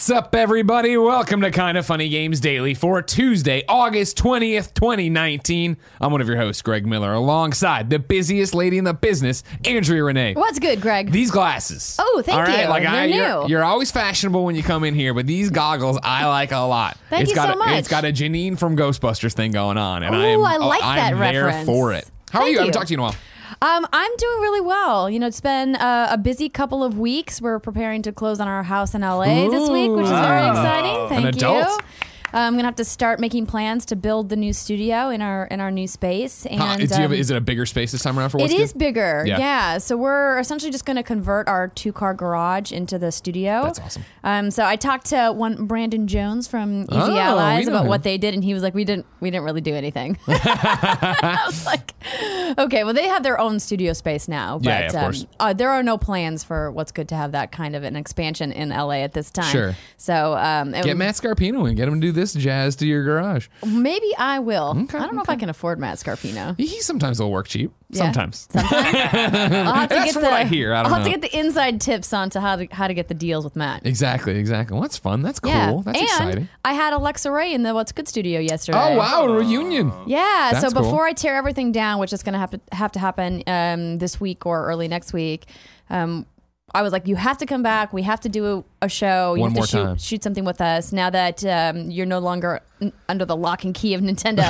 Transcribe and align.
What's 0.00 0.08
up, 0.08 0.34
everybody? 0.34 0.96
Welcome 0.96 1.42
to 1.42 1.50
Kind 1.50 1.76
of 1.76 1.84
Funny 1.84 2.08
Games 2.08 2.40
Daily 2.40 2.72
for 2.72 3.02
Tuesday, 3.02 3.64
August 3.68 4.16
20th, 4.16 4.72
2019. 4.72 5.76
I'm 6.00 6.10
one 6.10 6.22
of 6.22 6.26
your 6.26 6.38
hosts, 6.38 6.62
Greg 6.62 6.86
Miller, 6.86 7.12
alongside 7.12 7.90
the 7.90 7.98
busiest 7.98 8.54
lady 8.54 8.78
in 8.78 8.84
the 8.84 8.94
business, 8.94 9.44
Andrea 9.66 10.02
Renee. 10.02 10.32
What's 10.32 10.58
good, 10.58 10.80
Greg? 10.80 11.10
These 11.12 11.30
glasses. 11.30 11.96
Oh, 11.98 12.22
thank 12.24 12.38
All 12.38 12.44
right? 12.44 12.62
you. 12.62 12.68
Like 12.70 12.84
They're 12.84 12.92
I, 12.92 13.04
You're, 13.04 13.42
new. 13.42 13.48
you're 13.50 13.62
always 13.62 13.90
fashionable 13.90 14.42
when 14.42 14.56
you 14.56 14.62
come 14.62 14.84
in 14.84 14.94
here, 14.94 15.12
but 15.12 15.26
these 15.26 15.50
goggles 15.50 15.98
I 16.02 16.26
like 16.28 16.52
a 16.52 16.60
lot. 16.60 16.96
Thank 17.10 17.24
It's 17.24 17.32
you 17.32 17.36
got 17.36 17.48
so 17.48 17.54
a, 17.56 17.58
much. 17.58 17.78
It's 17.78 17.88
got 17.88 18.06
a 18.06 18.08
Janine 18.10 18.58
from 18.58 18.78
Ghostbusters 18.78 19.34
thing 19.34 19.52
going 19.52 19.76
on, 19.76 20.02
and 20.02 20.16
I 20.16 20.32
Ooh, 20.32 20.46
am. 20.46 20.46
I 20.46 20.56
like 20.56 20.82
I'm 20.82 21.18
that 21.18 21.30
there 21.30 21.62
for 21.66 21.92
it. 21.92 22.10
How 22.30 22.38
are 22.38 22.42
Thank 22.44 22.52
you? 22.52 22.58
I 22.58 22.60
haven't 22.62 22.72
talked 22.72 22.88
to 22.88 22.94
you 22.94 22.96
in 22.96 23.00
a 23.00 23.02
while. 23.02 23.16
Um, 23.62 23.86
I'm 23.92 24.10
doing 24.16 24.40
really 24.40 24.62
well. 24.62 25.10
You 25.10 25.18
know, 25.18 25.26
it's 25.26 25.42
been 25.42 25.76
uh, 25.76 26.08
a 26.10 26.16
busy 26.16 26.48
couple 26.48 26.82
of 26.82 26.98
weeks. 26.98 27.42
We're 27.42 27.58
preparing 27.58 28.00
to 28.02 28.12
close 28.12 28.40
on 28.40 28.48
our 28.48 28.62
house 28.62 28.94
in 28.94 29.02
LA 29.02 29.50
this 29.50 29.68
week, 29.68 29.90
which 29.90 30.06
is 30.06 30.10
very 30.10 30.48
exciting. 30.48 31.08
Thank 31.10 31.12
An 31.12 31.22
you. 31.24 31.28
adult. 31.28 31.82
Uh, 32.32 32.38
I'm 32.38 32.54
gonna 32.54 32.64
have 32.64 32.76
to 32.76 32.84
start 32.84 33.20
making 33.20 33.46
plans 33.46 33.84
to 33.86 33.96
build 33.96 34.28
the 34.28 34.36
new 34.36 34.52
studio 34.52 35.08
in 35.10 35.20
our 35.22 35.46
in 35.46 35.60
our 35.60 35.70
new 35.70 35.86
space. 35.86 36.46
And 36.46 36.60
Huh, 36.60 36.76
do 36.76 36.82
you 36.84 36.88
have, 36.90 37.10
um, 37.10 37.16
is 37.16 37.30
it 37.30 37.36
a 37.36 37.40
bigger 37.40 37.66
space 37.66 37.92
this 37.92 38.02
time 38.02 38.18
around 38.18 38.30
for 38.30 38.38
It 38.38 38.42
what's 38.42 38.54
is 38.54 38.72
bigger, 38.72 39.24
Yeah. 39.26 39.38
yeah. 39.38 39.78
So 39.78 39.96
we're 39.96 40.38
essentially 40.38 40.70
just 40.70 40.84
going 40.84 40.96
to 40.96 41.02
convert 41.02 41.48
our 41.48 41.68
two-car 41.68 42.14
garage 42.14 42.72
into 42.72 42.98
the 42.98 43.10
studio. 43.12 43.62
That's 43.64 43.80
awesome. 43.80 44.04
Um, 44.22 44.50
so 44.50 44.64
I 44.64 44.76
talked 44.76 45.06
to 45.06 45.32
one 45.32 45.66
Brandon 45.66 46.06
Jones 46.06 46.46
from 46.46 46.82
Easy 46.82 46.88
Oh, 46.92 47.16
Allies 47.18 47.66
about 47.68 47.82
him. 47.82 47.88
what 47.88 48.02
they 48.02 48.18
did, 48.18 48.34
and 48.34 48.44
he 48.44 48.54
was 48.54 48.62
like, 48.62 48.74
"We 48.74 48.84
didn't, 48.84 49.06
we 49.20 49.30
didn't 49.30 49.44
really 49.44 49.60
do 49.60 49.74
anything." 49.74 50.18
I 50.28 51.42
was 51.46 51.64
like, 51.66 51.94
"Okay, 52.58 52.84
well, 52.84 52.94
they 52.94 53.08
have 53.08 53.22
their 53.22 53.38
own 53.38 53.58
studio 53.60 53.92
space 53.92 54.28
now, 54.28 54.58
but 54.58 54.66
Yeah, 54.66 54.80
yeah, 54.80 54.86
of 54.88 54.94
um, 54.94 55.00
course. 55.02 55.26
uh, 55.40 55.52
there 55.52 55.70
are 55.70 55.82
no 55.82 55.98
plans 55.98 56.44
for 56.44 56.70
what's 56.70 56.92
good 56.92 57.08
to 57.08 57.14
have 57.14 57.32
that 57.32 57.52
kind 57.52 57.74
of 57.76 57.82
an 57.82 57.96
expansion 57.96 58.52
in 58.52 58.70
LA 58.70 59.02
at 59.02 59.12
this 59.12 59.30
time." 59.30 59.50
Sure. 59.52 59.74
So 60.00 60.34
um, 60.34 60.70
Get 60.72 60.96
Matt 60.96 61.14
Scarpino 61.14 61.68
and 61.68 61.76
get 61.76 61.86
him 61.86 62.00
to 62.00 62.06
do 62.06 62.10
this 62.10 62.32
jazz 62.32 62.74
to 62.76 62.86
your 62.86 63.04
garage. 63.04 63.48
maybe 63.66 64.10
I 64.16 64.38
will. 64.38 64.74
Okay, 64.84 64.96
I 64.96 65.02
don't 65.02 65.14
know 65.14 65.20
if 65.20 65.28
I 65.28 65.36
can 65.36 65.50
afford 65.50 65.78
Matt 65.78 65.98
Scarpino. 65.98 66.56
He 66.56 66.64
he 66.64 66.80
sometimes 66.80 67.20
will 67.20 67.30
work 67.30 67.48
cheap. 67.48 67.70
Yeah. 67.90 68.04
Sometimes. 68.04 68.48
Sometimes. 68.50 68.94
I'll 68.96 69.74
have 69.74 69.88
to 69.90 69.94
That's 69.96 70.04
get 70.06 70.12
from 70.14 70.22
the, 70.22 70.28
what 70.30 70.40
I 70.40 70.44
hear. 70.44 70.72
I 70.72 70.84
don't 70.84 70.90
will 70.90 70.98
have 71.00 71.06
know. 71.06 71.12
to 71.12 71.18
get 71.18 71.30
the 71.30 71.38
inside 71.38 71.82
tips 71.82 72.14
on 72.14 72.30
to 72.30 72.40
how 72.40 72.56
to 72.56 72.66
how 72.70 72.88
to 72.88 72.94
get 72.94 73.08
the 73.08 73.14
deals 73.14 73.44
with 73.44 73.56
Matt. 73.56 73.84
Exactly, 73.84 74.38
exactly. 74.38 74.72
Well, 74.74 74.82
that's 74.82 74.96
fun. 74.96 75.20
That's 75.20 75.38
cool. 75.38 75.50
Yeah, 75.52 75.82
That's 75.84 75.98
and 75.98 76.08
exciting. 76.08 76.48
I 76.64 76.72
had 76.72 76.94
Alexa 76.94 77.30
Ray 77.30 77.52
in 77.52 77.62
the 77.62 77.74
What's 77.74 77.92
Good 77.92 78.08
studio 78.08 78.40
yesterday. 78.40 78.78
Oh 78.80 78.96
wow, 78.96 79.26
a 79.26 79.32
reunion. 79.34 79.92
Yeah, 80.06 80.50
That's 80.52 80.64
so 80.64 80.70
cool. 80.70 80.82
before 80.82 81.06
I 81.06 81.12
tear 81.12 81.36
everything 81.36 81.72
down, 81.72 81.98
which 82.00 82.14
is 82.14 82.22
going 82.22 82.32
to 82.32 82.38
have 82.38 82.52
to 82.52 82.60
have 82.72 82.92
to 82.92 82.98
happen 82.98 83.42
um, 83.46 83.98
this 83.98 84.18
week 84.18 84.46
or 84.46 84.64
early 84.66 84.88
next 84.88 85.12
week, 85.12 85.44
um, 85.90 86.24
I 86.72 86.82
was 86.82 86.92
like, 86.92 87.06
"You 87.08 87.16
have 87.16 87.38
to 87.38 87.46
come 87.46 87.62
back. 87.62 87.92
We 87.92 88.02
have 88.02 88.20
to 88.20 88.28
do 88.28 88.64
a, 88.80 88.86
a 88.86 88.88
show. 88.88 89.34
You 89.34 89.40
One 89.42 89.50
have 89.50 89.56
more 89.56 89.64
to 89.66 89.70
shoot, 89.70 89.84
time. 89.84 89.96
shoot 89.98 90.22
something 90.22 90.44
with 90.44 90.60
us 90.60 90.92
now 90.92 91.10
that 91.10 91.44
um, 91.44 91.90
you're 91.90 92.06
no 92.06 92.18
longer 92.20 92.60
n- 92.80 92.92
under 93.08 93.24
the 93.24 93.36
lock 93.36 93.64
and 93.64 93.74
key 93.74 93.94
of 93.94 94.00
Nintendo." 94.00 94.46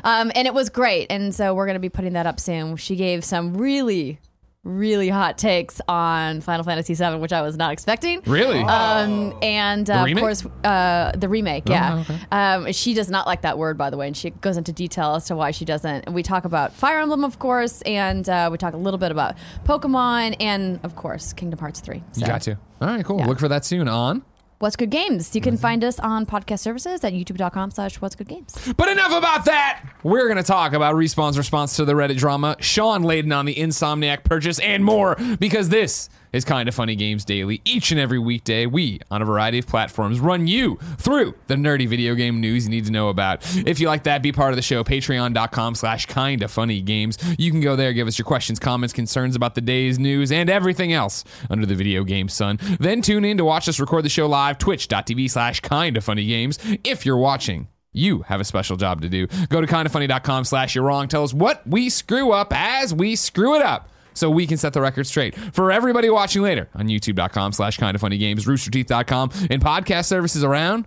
um, 0.04 0.30
and 0.34 0.46
it 0.46 0.54
was 0.54 0.68
great, 0.68 1.06
and 1.10 1.34
so 1.34 1.54
we're 1.54 1.66
going 1.66 1.74
to 1.74 1.80
be 1.80 1.88
putting 1.88 2.12
that 2.14 2.26
up 2.26 2.38
soon. 2.40 2.76
She 2.76 2.96
gave 2.96 3.24
some 3.24 3.54
really, 3.56 4.18
really 4.66 5.08
hot 5.08 5.38
takes 5.38 5.80
on 5.88 6.40
Final 6.40 6.64
Fantasy 6.64 6.94
VII, 6.94 7.16
which 7.16 7.32
I 7.32 7.42
was 7.42 7.56
not 7.56 7.72
expecting. 7.72 8.20
Really? 8.26 8.60
Um, 8.60 9.36
and 9.40 9.88
uh, 9.88 10.04
of 10.06 10.16
course, 10.16 10.44
uh, 10.64 11.12
the 11.16 11.28
remake, 11.28 11.68
yeah. 11.68 12.00
okay. 12.00 12.18
Um, 12.32 12.72
she 12.72 12.92
does 12.92 13.08
not 13.08 13.26
like 13.26 13.42
that 13.42 13.56
word, 13.56 13.78
by 13.78 13.90
the 13.90 13.96
way, 13.96 14.08
and 14.08 14.16
she 14.16 14.30
goes 14.30 14.56
into 14.56 14.72
detail 14.72 15.14
as 15.14 15.26
to 15.26 15.36
why 15.36 15.52
she 15.52 15.64
doesn't. 15.64 16.04
And 16.06 16.14
we 16.14 16.22
talk 16.22 16.44
about 16.44 16.72
Fire 16.72 16.98
Emblem, 16.98 17.24
of 17.24 17.38
course, 17.38 17.82
and 17.82 18.28
uh, 18.28 18.48
we 18.50 18.58
talk 18.58 18.74
a 18.74 18.78
little 18.78 18.98
bit 18.98 19.12
about 19.12 19.36
Pokemon, 19.64 20.36
and 20.40 20.80
of 20.82 20.96
course, 20.96 21.32
Kingdom 21.32 21.60
Hearts 21.60 21.80
3. 21.80 22.02
So, 22.12 22.20
you 22.20 22.26
got 22.26 22.42
to. 22.42 22.58
All 22.80 22.88
right, 22.88 23.04
cool. 23.04 23.18
Yeah. 23.18 23.26
Look 23.26 23.38
for 23.38 23.48
that 23.48 23.64
soon 23.64 23.88
on. 23.88 24.24
What's 24.58 24.74
Good 24.74 24.88
Games? 24.88 25.34
You 25.34 25.42
can 25.42 25.54
mm-hmm. 25.54 25.60
find 25.60 25.84
us 25.84 26.00
on 26.00 26.24
podcast 26.24 26.60
services 26.60 27.04
at 27.04 27.12
youtube.com 27.12 27.72
slash 27.72 28.00
What's 28.00 28.14
Good 28.14 28.28
Games. 28.28 28.72
But 28.76 28.88
enough 28.88 29.12
about 29.12 29.44
that. 29.44 29.84
We're 30.02 30.28
going 30.28 30.38
to 30.38 30.42
talk 30.42 30.72
about 30.72 30.94
Respawn's 30.94 31.36
response 31.36 31.76
to 31.76 31.84
the 31.84 31.92
Reddit 31.92 32.16
drama, 32.16 32.56
Shawn 32.60 33.02
Layden 33.02 33.36
on 33.36 33.44
the 33.44 33.54
Insomniac 33.54 34.24
purchase, 34.24 34.58
and 34.60 34.82
more 34.82 35.16
because 35.38 35.68
this 35.68 36.08
is 36.32 36.44
Kind 36.44 36.68
of 36.68 36.74
Funny 36.74 36.96
Games 36.96 37.24
Daily. 37.24 37.60
Each 37.64 37.90
and 37.90 38.00
every 38.00 38.18
weekday, 38.18 38.66
we, 38.66 39.00
on 39.10 39.22
a 39.22 39.24
variety 39.24 39.58
of 39.58 39.66
platforms, 39.66 40.20
run 40.20 40.46
you 40.46 40.76
through 40.98 41.34
the 41.46 41.54
nerdy 41.54 41.88
video 41.88 42.14
game 42.14 42.40
news 42.40 42.64
you 42.64 42.70
need 42.70 42.84
to 42.86 42.92
know 42.92 43.08
about. 43.08 43.42
If 43.66 43.80
you 43.80 43.88
like 43.88 44.04
that, 44.04 44.22
be 44.22 44.32
part 44.32 44.52
of 44.52 44.56
the 44.56 44.62
show, 44.62 44.84
patreon.com 44.84 45.74
slash 45.74 46.06
kind 46.06 46.42
of 46.42 46.50
funny 46.50 46.80
games. 46.80 47.18
You 47.38 47.50
can 47.50 47.60
go 47.60 47.76
there, 47.76 47.92
give 47.92 48.08
us 48.08 48.18
your 48.18 48.26
questions, 48.26 48.58
comments, 48.58 48.92
concerns 48.92 49.36
about 49.36 49.54
the 49.54 49.60
day's 49.60 49.98
news, 49.98 50.32
and 50.32 50.50
everything 50.50 50.92
else 50.92 51.24
under 51.50 51.66
the 51.66 51.74
video 51.74 52.04
game 52.04 52.28
sun. 52.28 52.58
Then 52.80 53.02
tune 53.02 53.24
in 53.24 53.38
to 53.38 53.44
watch 53.44 53.68
us 53.68 53.80
record 53.80 54.04
the 54.04 54.08
show 54.08 54.26
live, 54.26 54.58
twitch.tv 54.58 55.30
slash 55.30 55.60
kind 55.60 55.96
of 55.96 56.04
funny 56.04 56.26
games. 56.26 56.58
If 56.84 57.06
you're 57.06 57.16
watching, 57.16 57.68
you 57.92 58.22
have 58.22 58.40
a 58.40 58.44
special 58.44 58.76
job 58.76 59.00
to 59.02 59.08
do. 59.08 59.26
Go 59.48 59.60
to 59.60 59.66
kindoffunny.com 59.66 60.44
slash 60.44 60.74
you're 60.74 60.84
wrong. 60.84 61.08
Tell 61.08 61.24
us 61.24 61.32
what 61.32 61.66
we 61.66 61.88
screw 61.88 62.30
up 62.32 62.52
as 62.54 62.92
we 62.92 63.16
screw 63.16 63.54
it 63.54 63.62
up. 63.62 63.88
So 64.16 64.30
we 64.30 64.46
can 64.46 64.56
set 64.56 64.72
the 64.72 64.80
record 64.80 65.06
straight. 65.06 65.34
For 65.36 65.70
everybody 65.70 66.10
watching 66.10 66.42
later 66.42 66.68
on 66.74 66.86
youtube.com 66.88 67.52
slash 67.52 67.76
kind 67.78 67.94
of 67.94 68.00
funny 68.00 68.18
games, 68.18 68.46
roosterteeth.com, 68.46 69.30
and 69.50 69.62
podcast 69.62 70.06
services 70.06 70.42
around 70.42 70.86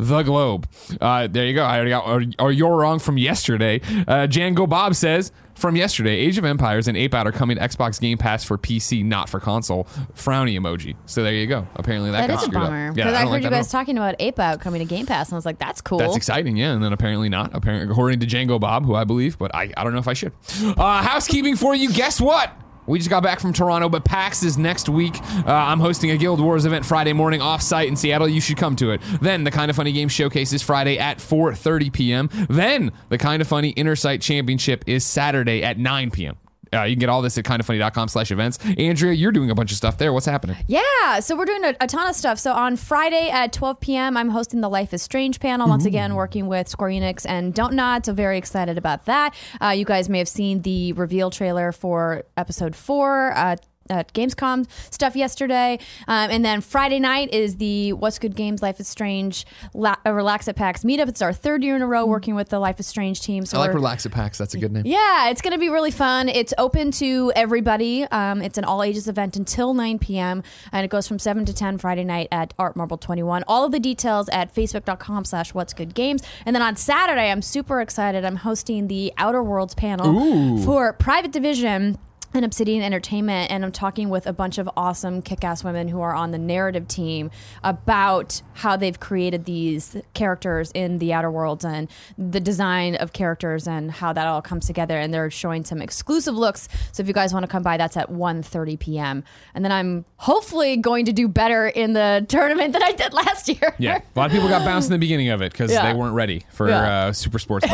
the 0.00 0.22
globe. 0.22 0.68
Uh, 1.00 1.26
there 1.26 1.46
you 1.46 1.54
go. 1.54 1.62
I 1.64 1.76
already 1.76 1.90
got, 1.90 2.06
or, 2.06 2.22
or 2.38 2.52
you're 2.52 2.76
wrong 2.76 2.98
from 2.98 3.18
yesterday. 3.18 3.80
Uh, 4.06 4.26
Django 4.26 4.68
Bob 4.68 4.94
says, 4.94 5.32
from 5.54 5.76
yesterday, 5.76 6.12
Age 6.16 6.38
of 6.38 6.44
Empires 6.46 6.88
and 6.88 6.96
Ape 6.96 7.12
Out 7.14 7.26
are 7.26 7.32
coming 7.32 7.58
to 7.58 7.62
Xbox 7.62 8.00
Game 8.00 8.16
Pass 8.16 8.44
for 8.44 8.56
PC, 8.56 9.04
not 9.04 9.28
for 9.28 9.38
console. 9.40 9.84
Frowny 10.14 10.58
emoji. 10.58 10.96
So 11.04 11.22
there 11.22 11.34
you 11.34 11.46
go. 11.46 11.66
Apparently 11.76 12.10
that, 12.12 12.28
That 12.28 12.34
got 12.34 12.42
is 12.42 12.48
a 12.48 12.50
bummer. 12.50 12.86
Yeah, 12.86 12.92
Because 12.92 13.14
I, 13.14 13.20
heard 13.20 13.28
like 13.28 13.42
you 13.42 13.50
guys 13.50 13.70
talking 13.70 13.98
about 13.98 14.14
Ape 14.20 14.38
Out 14.38 14.60
coming 14.60 14.78
to 14.78 14.86
Game 14.86 15.04
Pass, 15.04 15.28
and 15.28 15.34
I 15.34 15.36
was 15.36 15.44
like, 15.44 15.58
that's 15.58 15.82
cool. 15.82 15.98
That's 15.98 16.16
exciting, 16.16 16.56
yeah. 16.56 16.72
And 16.72 16.82
then 16.82 16.94
apparently 16.94 17.28
not, 17.28 17.54
apparently 17.54 17.90
according 17.92 18.20
to 18.20 18.26
Django 18.26 18.58
Bob, 18.58 18.86
who 18.86 18.94
I 18.94 19.04
believe, 19.04 19.36
but 19.38 19.54
I, 19.54 19.70
I 19.76 19.84
don't 19.84 19.92
know 19.92 19.98
if 19.98 20.08
I 20.08 20.14
should. 20.14 20.32
Uh, 20.62 21.02
housekeeping 21.02 21.56
for 21.56 21.74
you. 21.74 21.92
Guess 21.92 22.20
what? 22.22 22.50
We 22.90 22.98
just 22.98 23.08
got 23.08 23.22
back 23.22 23.38
from 23.38 23.52
Toronto, 23.52 23.88
but 23.88 24.04
PAX 24.04 24.42
is 24.42 24.58
next 24.58 24.88
week. 24.88 25.14
Uh, 25.22 25.44
I'm 25.46 25.78
hosting 25.78 26.10
a 26.10 26.16
Guild 26.16 26.40
Wars 26.40 26.64
event 26.66 26.84
Friday 26.84 27.12
morning 27.12 27.40
off-site 27.40 27.86
in 27.86 27.94
Seattle. 27.94 28.28
You 28.28 28.40
should 28.40 28.56
come 28.56 28.74
to 28.76 28.90
it. 28.90 29.00
Then 29.22 29.44
the 29.44 29.52
Kind 29.52 29.70
of 29.70 29.76
Funny 29.76 29.92
Games 29.92 30.10
Showcase 30.10 30.52
is 30.52 30.60
Friday 30.60 30.98
at 30.98 31.18
4:30 31.18 31.92
p.m. 31.92 32.28
Then 32.48 32.90
the 33.08 33.16
Kind 33.16 33.42
of 33.42 33.46
Funny 33.46 33.70
Inner 33.70 33.94
Site 33.94 34.20
Championship 34.20 34.82
is 34.88 35.04
Saturday 35.04 35.62
at 35.62 35.78
9 35.78 36.10
p.m. 36.10 36.36
Uh, 36.72 36.82
you 36.82 36.94
can 36.94 37.00
get 37.00 37.08
all 37.08 37.22
this 37.22 37.36
at 37.36 37.44
kindoffunny.com 37.44 38.08
slash 38.08 38.30
events. 38.30 38.58
Andrea, 38.78 39.12
you're 39.12 39.32
doing 39.32 39.50
a 39.50 39.54
bunch 39.54 39.70
of 39.72 39.76
stuff 39.76 39.98
there. 39.98 40.12
What's 40.12 40.26
happening? 40.26 40.56
Yeah, 40.66 41.20
so 41.20 41.36
we're 41.36 41.44
doing 41.44 41.64
a, 41.64 41.74
a 41.80 41.86
ton 41.86 42.08
of 42.08 42.14
stuff. 42.14 42.38
So 42.38 42.52
on 42.52 42.76
Friday 42.76 43.28
at 43.30 43.52
12 43.52 43.80
p.m., 43.80 44.16
I'm 44.16 44.30
hosting 44.30 44.60
the 44.60 44.68
Life 44.68 44.94
is 44.94 45.02
Strange 45.02 45.40
panel 45.40 45.68
once 45.68 45.84
again, 45.84 46.14
working 46.14 46.46
with 46.46 46.68
Square 46.68 46.90
Enix 46.90 47.26
and 47.28 47.52
Don't 47.52 47.74
Nod. 47.74 48.06
So 48.06 48.12
very 48.12 48.38
excited 48.38 48.78
about 48.78 49.06
that. 49.06 49.34
Uh, 49.60 49.68
you 49.68 49.84
guys 49.84 50.08
may 50.08 50.18
have 50.18 50.28
seen 50.28 50.62
the 50.62 50.92
reveal 50.92 51.30
trailer 51.30 51.72
for 51.72 52.24
episode 52.36 52.76
four. 52.76 53.32
Uh, 53.36 53.56
at 53.90 54.12
Gamescom 54.14 54.66
stuff 54.90 55.16
yesterday, 55.16 55.78
um, 56.08 56.30
and 56.30 56.44
then 56.44 56.60
Friday 56.60 56.98
night 57.00 57.32
is 57.34 57.56
the 57.56 57.92
What's 57.92 58.18
Good 58.18 58.34
Games 58.36 58.62
Life 58.62 58.80
is 58.80 58.88
Strange 58.88 59.44
La- 59.74 59.96
uh, 60.06 60.12
Relax 60.12 60.48
at 60.48 60.56
PAX 60.56 60.84
meetup. 60.84 61.08
It's 61.08 61.20
our 61.22 61.32
third 61.32 61.62
year 61.62 61.76
in 61.76 61.82
a 61.82 61.86
row 61.86 62.06
working 62.06 62.34
with 62.34 62.48
the 62.48 62.58
Life 62.58 62.78
is 62.80 62.86
Strange 62.86 63.20
team. 63.20 63.44
So 63.44 63.56
I 63.58 63.60
like 63.60 63.68
we're- 63.68 63.76
Relax 63.76 64.06
at 64.06 64.12
PAX. 64.12 64.38
That's 64.38 64.54
a 64.54 64.58
good 64.58 64.72
name. 64.72 64.82
yeah, 64.86 65.28
it's 65.30 65.40
going 65.42 65.52
to 65.52 65.58
be 65.58 65.68
really 65.68 65.90
fun. 65.90 66.28
It's 66.28 66.54
open 66.58 66.90
to 66.92 67.32
everybody. 67.36 68.04
Um, 68.04 68.42
it's 68.42 68.56
an 68.58 68.64
all 68.64 68.82
ages 68.82 69.08
event 69.08 69.36
until 69.36 69.74
9 69.74 69.98
p.m. 69.98 70.42
and 70.72 70.84
it 70.84 70.88
goes 70.88 71.08
from 71.08 71.18
7 71.18 71.44
to 71.44 71.52
10 71.52 71.78
Friday 71.78 72.04
night 72.04 72.28
at 72.30 72.54
Art 72.58 72.76
Marble 72.76 72.96
21. 72.98 73.44
All 73.48 73.64
of 73.64 73.72
the 73.72 73.80
details 73.80 74.28
at 74.30 74.54
facebook.com 74.54 75.24
slash 75.24 75.52
what's 75.54 75.72
good 75.72 75.94
games. 75.94 76.22
And 76.46 76.54
then 76.54 76.62
on 76.62 76.76
Saturday, 76.76 77.30
I'm 77.30 77.42
super 77.42 77.80
excited. 77.80 78.24
I'm 78.24 78.36
hosting 78.36 78.88
the 78.88 79.12
Outer 79.18 79.42
Worlds 79.42 79.74
panel 79.74 80.58
for 80.64 80.92
Private 80.92 81.32
Division 81.32 81.98
and 82.32 82.44
Obsidian 82.44 82.82
Entertainment, 82.82 83.50
and 83.50 83.64
I'm 83.64 83.72
talking 83.72 84.08
with 84.08 84.26
a 84.26 84.32
bunch 84.32 84.58
of 84.58 84.68
awesome 84.76 85.20
kick 85.22 85.42
ass 85.44 85.64
women 85.64 85.88
who 85.88 86.00
are 86.00 86.14
on 86.14 86.30
the 86.30 86.38
narrative 86.38 86.86
team 86.86 87.30
about 87.64 88.40
how 88.54 88.76
they've 88.76 88.98
created 89.00 89.44
these 89.46 89.96
characters 90.14 90.70
in 90.72 90.98
the 90.98 91.12
Outer 91.12 91.30
Worlds 91.30 91.64
and 91.64 91.88
the 92.16 92.38
design 92.40 92.94
of 92.96 93.12
characters 93.12 93.66
and 93.66 93.90
how 93.90 94.12
that 94.12 94.26
all 94.26 94.40
comes 94.42 94.66
together. 94.66 94.96
And 94.96 95.12
they're 95.12 95.30
showing 95.30 95.64
some 95.64 95.82
exclusive 95.82 96.34
looks. 96.36 96.68
So 96.92 97.00
if 97.02 97.08
you 97.08 97.14
guys 97.14 97.32
want 97.32 97.44
to 97.44 97.50
come 97.50 97.62
by, 97.62 97.76
that's 97.76 97.96
at 97.96 98.10
1.30 98.10 98.78
p.m. 98.78 99.24
And 99.54 99.64
then 99.64 99.72
I'm 99.72 100.04
hopefully 100.16 100.76
going 100.76 101.06
to 101.06 101.12
do 101.12 101.26
better 101.26 101.66
in 101.66 101.94
the 101.94 102.24
tournament 102.28 102.72
than 102.72 102.82
I 102.82 102.92
did 102.92 103.12
last 103.12 103.48
year. 103.48 103.74
Yeah, 103.78 103.98
a 103.98 104.18
lot 104.18 104.26
of 104.26 104.32
people 104.32 104.48
got 104.48 104.64
bounced 104.64 104.88
in 104.88 104.92
the 104.92 104.98
beginning 104.98 105.30
of 105.30 105.42
it 105.42 105.52
because 105.52 105.72
Yeah. 105.72 105.86
they 105.92 105.98
weren't 105.98 106.14
ready 106.14 106.44
for 106.52 106.68
Yeah. 106.68 107.06
uh, 107.06 107.12
Super 107.12 107.38
Sports. 107.38 107.66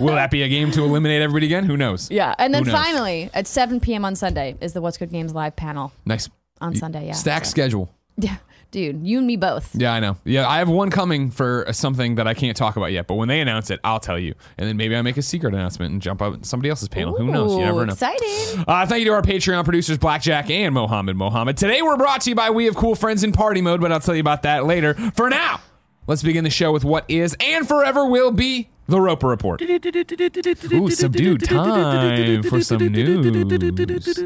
Will 0.00 0.14
that 0.14 0.30
be 0.30 0.42
a 0.42 0.48
game 0.48 0.70
to 0.72 0.84
eliminate 0.84 1.22
everybody 1.22 1.46
again? 1.46 1.64
Who 1.64 1.76
knows? 1.76 2.10
Yeah, 2.10 2.34
and 2.38 2.54
then 2.54 2.64
finally 2.64 3.30
at 3.34 3.46
7 3.46 3.80
p.m. 3.80 4.03
on 4.04 4.14
Sunday 4.14 4.56
is 4.60 4.72
the 4.72 4.80
What's 4.80 4.98
Good 4.98 5.10
Games 5.10 5.34
live 5.34 5.56
panel 5.56 5.92
Nice 6.04 6.28
on 6.60 6.74
Sunday. 6.74 7.06
Yeah, 7.06 7.12
stack 7.14 7.44
so- 7.44 7.50
schedule. 7.50 7.94
Yeah. 8.16 8.36
Dude, 8.70 9.06
you 9.06 9.18
and 9.18 9.26
me 9.26 9.36
both. 9.36 9.72
Yeah, 9.74 9.92
I 9.92 10.00
know. 10.00 10.16
Yeah, 10.24 10.48
I 10.48 10.58
have 10.58 10.68
one 10.68 10.90
coming 10.90 11.30
for 11.30 11.64
something 11.70 12.16
that 12.16 12.26
I 12.26 12.34
can't 12.34 12.56
talk 12.56 12.76
about 12.76 12.90
yet. 12.90 13.06
But 13.06 13.14
when 13.14 13.28
they 13.28 13.40
announce 13.40 13.70
it, 13.70 13.78
I'll 13.84 14.00
tell 14.00 14.18
you, 14.18 14.34
and 14.58 14.68
then 14.68 14.76
maybe 14.76 14.96
I 14.96 15.02
make 15.02 15.16
a 15.16 15.22
secret 15.22 15.54
announcement 15.54 15.92
and 15.92 16.02
jump 16.02 16.20
up 16.20 16.44
somebody 16.44 16.70
else's 16.70 16.88
panel. 16.88 17.16
Who 17.16 17.26
knows? 17.30 17.52
You 17.52 17.60
never 17.60 17.86
know. 17.86 17.92
Exciting. 17.92 18.64
Uh, 18.66 18.84
thank 18.86 19.00
you 19.00 19.06
to 19.06 19.12
our 19.12 19.22
Patreon 19.22 19.62
producers, 19.62 19.96
Blackjack 19.98 20.50
and 20.50 20.74
Mohammed 20.74 21.14
Mohammed. 21.16 21.56
Today 21.56 21.82
we're 21.82 21.96
brought 21.96 22.22
to 22.22 22.30
you 22.30 22.34
by 22.36 22.50
We 22.50 22.64
Have 22.64 22.74
Cool 22.74 22.96
Friends 22.96 23.22
in 23.22 23.30
Party 23.30 23.60
Mode, 23.60 23.80
but 23.80 23.92
I'll 23.92 24.00
tell 24.00 24.14
you 24.16 24.20
about 24.20 24.42
that 24.42 24.64
later. 24.64 24.94
For 25.14 25.30
now, 25.30 25.60
let's 26.08 26.24
begin 26.24 26.42
the 26.42 26.50
show 26.50 26.72
with 26.72 26.84
what 26.84 27.04
is 27.08 27.36
and 27.38 27.68
forever 27.68 28.04
will 28.06 28.32
be 28.32 28.70
the 28.86 29.00
Roper 29.00 29.28
Report. 29.28 29.60
Ooh, 29.62 30.90
subdued 30.90 31.44
time 31.44 32.42
for 32.42 32.60
some 32.60 32.86
news. 32.86 34.18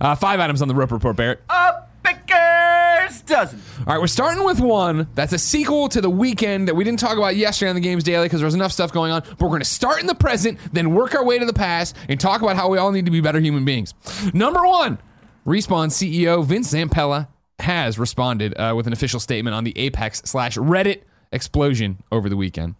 Uh, 0.00 0.14
five 0.14 0.40
items 0.40 0.62
on 0.62 0.68
the 0.68 0.74
Roper 0.74 0.94
Report, 0.96 1.16
Barrett. 1.16 1.42
A 1.48 1.82
baker's 2.02 3.22
dozen. 3.22 3.60
All 3.80 3.84
right, 3.94 4.00
we're 4.00 4.06
starting 4.06 4.44
with 4.44 4.60
one 4.60 5.08
that's 5.14 5.32
a 5.32 5.38
sequel 5.38 5.88
to 5.90 6.00
the 6.00 6.10
weekend 6.10 6.68
that 6.68 6.74
we 6.74 6.84
didn't 6.84 7.00
talk 7.00 7.16
about 7.16 7.36
yesterday 7.36 7.70
on 7.70 7.74
the 7.74 7.80
Games 7.80 8.04
Daily 8.04 8.26
because 8.26 8.40
there 8.40 8.46
was 8.46 8.54
enough 8.54 8.72
stuff 8.72 8.92
going 8.92 9.12
on. 9.12 9.22
But 9.22 9.40
we're 9.42 9.48
going 9.48 9.60
to 9.60 9.64
start 9.64 10.00
in 10.00 10.06
the 10.06 10.14
present, 10.14 10.58
then 10.72 10.94
work 10.94 11.14
our 11.14 11.24
way 11.24 11.38
to 11.38 11.44
the 11.46 11.52
past 11.52 11.96
and 12.08 12.18
talk 12.18 12.42
about 12.42 12.56
how 12.56 12.68
we 12.68 12.78
all 12.78 12.92
need 12.92 13.04
to 13.06 13.10
be 13.12 13.20
better 13.20 13.40
human 13.40 13.64
beings. 13.64 13.94
Number 14.34 14.66
one, 14.66 14.98
Respawn 15.46 15.88
CEO 15.88 16.44
Vince 16.44 16.72
Zampella 16.72 17.28
has 17.60 17.98
responded 17.98 18.54
uh, 18.58 18.72
with 18.76 18.86
an 18.86 18.92
official 18.92 19.20
statement 19.20 19.54
on 19.54 19.64
the 19.64 19.76
Apex 19.78 20.22
slash 20.24 20.56
Reddit 20.56 21.02
explosion 21.32 22.02
over 22.10 22.28
the 22.28 22.36
weekend. 22.36 22.74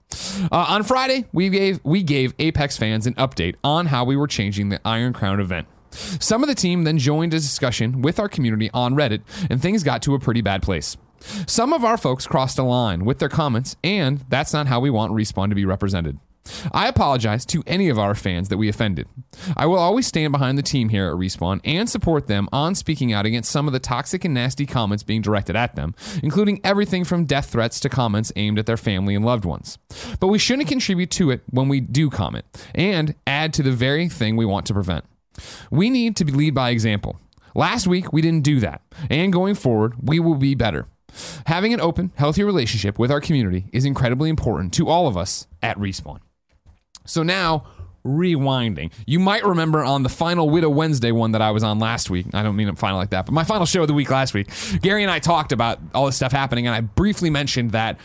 Uh, 0.50 0.66
on 0.68 0.82
Friday, 0.82 1.26
we 1.32 1.48
gave 1.48 1.80
we 1.84 2.02
gave 2.02 2.34
Apex 2.38 2.76
fans 2.76 3.06
an 3.06 3.14
update 3.14 3.56
on 3.62 3.86
how 3.86 4.04
we 4.04 4.16
were 4.16 4.26
changing 4.26 4.68
the 4.68 4.80
Iron 4.84 5.12
Crown 5.12 5.40
event. 5.40 5.66
Some 5.90 6.42
of 6.42 6.48
the 6.48 6.54
team 6.54 6.84
then 6.84 6.98
joined 6.98 7.34
a 7.34 7.38
discussion 7.38 8.00
with 8.02 8.20
our 8.20 8.28
community 8.28 8.70
on 8.72 8.94
Reddit, 8.94 9.22
and 9.50 9.60
things 9.60 9.82
got 9.82 10.02
to 10.02 10.14
a 10.14 10.20
pretty 10.20 10.40
bad 10.40 10.62
place. 10.62 10.96
Some 11.46 11.72
of 11.72 11.84
our 11.84 11.96
folks 11.98 12.26
crossed 12.26 12.58
a 12.58 12.62
line 12.62 13.04
with 13.04 13.18
their 13.18 13.28
comments, 13.28 13.76
and 13.84 14.24
that's 14.28 14.52
not 14.52 14.66
how 14.68 14.80
we 14.80 14.88
want 14.90 15.12
Respawn 15.12 15.48
to 15.50 15.54
be 15.54 15.64
represented. 15.64 16.18
I 16.72 16.88
apologize 16.88 17.44
to 17.46 17.62
any 17.66 17.88
of 17.88 17.98
our 17.98 18.14
fans 18.14 18.48
that 18.48 18.56
we 18.56 18.68
offended. 18.68 19.06
I 19.56 19.66
will 19.66 19.78
always 19.78 20.06
stand 20.06 20.32
behind 20.32 20.58
the 20.58 20.62
team 20.62 20.88
here 20.88 21.08
at 21.08 21.16
Respawn 21.16 21.60
and 21.64 21.88
support 21.88 22.26
them 22.26 22.48
on 22.52 22.74
speaking 22.74 23.12
out 23.12 23.26
against 23.26 23.50
some 23.50 23.66
of 23.66 23.72
the 23.72 23.78
toxic 23.78 24.24
and 24.24 24.34
nasty 24.34 24.66
comments 24.66 25.02
being 25.02 25.22
directed 25.22 25.56
at 25.56 25.76
them, 25.76 25.94
including 26.22 26.60
everything 26.64 27.04
from 27.04 27.24
death 27.24 27.50
threats 27.50 27.80
to 27.80 27.88
comments 27.88 28.32
aimed 28.36 28.58
at 28.58 28.66
their 28.66 28.76
family 28.76 29.14
and 29.14 29.24
loved 29.24 29.44
ones. 29.44 29.78
But 30.18 30.28
we 30.28 30.38
shouldn't 30.38 30.68
contribute 30.68 31.10
to 31.12 31.30
it 31.30 31.42
when 31.50 31.68
we 31.68 31.80
do 31.80 32.10
comment 32.10 32.44
and 32.74 33.14
add 33.26 33.52
to 33.54 33.62
the 33.62 33.72
very 33.72 34.08
thing 34.08 34.36
we 34.36 34.46
want 34.46 34.66
to 34.66 34.74
prevent. 34.74 35.04
We 35.70 35.90
need 35.90 36.16
to 36.16 36.24
lead 36.24 36.54
by 36.54 36.70
example. 36.70 37.18
Last 37.54 37.86
week, 37.86 38.12
we 38.12 38.22
didn't 38.22 38.44
do 38.44 38.60
that, 38.60 38.82
and 39.08 39.32
going 39.32 39.56
forward, 39.56 39.94
we 40.00 40.20
will 40.20 40.36
be 40.36 40.54
better. 40.54 40.86
Having 41.46 41.74
an 41.74 41.80
open, 41.80 42.12
healthy 42.14 42.44
relationship 42.44 42.98
with 42.98 43.10
our 43.10 43.20
community 43.20 43.66
is 43.72 43.84
incredibly 43.84 44.30
important 44.30 44.72
to 44.74 44.88
all 44.88 45.08
of 45.08 45.16
us 45.16 45.48
at 45.62 45.76
Respawn. 45.76 46.20
So 47.04 47.22
now, 47.22 47.66
rewinding. 48.04 48.92
You 49.06 49.18
might 49.18 49.44
remember 49.44 49.84
on 49.84 50.02
the 50.02 50.08
final 50.08 50.48
Widow 50.48 50.70
Wednesday 50.70 51.12
one 51.12 51.32
that 51.32 51.42
I 51.42 51.50
was 51.50 51.62
on 51.62 51.78
last 51.78 52.10
week. 52.10 52.26
I 52.32 52.42
don't 52.42 52.56
mean 52.56 52.68
a 52.68 52.76
final 52.76 52.98
like 52.98 53.10
that, 53.10 53.26
but 53.26 53.32
my 53.32 53.44
final 53.44 53.66
show 53.66 53.82
of 53.82 53.88
the 53.88 53.94
week 53.94 54.10
last 54.10 54.34
week. 54.34 54.48
Gary 54.80 55.02
and 55.02 55.10
I 55.10 55.18
talked 55.18 55.52
about 55.52 55.78
all 55.94 56.06
this 56.06 56.16
stuff 56.16 56.32
happening, 56.32 56.66
and 56.66 56.74
I 56.74 56.80
briefly 56.80 57.30
mentioned 57.30 57.72
that 57.72 57.98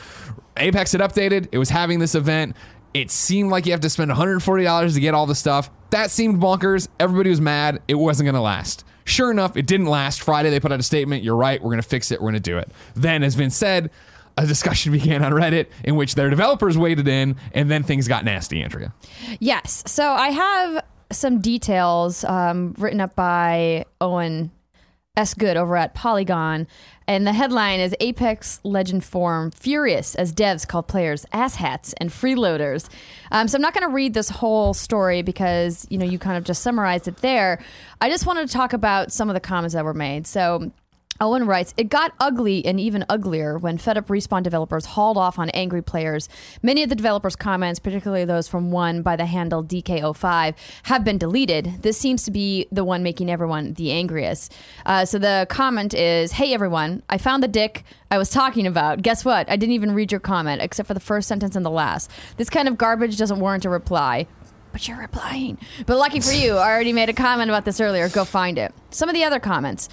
Apex 0.57 0.91
had 0.91 1.01
updated. 1.01 1.47
It 1.51 1.57
was 1.57 1.69
having 1.69 1.99
this 1.99 2.15
event. 2.15 2.55
It 2.93 3.11
seemed 3.11 3.51
like 3.51 3.65
you 3.65 3.73
have 3.73 3.81
to 3.81 3.89
spend 3.89 4.09
$140 4.11 4.93
to 4.93 4.99
get 4.99 5.13
all 5.13 5.25
the 5.25 5.35
stuff. 5.35 5.69
That 5.89 6.11
seemed 6.11 6.41
bonkers. 6.41 6.87
Everybody 6.99 7.29
was 7.29 7.41
mad. 7.41 7.81
It 7.87 7.95
wasn't 7.95 8.25
going 8.25 8.35
to 8.35 8.41
last. 8.41 8.85
Sure 9.03 9.29
enough, 9.29 9.55
it 9.55 9.67
didn't 9.67 9.85
last. 9.85 10.21
Friday, 10.21 10.49
they 10.49 10.59
put 10.59 10.71
out 10.71 10.79
a 10.79 10.83
statement. 10.83 11.23
You're 11.23 11.35
right. 11.35 11.61
We're 11.61 11.69
going 11.71 11.81
to 11.81 11.87
fix 11.87 12.11
it. 12.11 12.19
We're 12.19 12.31
going 12.31 12.35
to 12.35 12.39
do 12.39 12.57
it. 12.57 12.71
Then, 12.95 13.21
as 13.21 13.35
Vince 13.35 13.55
said, 13.55 13.91
a 14.37 14.45
discussion 14.45 14.91
began 14.91 15.23
on 15.23 15.31
Reddit 15.31 15.67
in 15.83 15.95
which 15.95 16.15
their 16.15 16.29
developers 16.29 16.77
waded 16.77 17.07
in, 17.07 17.35
and 17.53 17.69
then 17.69 17.83
things 17.83 18.07
got 18.07 18.25
nasty, 18.25 18.61
Andrea. 18.61 18.93
Yes. 19.39 19.83
So 19.87 20.11
I 20.11 20.29
have 20.29 20.83
some 21.11 21.39
details 21.39 22.23
um, 22.23 22.75
written 22.77 22.99
up 22.99 23.15
by 23.15 23.85
Owen 24.01 24.51
S. 25.17 25.33
Good 25.33 25.57
over 25.57 25.77
at 25.77 25.93
Polygon. 25.93 26.67
And 27.07 27.25
the 27.25 27.33
headline 27.33 27.79
is 27.79 27.95
Apex 27.99 28.59
Legend 28.63 29.03
Forum 29.03 29.51
furious 29.51 30.15
as 30.15 30.33
devs 30.33 30.67
call 30.67 30.83
players 30.83 31.25
asshats 31.31 31.93
and 31.97 32.09
freeloaders. 32.09 32.89
Um, 33.31 33.47
so 33.47 33.57
I'm 33.57 33.61
not 33.61 33.73
going 33.73 33.87
to 33.87 33.93
read 33.93 34.13
this 34.13 34.29
whole 34.29 34.73
story 34.73 35.21
because 35.21 35.85
you 35.89 35.97
know 35.97 36.05
you 36.05 36.17
kind 36.17 36.37
of 36.37 36.43
just 36.43 36.63
summarized 36.63 37.07
it 37.07 37.17
there. 37.17 37.63
I 38.01 38.09
just 38.09 38.25
wanted 38.25 38.47
to 38.47 38.53
talk 38.53 38.73
about 38.73 39.11
some 39.11 39.29
of 39.29 39.35
the 39.35 39.39
comments 39.39 39.75
that 39.75 39.85
were 39.85 39.93
made. 39.93 40.25
So 40.25 40.71
Owen 41.21 41.47
writes, 41.47 41.73
It 41.77 41.87
got 41.87 42.13
ugly 42.19 42.65
and 42.65 42.77
even 42.77 43.05
uglier 43.07 43.57
when 43.57 43.77
fed 43.77 43.97
up 43.97 44.07
Respawn 44.07 44.43
developers 44.43 44.85
hauled 44.85 45.17
off 45.17 45.39
on 45.39 45.49
angry 45.51 45.81
players. 45.81 46.27
Many 46.61 46.83
of 46.83 46.89
the 46.89 46.95
developers' 46.95 47.37
comments, 47.37 47.79
particularly 47.79 48.25
those 48.25 48.49
from 48.49 48.69
one 48.69 49.01
by 49.01 49.15
the 49.15 49.25
handle 49.25 49.63
DK05, 49.63 50.55
have 50.83 51.05
been 51.05 51.17
deleted. 51.17 51.83
This 51.83 51.97
seems 51.97 52.23
to 52.23 52.31
be 52.31 52.67
the 52.69 52.83
one 52.83 53.01
making 53.01 53.31
everyone 53.31 53.75
the 53.75 53.91
angriest. 53.91 54.53
Uh, 54.85 55.05
so 55.05 55.17
the 55.17 55.47
comment 55.49 55.93
is 55.93 56.33
Hey 56.33 56.53
everyone, 56.53 57.01
I 57.09 57.17
found 57.17 57.41
the 57.41 57.47
dick 57.47 57.85
I 58.11 58.17
was 58.17 58.29
talking 58.29 58.67
about. 58.67 59.01
Guess 59.01 59.23
what? 59.23 59.49
I 59.49 59.55
didn't 59.55 59.73
even 59.73 59.93
read 59.93 60.11
your 60.11 60.19
comment, 60.19 60.61
except 60.61 60.87
for 60.87 60.93
the 60.93 60.99
first 60.99 61.29
sentence 61.29 61.55
and 61.55 61.65
the 61.65 61.71
last. 61.71 62.11
This 62.35 62.49
kind 62.49 62.67
of 62.67 62.77
garbage 62.77 63.17
doesn't 63.17 63.39
warrant 63.39 63.63
a 63.63 63.69
reply 63.69 64.27
but 64.73 64.89
you're 64.89 64.97
replying. 64.97 65.57
But 65.85 65.97
lucky 65.97 66.19
for 66.19 66.33
you, 66.33 66.57
I 66.57 66.69
already 66.69 66.91
made 66.91 67.07
a 67.07 67.13
comment 67.13 67.49
about 67.49 67.63
this 67.63 67.79
earlier. 67.79 68.09
Go 68.09 68.25
find 68.25 68.57
it. 68.57 68.73
Some 68.89 69.07
of 69.07 69.15
the 69.15 69.23
other 69.23 69.39
comments. 69.39 69.87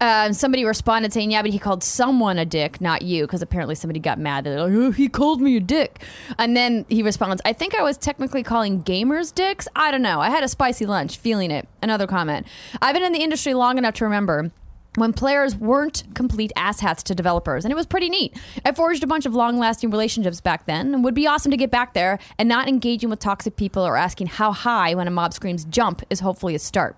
Uh, 0.00 0.32
somebody 0.32 0.64
responded 0.64 1.12
saying, 1.12 1.30
"Yeah, 1.30 1.42
but 1.42 1.50
he 1.50 1.58
called 1.58 1.82
someone 1.82 2.38
a 2.38 2.44
dick, 2.44 2.80
not 2.80 3.02
you, 3.02 3.24
because 3.24 3.42
apparently 3.42 3.74
somebody 3.74 4.00
got 4.00 4.18
mad. 4.18 4.44
They're 4.44 4.60
like, 4.60 4.72
oh, 4.72 4.90
he 4.90 5.08
called 5.08 5.40
me 5.40 5.56
a 5.56 5.60
dick." 5.60 6.02
And 6.38 6.56
then 6.56 6.84
he 6.88 7.02
responds, 7.02 7.40
"I 7.44 7.52
think 7.52 7.74
I 7.74 7.82
was 7.82 7.96
technically 7.96 8.42
calling 8.42 8.82
gamers 8.82 9.34
dicks. 9.34 9.68
I 9.74 9.90
don't 9.90 10.02
know. 10.02 10.20
I 10.20 10.30
had 10.30 10.44
a 10.44 10.48
spicy 10.48 10.84
lunch, 10.84 11.16
feeling 11.16 11.50
it." 11.50 11.68
Another 11.80 12.06
comment: 12.06 12.46
"I've 12.82 12.94
been 12.94 13.04
in 13.04 13.12
the 13.12 13.22
industry 13.22 13.54
long 13.54 13.78
enough 13.78 13.94
to 13.94 14.04
remember." 14.04 14.50
When 14.96 15.12
players 15.12 15.56
weren't 15.56 16.04
complete 16.14 16.52
asshats 16.56 17.02
to 17.04 17.16
developers, 17.16 17.64
and 17.64 17.72
it 17.72 17.74
was 17.74 17.84
pretty 17.84 18.08
neat. 18.08 18.36
I 18.64 18.70
forged 18.70 19.02
a 19.02 19.08
bunch 19.08 19.26
of 19.26 19.34
long 19.34 19.58
lasting 19.58 19.90
relationships 19.90 20.40
back 20.40 20.66
then, 20.66 20.94
and 20.94 21.02
would 21.02 21.14
be 21.14 21.26
awesome 21.26 21.50
to 21.50 21.56
get 21.56 21.72
back 21.72 21.94
there 21.94 22.20
and 22.38 22.48
not 22.48 22.68
engaging 22.68 23.10
with 23.10 23.18
toxic 23.18 23.56
people 23.56 23.84
or 23.84 23.96
asking 23.96 24.28
how 24.28 24.52
high 24.52 24.94
when 24.94 25.08
a 25.08 25.10
mob 25.10 25.34
screams 25.34 25.64
jump 25.64 26.02
is 26.10 26.20
hopefully 26.20 26.54
a 26.54 26.60
start. 26.60 26.96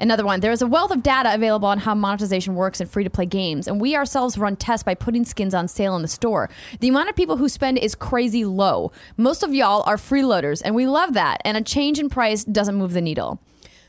Another 0.00 0.24
one, 0.24 0.40
there 0.40 0.52
is 0.52 0.62
a 0.62 0.66
wealth 0.66 0.90
of 0.90 1.02
data 1.02 1.34
available 1.34 1.68
on 1.68 1.78
how 1.78 1.94
monetization 1.94 2.54
works 2.54 2.80
in 2.80 2.86
free 2.86 3.04
to 3.04 3.10
play 3.10 3.26
games, 3.26 3.66
and 3.66 3.80
we 3.80 3.96
ourselves 3.96 4.38
run 4.38 4.56
tests 4.56 4.84
by 4.84 4.94
putting 4.94 5.24
skins 5.24 5.54
on 5.54 5.68
sale 5.68 5.96
in 5.96 6.02
the 6.02 6.08
store. 6.08 6.48
The 6.80 6.88
amount 6.88 7.08
of 7.08 7.16
people 7.16 7.36
who 7.36 7.48
spend 7.48 7.78
is 7.78 7.94
crazy 7.94 8.44
low. 8.44 8.92
Most 9.16 9.42
of 9.42 9.54
y'all 9.54 9.82
are 9.86 9.96
freeloaders, 9.96 10.62
and 10.64 10.74
we 10.74 10.86
love 10.86 11.14
that, 11.14 11.40
and 11.44 11.56
a 11.56 11.62
change 11.62 11.98
in 11.98 12.08
price 12.08 12.44
doesn't 12.44 12.76
move 12.76 12.92
the 12.92 13.00
needle. 13.00 13.40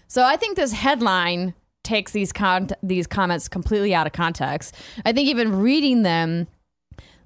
So 0.07 0.23
I 0.23 0.38
think 0.38 0.56
this 0.56 0.73
headline 0.73 1.53
takes 1.83 2.11
these 2.11 2.31
con- 2.31 2.69
these 2.83 3.07
comments 3.07 3.47
completely 3.47 3.94
out 3.94 4.07
of 4.07 4.13
context. 4.13 4.75
I 5.06 5.13
think 5.13 5.28
even 5.30 5.59
reading 5.59 6.04
them, 6.04 6.47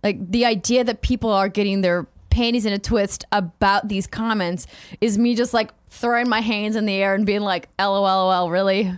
like 0.03 0.31
the 0.31 0.45
idea 0.45 0.83
that 0.83 1.01
people 1.01 1.31
are 1.31 1.49
getting 1.49 1.81
their 1.81 2.07
panties 2.33 2.65
in 2.65 2.73
a 2.73 2.79
twist 2.79 3.23
about 3.31 3.87
these 3.87 4.07
comments 4.07 4.65
is 4.99 5.17
me 5.17 5.35
just 5.35 5.53
like 5.53 5.71
throwing 5.89 6.27
my 6.27 6.41
hands 6.41 6.75
in 6.75 6.87
the 6.87 6.95
air 6.95 7.13
and 7.13 7.25
being 7.25 7.41
like, 7.41 7.69
"LOL, 7.79 8.49
really?" 8.49 8.91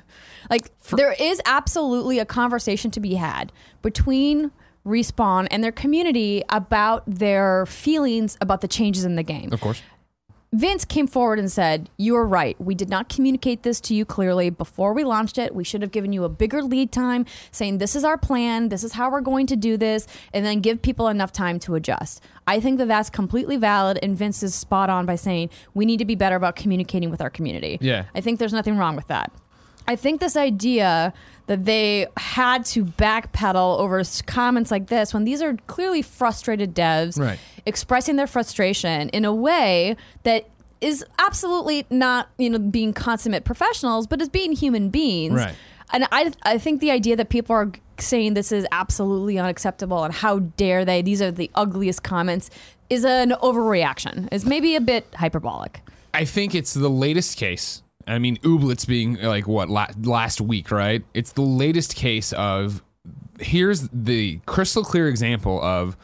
Like 0.49 0.71
there 0.89 1.13
is 1.19 1.41
absolutely 1.45 2.19
a 2.19 2.25
conversation 2.25 2.91
to 2.91 2.99
be 2.99 3.15
had 3.15 3.51
between 3.81 4.51
Respawn 4.85 5.47
and 5.51 5.63
their 5.63 5.71
community 5.71 6.43
about 6.49 7.03
their 7.07 7.65
feelings 7.65 8.37
about 8.39 8.61
the 8.61 8.67
changes 8.67 9.03
in 9.03 9.15
the 9.15 9.23
game. 9.23 9.51
Of 9.51 9.59
course. 9.59 9.81
Vince 10.55 10.85
came 10.85 11.05
forward 11.05 11.37
and 11.37 11.51
said, 11.51 11.89
You 11.97 12.15
are 12.15 12.25
right. 12.25 12.59
We 12.61 12.75
did 12.75 12.89
not 12.89 13.09
communicate 13.09 13.63
this 13.63 13.81
to 13.81 13.93
you 13.93 14.05
clearly 14.05 14.49
before 14.49 14.93
we 14.93 15.03
launched 15.03 15.37
it. 15.37 15.53
We 15.53 15.65
should 15.65 15.81
have 15.81 15.91
given 15.91 16.13
you 16.13 16.23
a 16.23 16.29
bigger 16.29 16.63
lead 16.63 16.93
time, 16.93 17.25
saying, 17.51 17.79
This 17.79 17.93
is 17.93 18.05
our 18.05 18.17
plan. 18.17 18.69
This 18.69 18.83
is 18.83 18.93
how 18.93 19.11
we're 19.11 19.19
going 19.19 19.47
to 19.47 19.57
do 19.57 19.75
this, 19.75 20.07
and 20.33 20.45
then 20.45 20.61
give 20.61 20.81
people 20.81 21.09
enough 21.09 21.33
time 21.33 21.59
to 21.59 21.75
adjust. 21.75 22.23
I 22.47 22.61
think 22.61 22.77
that 22.77 22.87
that's 22.87 23.09
completely 23.09 23.57
valid, 23.57 23.99
and 24.01 24.17
Vince 24.17 24.43
is 24.43 24.55
spot 24.55 24.89
on 24.89 25.05
by 25.05 25.15
saying, 25.15 25.49
We 25.73 25.85
need 25.85 25.97
to 25.97 26.05
be 26.05 26.15
better 26.15 26.37
about 26.37 26.55
communicating 26.55 27.09
with 27.09 27.19
our 27.19 27.29
community. 27.29 27.77
Yeah. 27.81 28.05
I 28.15 28.21
think 28.21 28.39
there's 28.39 28.53
nothing 28.53 28.77
wrong 28.77 28.95
with 28.95 29.07
that. 29.07 29.33
I 29.87 29.95
think 29.95 30.19
this 30.21 30.37
idea 30.37 31.13
that 31.47 31.65
they 31.65 32.07
had 32.17 32.65
to 32.65 32.85
backpedal 32.85 33.79
over 33.79 34.01
comments 34.25 34.71
like 34.71 34.87
this 34.87 35.13
when 35.13 35.23
these 35.25 35.41
are 35.41 35.55
clearly 35.67 36.01
frustrated 36.01 36.73
devs 36.75 37.19
Right. 37.19 37.39
expressing 37.65 38.15
their 38.15 38.27
frustration 38.27 39.09
in 39.09 39.25
a 39.25 39.33
way 39.33 39.95
that 40.23 40.49
is 40.81 41.05
absolutely 41.19 41.85
not 41.89 42.29
you 42.37 42.49
know 42.49 42.59
being 42.59 42.93
consummate 42.93 43.43
professionals 43.45 44.07
but 44.07 44.21
is 44.21 44.29
being 44.29 44.51
human 44.51 44.89
beings 44.89 45.33
Right. 45.33 45.55
and 45.93 46.07
I, 46.11 46.31
I 46.43 46.57
think 46.57 46.81
the 46.81 46.91
idea 46.91 47.15
that 47.15 47.29
people 47.29 47.55
are 47.55 47.71
saying 47.97 48.33
this 48.33 48.51
is 48.51 48.65
absolutely 48.71 49.39
unacceptable 49.39 50.03
and 50.03 50.13
how 50.13 50.39
dare 50.39 50.83
they 50.83 51.01
these 51.01 51.21
are 51.21 51.31
the 51.31 51.49
ugliest 51.55 52.03
comments 52.03 52.49
is 52.89 53.05
an 53.05 53.31
overreaction 53.41 54.27
is 54.31 54.45
maybe 54.45 54.75
a 54.75 54.81
bit 54.81 55.05
hyperbolic 55.15 55.81
I 56.13 56.23
think 56.23 56.55
it's 56.55 56.73
the 56.73 56.89
latest 56.89 57.37
case. 57.37 57.81
I 58.07 58.19
mean, 58.19 58.37
Ooblets 58.37 58.87
being 58.87 59.15
like 59.15 59.47
what 59.47 59.69
la- 59.69 59.87
last 60.01 60.39
week, 60.41 60.71
right? 60.71 61.03
It's 61.13 61.31
the 61.31 61.41
latest 61.41 61.95
case 61.95 62.33
of 62.33 62.83
here's 63.39 63.89
the 63.91 64.39
crystal 64.45 64.83
clear 64.83 65.07
example 65.07 65.61
of 65.61 65.97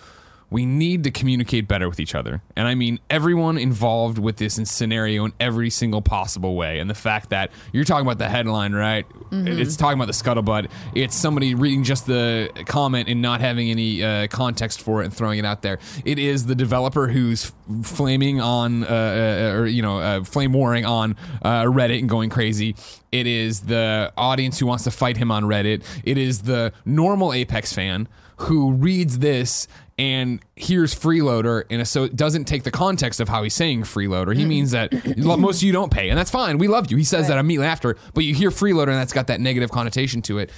we 0.51 0.65
need 0.65 1.05
to 1.05 1.11
communicate 1.11 1.67
better 1.67 1.87
with 1.89 1.99
each 1.99 2.13
other. 2.13 2.41
And 2.57 2.67
I 2.67 2.75
mean 2.75 2.99
everyone 3.09 3.57
involved 3.57 4.19
with 4.19 4.35
this 4.35 4.59
scenario 4.65 5.25
in 5.25 5.33
every 5.39 5.69
single 5.69 6.01
possible 6.01 6.55
way. 6.55 6.79
And 6.79 6.89
the 6.89 6.93
fact 6.93 7.29
that 7.29 7.51
you're 7.71 7.85
talking 7.85 8.05
about 8.05 8.17
the 8.17 8.27
headline, 8.29 8.73
right? 8.73 9.05
It's 9.31 9.77
talking 9.77 9.97
about 9.97 10.07
the 10.07 10.13
scuttlebutt. 10.13 10.69
It's 10.93 11.15
somebody 11.15 11.55
reading 11.55 11.85
just 11.85 12.05
the 12.05 12.51
comment 12.65 13.07
and 13.07 13.21
not 13.21 13.39
having 13.39 13.71
any 13.71 14.03
uh, 14.03 14.27
context 14.27 14.81
for 14.81 15.01
it 15.01 15.05
and 15.05 15.13
throwing 15.13 15.39
it 15.39 15.45
out 15.45 15.61
there. 15.61 15.79
It 16.03 16.19
is 16.19 16.45
the 16.45 16.55
developer 16.55 17.07
who's 17.07 17.53
flaming 17.83 18.41
on, 18.41 18.83
uh, 18.83 18.87
uh, 18.87 19.57
or, 19.57 19.67
you 19.67 19.81
know, 19.81 19.99
uh, 19.99 20.23
flame 20.25 20.51
warring 20.51 20.85
on 20.85 21.15
uh, 21.43 21.63
Reddit 21.63 21.99
and 21.99 22.09
going 22.09 22.29
crazy. 22.29 22.75
It 23.13 23.25
is 23.25 23.61
the 23.61 24.11
audience 24.17 24.59
who 24.59 24.65
wants 24.65 24.83
to 24.83 24.91
fight 24.91 25.15
him 25.15 25.31
on 25.31 25.45
Reddit. 25.45 25.83
It 26.03 26.17
is 26.17 26.41
the 26.41 26.73
normal 26.83 27.31
Apex 27.31 27.71
fan 27.71 28.09
who 28.37 28.71
reads 28.71 29.19
this 29.19 29.67
and 30.01 30.43
hears 30.55 30.95
freeloader 30.95 31.63
and 31.69 31.87
so 31.87 32.05
it 32.05 32.15
doesn't 32.15 32.45
take 32.45 32.63
the 32.63 32.71
context 32.71 33.19
of 33.19 33.29
how 33.29 33.43
he's 33.43 33.53
saying 33.53 33.83
freeloader. 33.83 34.35
He 34.35 34.45
means 34.45 34.71
that 34.71 34.91
most 35.15 35.57
of 35.57 35.63
you 35.63 35.71
don't 35.71 35.93
pay, 35.93 36.09
and 36.09 36.17
that's 36.17 36.31
fine. 36.31 36.57
We 36.57 36.67
love 36.67 36.89
you. 36.89 36.97
He 36.97 37.03
says 37.03 37.27
that 37.27 37.37
immediately 37.37 37.67
after, 37.67 37.95
but 38.15 38.23
you 38.23 38.33
hear 38.33 38.49
freeloader 38.49 38.87
and 38.87 38.97
that's 38.97 39.13
got 39.13 39.27
that 39.27 39.39
negative 39.39 39.69
connotation 39.69 40.23
to 40.23 40.39
it. 40.39 40.49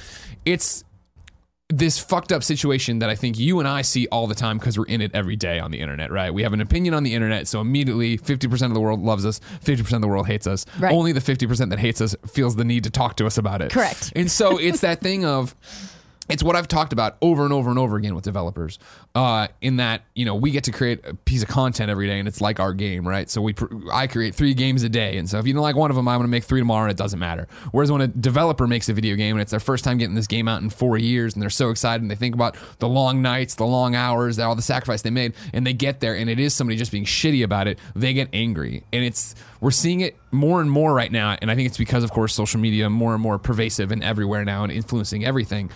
It's 0.45 0.85
this 1.67 1.99
fucked 1.99 2.31
up 2.31 2.41
situation 2.41 2.99
that 2.99 3.09
I 3.09 3.15
think 3.15 3.37
you 3.37 3.59
and 3.59 3.67
I 3.67 3.81
see 3.81 4.07
all 4.13 4.27
the 4.27 4.35
time 4.35 4.59
because 4.59 4.79
we're 4.79 4.85
in 4.85 5.01
it 5.01 5.11
every 5.13 5.35
day 5.35 5.59
on 5.59 5.71
the 5.71 5.79
internet, 5.81 6.09
right? 6.09 6.33
We 6.33 6.43
have 6.43 6.53
an 6.53 6.61
opinion 6.61 6.93
on 6.93 7.03
the 7.03 7.13
internet, 7.13 7.49
so 7.49 7.59
immediately 7.59 8.17
50% 8.17 8.67
of 8.67 8.73
the 8.73 8.79
world 8.79 9.01
loves 9.01 9.25
us, 9.25 9.41
50% 9.65 9.91
of 9.93 10.01
the 10.01 10.07
world 10.07 10.27
hates 10.27 10.47
us. 10.47 10.65
Right. 10.79 10.93
Only 10.93 11.11
the 11.11 11.19
50% 11.19 11.69
that 11.69 11.79
hates 11.79 11.99
us 11.99 12.15
feels 12.27 12.55
the 12.55 12.63
need 12.63 12.85
to 12.85 12.89
talk 12.89 13.17
to 13.17 13.25
us 13.25 13.37
about 13.37 13.61
it. 13.61 13.71
Correct. 13.71 14.13
And 14.15 14.31
so 14.31 14.57
it's 14.57 14.79
that 14.81 15.01
thing 15.01 15.25
of 15.25 15.53
it's 16.29 16.41
what 16.41 16.55
I've 16.55 16.69
talked 16.69 16.93
about 16.93 17.17
over 17.21 17.43
and 17.43 17.51
over 17.51 17.69
and 17.69 17.77
over 17.77 17.97
again 17.97 18.15
with 18.15 18.23
developers. 18.23 18.79
Uh, 19.13 19.47
in 19.61 19.75
that 19.77 20.03
you 20.15 20.25
know 20.25 20.35
we 20.35 20.51
get 20.51 20.63
to 20.63 20.71
create 20.71 21.05
a 21.05 21.13
piece 21.13 21.43
of 21.43 21.49
content 21.49 21.89
every 21.89 22.07
day, 22.07 22.17
and 22.17 22.27
it's 22.27 22.39
like 22.39 22.59
our 22.59 22.73
game, 22.73 23.07
right? 23.07 23.29
So 23.29 23.41
we 23.41 23.53
pr- 23.53 23.91
I 23.91 24.07
create 24.07 24.33
three 24.33 24.53
games 24.53 24.83
a 24.83 24.89
day, 24.89 25.17
and 25.17 25.29
so 25.29 25.37
if 25.37 25.45
you 25.45 25.53
don't 25.53 25.61
like 25.61 25.75
one 25.75 25.89
of 25.89 25.95
them, 25.95 26.07
I'm 26.07 26.19
going 26.19 26.27
to 26.27 26.31
make 26.31 26.45
three 26.45 26.61
tomorrow, 26.61 26.83
and 26.83 26.91
it 26.91 26.97
doesn't 26.97 27.19
matter. 27.19 27.47
Whereas 27.71 27.91
when 27.91 28.01
a 28.01 28.07
developer 28.07 28.67
makes 28.67 28.87
a 28.87 28.93
video 28.93 29.15
game 29.15 29.35
and 29.35 29.41
it's 29.41 29.51
their 29.51 29.59
first 29.59 29.83
time 29.83 29.97
getting 29.97 30.15
this 30.15 30.27
game 30.27 30.47
out 30.47 30.61
in 30.61 30.69
four 30.69 30.97
years, 30.97 31.33
and 31.33 31.41
they're 31.41 31.49
so 31.49 31.69
excited, 31.69 32.01
and 32.01 32.09
they 32.09 32.15
think 32.15 32.35
about 32.35 32.55
the 32.79 32.87
long 32.87 33.21
nights, 33.21 33.55
the 33.55 33.65
long 33.65 33.93
hours, 33.93 34.39
all 34.39 34.55
the 34.55 34.61
sacrifice 34.61 35.01
they 35.01 35.09
made, 35.09 35.33
and 35.51 35.67
they 35.67 35.73
get 35.73 35.99
there, 35.99 36.15
and 36.15 36.29
it 36.29 36.39
is 36.39 36.53
somebody 36.53 36.77
just 36.77 36.91
being 36.91 37.05
shitty 37.05 37.43
about 37.43 37.67
it, 37.67 37.77
they 37.95 38.13
get 38.13 38.29
angry, 38.31 38.83
and 38.93 39.03
it's 39.03 39.35
we're 39.59 39.71
seeing 39.71 40.01
it 40.01 40.17
more 40.31 40.61
and 40.61 40.71
more 40.71 40.93
right 40.93 41.11
now, 41.11 41.37
and 41.41 41.51
I 41.51 41.55
think 41.55 41.67
it's 41.67 41.77
because 41.77 42.03
of 42.03 42.11
course 42.11 42.33
social 42.33 42.59
media 42.59 42.89
more 42.89 43.13
and 43.13 43.21
more 43.21 43.37
pervasive 43.37 43.91
and 43.91 44.03
everywhere 44.03 44.45
now 44.45 44.63
and 44.63 44.71
influencing 44.71 45.25
everything 45.25 45.69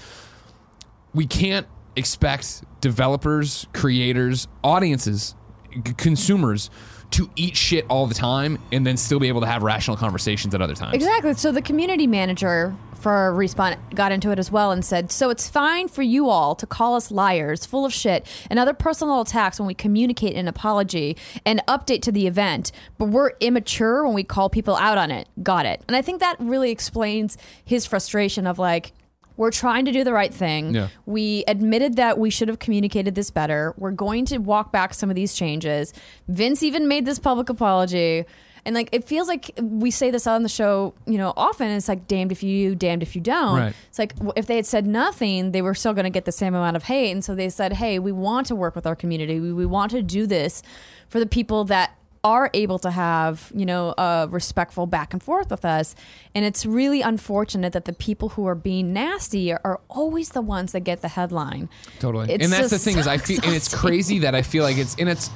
we 1.18 1.26
can't 1.26 1.68
expect 1.96 2.64
developers, 2.80 3.66
creators, 3.74 4.48
audiences, 4.64 5.36
c- 5.74 5.94
consumers 5.98 6.70
to 7.10 7.28
eat 7.36 7.58
shit 7.58 7.86
all 7.90 8.06
the 8.06 8.14
time 8.14 8.60
and 8.72 8.86
then 8.86 8.98
still 8.98 9.20
be 9.20 9.28
able 9.28 9.42
to 9.42 9.48
have 9.48 9.64
rational 9.64 9.98
conversations 9.98 10.54
at 10.54 10.62
other 10.62 10.76
times. 10.76 10.94
Exactly. 10.94 11.34
So 11.34 11.52
the 11.52 11.62
community 11.62 12.06
manager 12.06 12.76
for 12.94 13.34
Respawn 13.36 13.78
got 13.96 14.12
into 14.12 14.30
it 14.30 14.38
as 14.38 14.52
well 14.52 14.72
and 14.72 14.86
said, 14.86 15.12
"So 15.12 15.30
it's 15.32 15.48
fine 15.50 15.88
for 15.88 16.04
you 16.04 16.30
all 16.30 16.54
to 16.54 16.68
call 16.68 16.96
us 16.96 17.10
liars, 17.10 17.66
full 17.66 17.86
of 17.86 17.94
shit, 17.94 18.28
and 18.50 18.60
other 18.60 18.74
personal 18.74 19.22
attacks 19.22 19.60
when 19.60 19.66
we 19.66 19.74
communicate 19.74 20.36
an 20.36 20.48
apology 20.48 21.18
and 21.46 21.64
update 21.68 22.02
to 22.04 22.12
the 22.12 22.28
event, 22.28 22.72
but 23.00 23.06
we're 23.06 23.32
immature 23.40 24.04
when 24.04 24.14
we 24.14 24.24
call 24.24 24.50
people 24.50 24.76
out 24.76 24.98
on 25.00 25.10
it." 25.10 25.28
Got 25.42 25.66
it. 25.66 25.82
And 25.88 25.96
I 25.96 26.04
think 26.04 26.20
that 26.20 26.36
really 26.40 26.70
explains 26.70 27.38
his 27.66 27.88
frustration 27.88 28.46
of 28.46 28.60
like 28.60 28.94
we're 29.38 29.52
trying 29.52 29.86
to 29.86 29.92
do 29.92 30.04
the 30.04 30.14
right 30.14 30.34
thing. 30.34 30.74
Yeah. 30.74 30.90
We 31.06 31.44
admitted 31.48 31.96
that 31.96 32.18
we 32.18 32.30
should 32.30 32.48
have 32.48 32.60
communicated 32.60 33.16
this 33.16 33.30
better. 33.30 33.74
We're 33.78 33.92
going 33.92 34.26
to 34.26 34.40
walk 34.40 34.72
back 34.72 34.94
some 34.94 35.10
of 35.10 35.16
these 35.16 35.34
changes. 35.34 35.94
Vince 36.28 36.64
even 36.64 36.88
made 36.88 37.06
this 37.06 37.20
public 37.20 37.50
apology. 37.50 38.26
And 38.66 38.76
like 38.76 38.90
it 38.92 39.06
feels 39.06 39.30
like 39.30 39.52
we 39.62 39.92
say 39.92 40.12
this 40.12 40.28
on 40.28 40.44
the 40.44 40.50
show, 40.50 40.94
you 41.06 41.18
know, 41.18 41.32
often. 41.38 41.70
It's 41.70 41.88
like 41.88 42.06
damned 42.08 42.34
if 42.34 42.44
you, 42.44 42.76
damned 42.76 43.02
if 43.02 43.16
you 43.16 43.22
don't. 43.22 43.60
Right. 43.60 43.76
It's 43.88 43.98
like 43.98 44.14
if 44.36 44.48
they 44.48 44.58
had 44.58 44.66
said 44.66 44.86
nothing, 44.86 45.52
they 45.52 45.62
were 45.62 45.74
still 45.74 45.94
going 45.94 46.04
to 46.04 46.10
get 46.10 46.26
the 46.26 46.34
same 46.34 46.54
amount 46.54 46.76
of 46.76 46.84
hate. 46.84 47.12
And 47.12 47.24
so 47.24 47.34
they 47.34 47.48
said, 47.48 47.72
"Hey, 47.72 47.98
we 47.98 48.12
want 48.12 48.48
to 48.48 48.56
work 48.56 48.76
with 48.76 48.86
our 48.86 48.96
community. 48.96 49.40
We, 49.40 49.54
we 49.54 49.66
want 49.66 49.92
to 49.92 50.02
do 50.02 50.28
this 50.28 50.64
for 51.08 51.20
the 51.20 51.26
people 51.26 51.64
that 51.66 51.97
are 52.34 52.50
able 52.54 52.80
to 52.80 52.92
have, 52.92 53.52
you 53.56 53.66
know, 53.66 53.94
a 53.98 54.28
respectful 54.30 54.86
back 54.86 55.14
and 55.14 55.22
forth 55.24 55.50
with 55.50 55.66
us." 55.66 55.96
And 56.36 56.44
it's 56.46 56.66
really 56.66 57.02
unfortunate 57.02 57.72
that 57.74 57.86
the 57.86 57.94
people 57.94 58.30
who 58.36 58.46
are 58.52 58.56
being 58.72 58.94
nasty 58.94 59.52
are, 59.54 59.62
are 59.64 59.80
always 59.90 60.30
the 60.38 60.42
ones 60.42 60.72
that 60.74 60.82
get 60.82 61.02
the 61.02 61.08
headline. 61.20 61.70
Totally. 62.00 62.32
It's 62.34 62.44
and 62.44 62.52
that's 62.54 62.70
the 62.70 62.80
thing 62.80 62.98
is 62.98 63.08
I 63.08 63.18
feel 63.18 63.40
and 63.44 63.54
it's 63.56 63.74
crazy 63.74 64.20
that 64.20 64.34
I 64.36 64.42
feel 64.42 64.64
like 64.64 64.78
it's 64.78 64.96
and 65.00 65.10
it's 65.10 65.30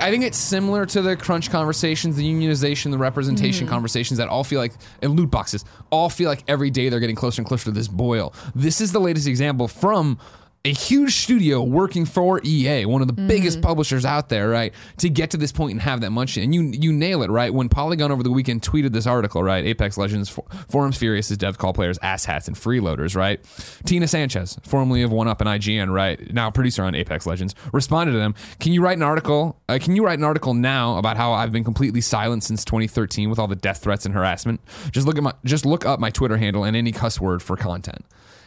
I 0.00 0.10
think 0.12 0.22
it's 0.22 0.38
similar 0.38 0.86
to 0.86 1.02
the 1.02 1.16
crunch 1.16 1.50
conversations, 1.50 2.14
the 2.14 2.24
unionization, 2.24 2.92
the 2.92 2.98
representation 2.98 3.66
Mm-hmm. 3.66 3.74
conversations 3.74 4.18
that 4.18 4.28
all 4.28 4.44
feel 4.44 4.60
like 4.60 4.72
and 5.02 5.16
loot 5.18 5.30
boxes 5.30 5.64
all 5.90 6.08
feel 6.08 6.28
like 6.28 6.44
every 6.46 6.70
day 6.70 6.88
they're 6.88 7.00
getting 7.00 7.16
closer 7.16 7.40
and 7.40 7.48
closer 7.48 7.64
to 7.64 7.70
this 7.72 7.88
boil. 7.88 8.32
This 8.54 8.80
is 8.80 8.92
the 8.92 9.00
latest 9.00 9.26
example 9.26 9.66
from 9.66 10.18
a 10.64 10.72
huge 10.72 11.14
studio 11.14 11.62
working 11.62 12.04
for 12.04 12.40
EA, 12.44 12.84
one 12.84 13.00
of 13.00 13.06
the 13.06 13.14
Mm-hmm. 13.14 13.28
biggest 13.28 13.62
publishers 13.62 14.04
out 14.04 14.28
there, 14.28 14.48
right? 14.48 14.72
To 14.98 15.08
get 15.08 15.30
to 15.30 15.36
this 15.36 15.50
point 15.52 15.72
and 15.72 15.80
have 15.80 16.00
that 16.02 16.10
much, 16.10 16.36
and 16.36 16.54
you 16.54 16.62
you 16.62 16.92
nail 16.92 17.22
it, 17.22 17.30
right? 17.30 17.52
When 17.54 17.68
Polygon 17.68 18.10
over 18.12 18.22
the 18.22 18.30
weekend 18.30 18.62
tweeted 18.62 18.92
this 18.92 19.06
article, 19.06 19.42
right? 19.42 19.64
Apex 19.64 19.96
Legends 19.96 20.28
for, 20.28 20.44
forums 20.68 20.96
furious 20.98 21.30
as 21.30 21.38
devs 21.38 21.56
call 21.56 21.72
players 21.72 21.98
asshats 22.00 22.48
and 22.48 22.56
freeloaders, 22.56 23.16
right? 23.16 23.40
Tina 23.86 24.06
Sanchez, 24.08 24.58
formerly 24.62 25.02
of 25.02 25.10
One 25.12 25.26
Up 25.28 25.40
and 25.40 25.48
IGN, 25.48 25.92
right? 25.92 26.32
Now 26.32 26.50
producer 26.50 26.82
on 26.82 26.94
Apex 26.94 27.26
Legends, 27.26 27.54
responded 27.72 28.12
to 28.12 28.18
them. 28.18 28.34
Can 28.60 28.72
you 28.72 28.82
write 28.82 28.96
an 28.98 29.02
article? 29.04 29.60
Uh, 29.68 29.78
can 29.80 29.96
you 29.96 30.04
write 30.04 30.18
an 30.18 30.24
article 30.24 30.54
now 30.54 30.98
about 30.98 31.16
how 31.16 31.32
I've 31.32 31.52
been 31.52 31.64
completely 31.64 32.00
silent 32.00 32.42
since 32.44 32.64
2013 32.64 33.30
with 33.30 33.38
all 33.38 33.48
the 33.48 33.56
death 33.56 33.78
threats 33.78 34.04
and 34.06 34.14
harassment? 34.14 34.60
Just 34.90 35.06
look 35.06 35.16
at 35.16 35.22
my 35.22 35.32
just 35.44 35.64
look 35.64 35.86
up 35.86 35.98
my 36.00 36.10
Twitter 36.10 36.36
handle 36.36 36.64
and 36.64 36.76
any 36.76 36.92
cuss 36.92 37.20
word 37.20 37.42
for 37.42 37.56
content, 37.56 38.04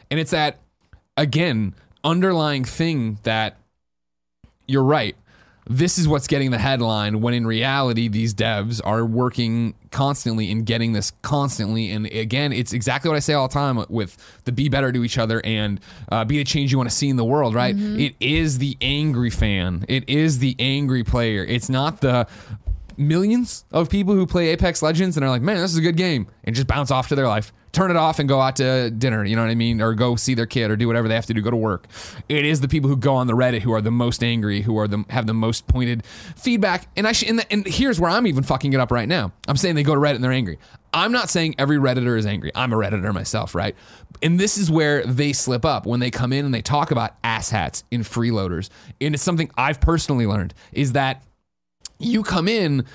and 0.09 0.19
it's 0.19 0.31
that 0.31 0.59
again 1.17 1.73
underlying 2.03 2.65
thing 2.65 3.19
that 3.23 3.57
you're 4.67 4.83
right. 4.83 5.15
This 5.69 5.99
is 5.99 6.07
what's 6.07 6.25
getting 6.27 6.49
the 6.51 6.57
headline 6.57 7.21
when 7.21 7.33
in 7.35 7.45
reality, 7.45 8.07
these 8.07 8.33
devs 8.33 8.81
are 8.83 9.05
working 9.05 9.75
constantly 9.91 10.51
and 10.51 10.65
getting 10.65 10.93
this 10.93 11.11
constantly. 11.21 11.91
And 11.91 12.07
again, 12.07 12.51
it's 12.51 12.73
exactly 12.73 13.09
what 13.09 13.15
I 13.15 13.19
say 13.19 13.33
all 13.33 13.47
the 13.47 13.53
time 13.53 13.85
with 13.87 14.17
the 14.45 14.51
be 14.51 14.69
better 14.69 14.91
to 14.91 15.03
each 15.03 15.19
other 15.19 15.39
and 15.45 15.79
uh, 16.11 16.25
be 16.25 16.37
the 16.37 16.43
change 16.43 16.71
you 16.71 16.77
want 16.79 16.89
to 16.89 16.95
see 16.95 17.09
in 17.09 17.15
the 17.15 17.23
world, 17.23 17.53
right? 17.53 17.75
It 17.99 18.15
is 18.19 18.57
the 18.57 18.75
angry 18.81 19.29
fan, 19.29 19.85
it 19.87 20.09
is 20.09 20.39
the 20.39 20.55
angry 20.57 21.03
player. 21.03 21.45
It's 21.45 21.69
not 21.69 22.01
the 22.01 22.27
millions 23.01 23.65
of 23.71 23.89
people 23.89 24.13
who 24.13 24.25
play 24.25 24.49
Apex 24.49 24.81
Legends 24.81 25.17
and 25.17 25.25
are 25.25 25.29
like, 25.29 25.41
man, 25.41 25.57
this 25.57 25.71
is 25.71 25.77
a 25.77 25.81
good 25.81 25.97
game, 25.97 26.27
and 26.43 26.55
just 26.55 26.67
bounce 26.67 26.91
off 26.91 27.09
to 27.09 27.15
their 27.15 27.27
life. 27.27 27.51
Turn 27.71 27.89
it 27.89 27.95
off 27.95 28.19
and 28.19 28.27
go 28.27 28.41
out 28.41 28.57
to 28.57 28.91
dinner, 28.91 29.23
you 29.23 29.37
know 29.37 29.43
what 29.43 29.49
I 29.49 29.55
mean? 29.55 29.81
Or 29.81 29.93
go 29.93 30.17
see 30.17 30.33
their 30.33 30.45
kid 30.45 30.71
or 30.71 30.75
do 30.75 30.87
whatever 30.87 31.07
they 31.07 31.15
have 31.15 31.27
to 31.27 31.33
do, 31.33 31.41
go 31.41 31.51
to 31.51 31.55
work. 31.55 31.87
It 32.27 32.43
is 32.43 32.59
the 32.59 32.67
people 32.67 32.89
who 32.89 32.97
go 32.97 33.15
on 33.15 33.27
the 33.27 33.33
Reddit 33.33 33.61
who 33.61 33.71
are 33.71 33.79
the 33.79 33.91
most 33.91 34.23
angry, 34.23 34.59
who 34.61 34.77
are 34.77 34.89
the 34.89 35.05
have 35.09 35.25
the 35.25 35.33
most 35.33 35.67
pointed 35.67 36.05
feedback. 36.35 36.89
And 36.97 37.07
I 37.07 37.13
sh- 37.13 37.29
and, 37.29 37.39
the, 37.39 37.49
and 37.51 37.65
here's 37.65 37.97
where 37.97 38.11
I'm 38.11 38.27
even 38.27 38.43
fucking 38.43 38.73
it 38.73 38.79
up 38.81 38.91
right 38.91 39.07
now. 39.07 39.31
I'm 39.47 39.55
saying 39.55 39.75
they 39.75 39.83
go 39.83 39.95
to 39.95 40.01
Reddit 40.01 40.15
and 40.15 40.23
they're 40.23 40.33
angry. 40.33 40.59
I'm 40.93 41.13
not 41.13 41.29
saying 41.29 41.55
every 41.57 41.77
Redditor 41.77 42.17
is 42.17 42.25
angry. 42.25 42.51
I'm 42.53 42.73
a 42.73 42.75
Redditor 42.75 43.13
myself, 43.13 43.55
right? 43.55 43.73
And 44.21 44.37
this 44.37 44.57
is 44.57 44.69
where 44.69 45.05
they 45.05 45.31
slip 45.31 45.63
up 45.63 45.85
when 45.85 46.01
they 46.01 46.11
come 46.11 46.33
in 46.33 46.43
and 46.43 46.53
they 46.53 46.61
talk 46.61 46.91
about 46.91 47.21
asshats 47.23 47.83
in 47.89 48.01
freeloaders. 48.01 48.69
And 48.99 49.13
it's 49.13 49.23
something 49.23 49.49
I've 49.57 49.79
personally 49.79 50.25
learned 50.27 50.53
is 50.73 50.91
that 50.91 51.23
you 52.03 52.23
come 52.23 52.47
in 52.47 52.85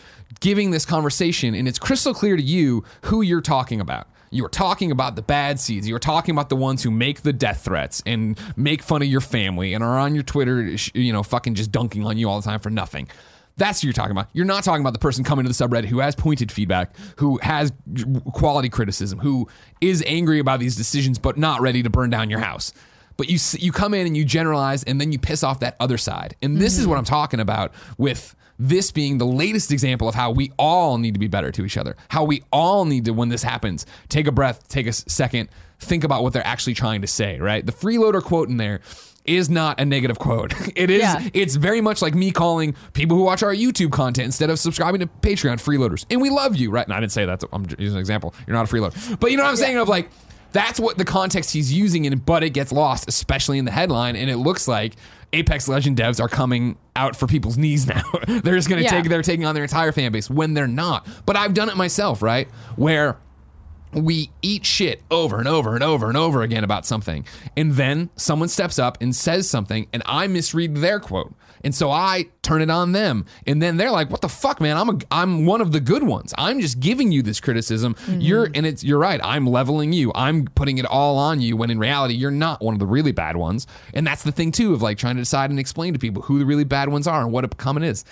giving 0.41 0.71
this 0.71 0.85
conversation 0.85 1.55
and 1.55 1.67
it's 1.67 1.79
crystal 1.79 2.15
clear 2.15 2.37
to 2.37 2.43
you 2.43 2.85
who 3.03 3.23
you're 3.23 3.41
talking 3.41 3.81
about. 3.81 4.09
You're 4.31 4.49
talking 4.49 4.91
about 4.91 5.17
the 5.17 5.23
bad 5.23 5.61
seeds. 5.61 5.89
You're 5.89 5.99
talking 5.99 6.35
about 6.35 6.49
the 6.49 6.57
ones 6.57 6.83
who 6.83 6.91
make 6.91 7.23
the 7.23 7.33
death 7.33 7.65
threats 7.65 8.03
and 8.05 8.39
make 8.57 8.83
fun 8.83 9.03
of 9.03 9.09
your 9.09 9.21
family 9.21 9.73
and 9.73 9.85
are 9.85 9.99
on 9.99 10.15
your 10.15 10.25
Twitter, 10.25 10.77
you 10.95 11.13
know, 11.13 11.23
fucking 11.23 11.55
just 11.55 11.71
dunking 11.73 12.05
on 12.05 12.19
you 12.19 12.29
all 12.29 12.41
the 12.41 12.45
time 12.45 12.61
for 12.61 12.71
nothing. 12.71 13.09
That's 13.57 13.79
what 13.79 13.85
you're 13.85 13.93
talking 13.95 14.13
about. 14.13 14.29
You're 14.35 14.45
not 14.45 14.65
talking 14.65 14.83
about 14.83 14.93
the 14.93 14.99
person 14.99 15.25
coming 15.25 15.47
to 15.47 15.49
the 15.49 15.55
subreddit 15.55 15.87
who 15.87 16.01
has 16.01 16.15
pointed 16.15 16.53
feedback, 16.53 16.95
who 17.17 17.39
has 17.39 17.73
quality 18.35 18.69
criticism, 18.69 19.19
who 19.19 19.49
is 19.81 20.05
angry 20.07 20.41
about 20.41 20.61
these 20.61 20.77
decisions 20.77 21.19
but 21.19 21.39
not 21.39 21.63
ready 21.63 21.83
to 21.83 21.89
burn 21.89 22.11
down 22.11 22.29
your 22.29 22.41
house. 22.41 22.75
But 23.17 23.31
you 23.31 23.39
you 23.59 23.73
come 23.73 23.95
in 23.95 24.07
and 24.07 24.15
you 24.15 24.27
generalize 24.27 24.83
and 24.85 25.01
then 25.01 25.11
you 25.11 25.19
piss 25.19 25.43
off 25.43 25.61
that 25.61 25.77
other 25.81 25.97
side. 25.97 26.37
And 26.43 26.59
this 26.59 26.77
is 26.77 26.87
what 26.87 26.95
mm-hmm. 26.95 26.99
I'm 26.99 27.05
talking 27.05 27.41
about 27.41 27.73
with 27.97 28.35
this 28.59 28.91
being 28.91 29.19
the 29.19 29.27
latest 29.27 29.71
example 29.73 30.09
of 30.09 30.15
how 30.15 30.31
we 30.31 30.53
all 30.59 30.99
need 30.99 31.15
to 31.15 31.21
be 31.21 31.29
better 31.29 31.51
to 31.53 31.65
each 31.65 31.77
other. 31.77 31.97
How 32.09 32.25
we 32.25 32.43
all 32.53 32.85
need 32.85 33.05
to 33.07 33.13
when 33.13 33.29
this 33.29 33.43
happens, 33.43 33.85
take 34.09 34.27
a 34.27 34.33
breath, 34.33 34.67
take 34.69 34.87
a 34.87 34.93
second, 34.93 35.49
think 35.79 36.05
about 36.05 36.23
what 36.23 36.33
they're 36.33 36.47
actually 36.47 36.75
trying 36.75 37.03
to 37.03 37.07
say, 37.07 37.39
right? 37.39 37.65
The 37.65 37.73
freeloader 37.73 38.23
quote 38.23 38.49
in 38.49 38.57
there 38.57 38.81
is 39.27 39.51
not 39.51 39.81
a 39.81 39.85
negative 39.85 40.19
quote. 40.19 40.55
It 40.77 40.89
is 40.89 41.03
Yeah. 41.03 41.29
it's 41.35 41.57
very 41.57 41.81
much 41.81 42.01
like 42.01 42.15
me 42.15 42.31
calling 42.31 42.75
people 42.93 43.17
who 43.17 43.25
watch 43.25 43.43
our 43.43 43.53
YouTube 43.55 43.91
content 43.93 44.27
instead 44.27 44.51
of 44.51 44.59
subscribing 44.59 45.01
to 45.01 45.07
Patreon 45.07 45.55
freeloaders. 45.57 46.07
And 46.11 46.21
we 46.23 46.31
love 46.31 46.57
you, 46.57 46.71
right? 46.71 46.87
And 46.87 46.95
I 46.95 47.01
didn't 47.01 47.13
say 47.13 47.27
that. 47.27 47.43
I'm 47.53 47.67
using 47.79 47.97
an 47.97 48.01
example. 48.01 48.35
You're 48.47 48.55
not 48.57 48.71
a 48.71 48.75
freeloader. 48.75 49.19
But 49.19 49.33
you 49.33 49.37
know 49.37 49.43
what 49.43 49.51
I'm 49.51 49.57
saying 49.57 49.77
of 49.79 49.89
like 49.89 50.11
That's 50.53 50.79
what 50.81 50.97
the 50.97 51.05
context 51.05 51.53
he's 51.53 51.73
using 51.73 52.05
in, 52.07 52.17
but 52.21 52.43
it 52.43 52.51
gets 52.51 52.73
lost, 52.73 53.09
especially 53.09 53.59
in 53.59 53.65
the 53.67 53.71
headline. 53.73 54.17
And 54.17 54.31
it 54.31 54.37
looks 54.39 54.67
like 54.69 54.95
Apex 55.33 55.69
Legend 55.69 55.97
devs 55.97 56.21
are 56.21 56.29
coming 56.29 56.77
out 56.95 57.17
for 57.17 57.27
people's 57.27 57.59
knees 57.59 57.87
now. 57.89 58.03
they're 58.27 58.55
just 58.57 58.69
going 58.69 58.79
to 58.79 58.85
Yeah. 58.85 58.91
take, 58.91 59.09
they're 59.09 59.23
taking 59.23 59.45
on 59.45 59.55
their 59.55 59.65
entire 59.65 59.93
fan 59.93 60.13
base 60.13 60.31
when 60.31 60.55
they're 60.55 60.67
not. 60.69 61.07
But 61.27 61.37
I've 61.37 61.55
done 61.55 61.69
it 61.69 61.77
myself, 61.77 62.23
right? 62.23 62.49
Where 62.77 63.17
we 63.93 64.31
eat 64.43 64.67
shit 64.67 65.03
over 65.11 65.39
and 65.39 65.49
over 65.49 65.75
and 65.75 65.83
over 65.83 66.09
and 66.09 66.17
over 66.17 66.43
again 66.43 66.65
about 66.65 66.85
something. 66.85 67.25
And 67.57 67.73
then 67.73 68.11
someone 68.17 68.49
steps 68.49 68.79
up 68.79 68.99
and 69.01 69.15
says 69.15 69.49
something, 69.49 69.87
and 69.93 70.03
I 70.07 70.27
misread 70.27 70.77
their 70.77 71.01
quote. 71.01 71.35
And 71.67 71.75
so 71.75 71.91
I 71.91 72.29
turn 72.43 72.63
it 72.63 72.71
on 72.71 72.93
them. 72.93 73.27
And 73.45 73.61
then 73.61 73.77
they're 73.77 73.91
like, 73.91 74.09
what 74.09 74.21
the 74.21 74.29
fuck, 74.29 74.61
man? 74.61 74.77
I'm 74.77 74.89
a, 74.89 74.99
I'm 75.11 75.47
one 75.47 75.61
of 75.61 75.73
the 75.73 75.81
good 75.81 76.05
ones. 76.05 76.33
I'm 76.39 76.61
just 76.61 76.79
giving 76.79 77.11
you 77.11 77.23
this 77.23 77.41
criticism. 77.41 77.95
Mm-hmm. 77.95 78.21
You're 78.21 78.49
and 78.55 78.65
it's 78.65 78.85
you're 78.85 79.01
right. 79.01 79.21
I'm 79.21 79.49
leveling 79.49 79.93
you. 79.93 80.13
I'm 80.15 80.45
putting 80.45 80.79
it 80.79 80.87
all 80.87 81.19
on 81.19 81.41
you 81.41 81.57
when 81.57 81.73
in 81.73 81.81
reality 81.81 82.15
you're 82.15 82.31
not 82.31 82.63
one 82.63 82.75
of 82.75 82.79
the 82.79 82.87
really 82.87 83.11
bad 83.11 83.37
ones. 83.37 83.67
And 83.95 84.07
that's 84.07 84.23
the 84.23 84.31
thing 84.31 84.53
too 84.53 84.75
of 84.75 84.81
like 84.81 84.97
trying 84.97 85.17
to 85.17 85.23
decide 85.23 85.51
and 85.51 85.59
explain 85.59 85.93
to 85.95 85.99
people 85.99 86.23
who 86.23 86.39
the 86.39 86.47
really 86.47 86.63
bad 86.63 86.89
ones 86.89 87.09
are 87.09 87.21
and 87.21 87.33
what 87.33 87.45
a 87.45 87.49
common 87.49 87.83
is. 87.83 88.05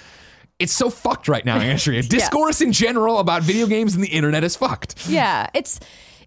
It's 0.58 0.72
so 0.72 0.90
fucked 0.90 1.28
right 1.28 1.44
now, 1.44 1.58
Andrea. 1.58 2.02
Discourse 2.08 2.60
in 2.60 2.72
general 2.72 3.20
about 3.20 3.42
video 3.44 3.68
games 3.68 3.94
and 3.94 4.02
the 4.02 4.08
internet 4.08 4.42
is 4.42 4.56
fucked. 4.56 5.08
yeah, 5.08 5.46
it's 5.54 5.78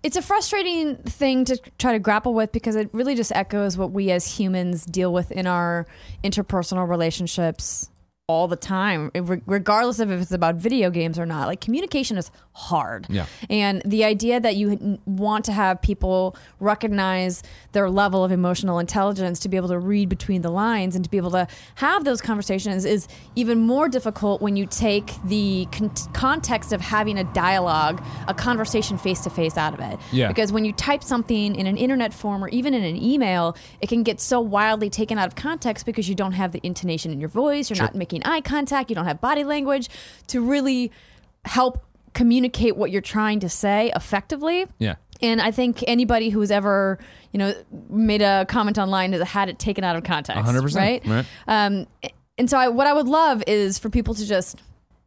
it's 0.04 0.16
a 0.16 0.22
frustrating 0.22 0.96
thing 0.98 1.46
to 1.46 1.58
try 1.78 1.94
to 1.94 2.00
grapple 2.00 2.34
with 2.34 2.52
because 2.52 2.76
it 2.76 2.90
really 2.94 3.16
just 3.16 3.32
echoes 3.34 3.78
what 3.78 3.92
we 3.92 4.12
as 4.12 4.38
humans 4.38 4.86
deal 4.86 5.12
with 5.14 5.32
in 5.32 5.48
our 5.48 5.88
interpersonal 6.24 6.88
relationships 6.88 7.90
all 8.30 8.50
the 8.50 8.58
time, 8.58 9.10
regardless 9.46 10.00
of 10.00 10.12
if 10.12 10.20
it's 10.20 10.34
about 10.34 10.56
video 10.56 10.90
games 10.90 11.18
or 11.18 11.26
not. 11.26 11.48
Like 11.48 11.62
communication 11.62 12.18
is 12.18 12.30
hard. 12.52 13.08
Yeah. 13.10 13.26
And 13.50 13.82
the 13.86 14.04
idea 14.04 14.42
that 14.42 14.58
you 14.58 15.00
want 15.06 15.46
to 15.46 15.54
have 15.54 15.82
people 15.82 16.36
recognize 16.60 17.42
their 17.72 17.90
level 17.90 18.26
of 18.26 18.34
emotional 18.34 18.80
intelligence 18.80 19.40
to 19.40 19.48
be 19.48 19.56
able 19.56 19.70
to 19.70 19.80
read 19.80 20.10
between 20.10 20.42
the 20.42 20.50
lines 20.50 20.94
and 20.94 21.06
to 21.06 21.10
be 21.10 21.16
able 21.16 21.32
to 21.32 21.48
have 21.76 22.04
those 22.04 22.20
conversations 22.20 22.84
is 22.84 23.08
even 23.36 23.60
more 23.60 23.88
difficult 23.88 24.42
when 24.42 24.58
you 24.58 24.66
take 24.66 25.14
the 25.24 25.66
con- 25.72 25.94
context 26.12 26.74
of 26.74 26.82
having 26.82 27.18
a 27.18 27.24
dialogue, 27.34 28.04
a 28.28 28.34
conversation 28.34 28.98
face 28.98 29.22
to 29.22 29.30
face 29.30 29.56
out 29.56 29.74
of 29.74 29.80
it. 29.80 29.98
Yeah. 30.12 30.28
Because 30.28 30.52
when 30.52 30.66
you 30.66 30.74
type 30.74 31.02
something 31.02 31.56
in 31.56 31.66
an 31.66 31.78
internet 31.78 32.14
form 32.14 32.44
or 32.44 32.50
even 32.50 32.74
in 32.74 32.84
an 32.84 33.02
email, 33.02 33.56
it 33.80 33.88
can 33.88 34.04
get 34.04 34.20
so 34.20 34.42
wildly 34.42 34.90
taken 34.90 35.18
out 35.18 35.28
of 35.28 35.36
context 35.36 35.86
because 35.86 36.10
you 36.10 36.16
don't 36.16 36.34
have 36.34 36.52
the 36.52 36.60
intonation 36.64 37.14
in 37.14 37.22
your 37.22 37.30
voice, 37.30 37.70
you're 37.70 37.80
not 37.80 37.96
making 37.96 38.17
eye 38.26 38.42
contact, 38.42 38.90
you 38.90 38.96
don't 38.96 39.06
have 39.06 39.22
body 39.22 39.44
language 39.44 39.90
to 40.28 40.42
really 40.42 40.92
help 41.46 41.84
communicate 42.14 42.76
what 42.76 42.92
you're 42.92 43.02
trying 43.02 43.40
to 43.42 43.50
say 43.50 43.92
effectively. 43.96 44.66
Yeah. 44.80 44.96
And 45.22 45.42
I 45.42 45.52
think 45.52 45.84
anybody 45.88 46.30
who's 46.30 46.52
ever, 46.52 47.00
you 47.32 47.40
know, 47.40 47.54
made 47.90 48.22
a 48.22 48.46
comment 48.46 48.78
online 48.78 49.14
has 49.14 49.22
had 49.24 49.50
it 49.50 49.58
taken 49.60 49.84
out 49.84 49.96
of 49.96 50.04
context. 50.04 50.44
100%, 50.44 50.76
Right? 50.76 51.06
right. 51.06 51.26
Um, 51.48 51.88
and 52.38 52.50
so 52.50 52.58
I, 52.58 52.68
what 52.68 52.86
I 52.88 52.94
would 52.94 53.08
love 53.08 53.44
is 53.48 53.80
for 53.80 53.90
people 53.90 54.14
to 54.14 54.26
just 54.26 54.62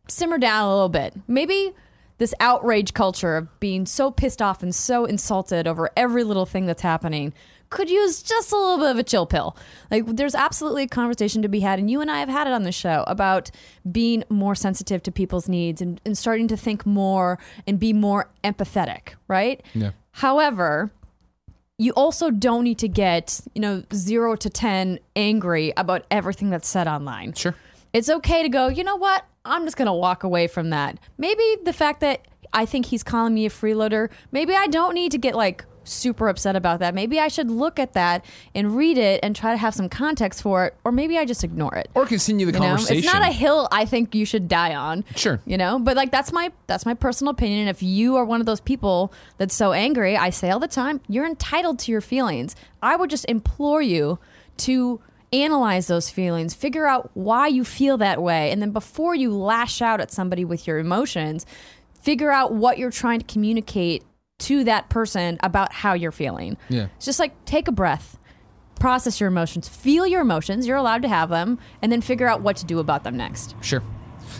simmer 0.09 0.39
down 0.39 0.65
a 0.65 0.73
little 0.73 0.89
bit. 0.89 1.15
Maybe 1.29 1.73
this 2.19 2.35
outrage 2.41 2.93
culture 2.93 3.37
of 3.37 3.61
being 3.61 3.87
so 3.87 4.11
pissed 4.11 4.43
off 4.43 4.63
and 4.63 4.75
so 4.75 5.05
insulted 5.05 5.67
over 5.67 5.91
every 5.97 6.25
little 6.25 6.45
thing 6.47 6.67
that's 6.67 6.83
happening 6.83 7.33
could 7.71 7.89
use 7.89 8.23
just 8.23 8.53
a 8.53 8.57
little 8.57 8.79
bit 8.79 8.91
of 8.91 8.99
a 8.99 9.03
chill 9.03 9.27
pill. 9.27 9.57
Like 9.91 10.05
there's 10.07 10.35
absolutely 10.35 10.83
a 10.83 10.89
conversation 10.89 11.41
to 11.43 11.49
be 11.49 11.61
had, 11.61 11.79
and 11.79 11.91
you 11.91 12.01
and 12.01 12.11
I 12.11 12.19
have 12.19 12.29
had 12.29 12.47
it 12.47 12.53
on 12.53 12.65
the 12.65 12.73
show 12.73 13.05
about 13.07 13.51
being 13.91 14.25
more 14.29 14.55
sensitive 14.55 15.03
to 15.05 15.13
people's 15.13 15.49
needs 15.49 15.81
and, 15.81 16.01
and 16.05 16.19
starting 16.19 16.49
to 16.49 16.57
think 16.57 16.85
more 16.85 17.39
and 17.67 17.79
be 17.79 17.93
more 17.93 18.29
empathetic, 18.45 19.15
right? 19.29 19.63
Yeah. 19.73 19.93
However, 20.13 20.91
you 21.79 21.93
also 21.93 22.31
don't 22.31 22.65
need 22.65 22.79
to 22.81 22.89
get, 22.89 23.41
you 23.55 23.63
know, 23.63 23.83
zero 23.95 24.37
to 24.37 24.51
10 24.51 24.99
angry 25.17 25.73
about 25.77 26.05
everything 26.11 26.51
that's 26.51 26.69
said 26.69 26.87
online. 26.87 27.33
Sure. 27.33 27.55
It's 27.93 28.11
okay 28.11 28.43
to 28.43 28.49
go, 28.49 28.69
you 28.69 28.85
know 28.85 28.97
what? 28.97 29.25
I'm 29.45 29.65
just 29.65 29.77
going 29.77 29.87
to 29.87 29.93
walk 29.93 30.23
away 30.23 30.47
from 30.47 30.71
that. 30.71 30.99
Maybe 31.17 31.43
the 31.65 31.73
fact 31.73 32.01
that 32.01 32.27
I 32.53 32.67
think 32.67 32.87
he's 32.87 33.03
calling 33.03 33.33
me 33.33 33.47
a 33.47 33.49
freeloader, 33.49 34.11
maybe 34.33 34.55
I 34.55 34.67
don't 34.67 34.95
need 34.95 35.13
to 35.13 35.19
get 35.19 35.35
like 35.35 35.65
super 35.91 36.29
upset 36.29 36.57
about 36.57 36.81
that. 36.81 36.95
Maybe 36.95 37.19
I 37.19 37.29
should 37.29 37.51
look 37.51 37.79
at 37.79 37.93
that 37.95 38.25
and 38.55 38.77
read 38.77 38.97
it 38.99 39.21
and 39.23 39.35
try 39.35 39.51
to 39.53 39.57
have 39.57 39.75
some 39.75 39.89
context 39.89 40.43
for 40.43 40.67
it, 40.67 40.75
or 40.85 40.93
maybe 40.93 41.19
I 41.19 41.25
just 41.25 41.43
ignore 41.45 41.75
it. 41.75 41.91
Or 41.95 42.07
continue 42.07 42.47
the 42.47 42.53
You 42.53 42.61
know, 42.61 42.67
conversation. 42.69 42.99
it's 42.99 43.07
not 43.13 43.23
a 43.23 43.33
hill 43.33 43.69
I 43.73 43.85
think 43.85 44.15
you 44.15 44.25
should 44.25 44.49
die 44.49 44.75
on. 44.75 45.05
Sure. 45.17 45.41
You 45.45 45.59
know, 45.59 45.79
but 45.79 45.97
like 45.97 46.11
that's 46.11 46.33
my 46.33 46.53
that's 46.67 46.87
my 46.87 46.95
personal 46.95 47.33
opinion. 47.33 47.61
And 47.61 47.69
if 47.69 47.83
you 47.83 48.17
are 48.17 48.25
one 48.25 48.41
of 48.41 48.47
those 48.47 48.61
people 48.61 49.13
that's 49.39 49.55
so 49.55 49.73
angry, 49.73 50.17
I 50.17 50.31
say 50.31 50.51
all 50.51 50.61
the 50.61 50.69
time, 50.69 51.01
you're 51.09 51.27
entitled 51.27 51.79
to 51.81 51.93
your 51.93 52.01
feelings. 52.01 52.57
I 52.83 52.97
would 52.97 53.11
just 53.11 53.25
implore 53.29 53.83
you 53.83 54.19
to 54.59 55.01
analyze 55.33 55.87
those 55.87 56.11
feelings, 56.11 56.55
figure 56.55 56.87
out 56.87 57.11
why 57.15 57.47
you 57.47 57.65
feel 57.65 57.97
that 57.99 58.21
way, 58.21 58.51
and 58.51 58.61
then 58.61 58.73
before 58.73 59.15
you 59.15 59.33
lash 59.33 59.81
out 59.81 60.01
at 60.01 60.11
somebody 60.11 60.45
with 60.45 60.67
your 60.67 60.79
emotions, 60.79 61.47
figure 62.01 62.33
out 62.33 62.53
what 62.53 62.79
you're 62.79 62.91
trying 62.91 63.21
to 63.21 63.27
communicate 63.27 64.03
to 64.41 64.65
that 64.65 64.89
person 64.89 65.39
about 65.43 65.73
how 65.73 65.95
you're 65.95 66.13
feeling. 66.13 66.57
Yeah. 66.69 66.89
It's 66.97 67.07
just 67.07 67.21
like 67.21 67.45
take 67.45 67.69
a 67.69 67.73
breath 67.73 68.19
process 68.81 69.21
your 69.21 69.29
emotions, 69.29 69.69
feel 69.69 70.07
your 70.07 70.23
emotions. 70.23 70.67
You're 70.67 70.79
allowed 70.79 71.03
to 71.03 71.09
have 71.09 71.29
them, 71.29 71.59
and 71.83 71.93
then 71.93 72.01
figure 72.01 72.27
out 72.27 72.41
what 72.41 72.57
to 72.57 72.65
do 72.65 72.81
about 72.81 73.05
them 73.05 73.17
next. 73.17 73.55
Sure. 73.61 73.83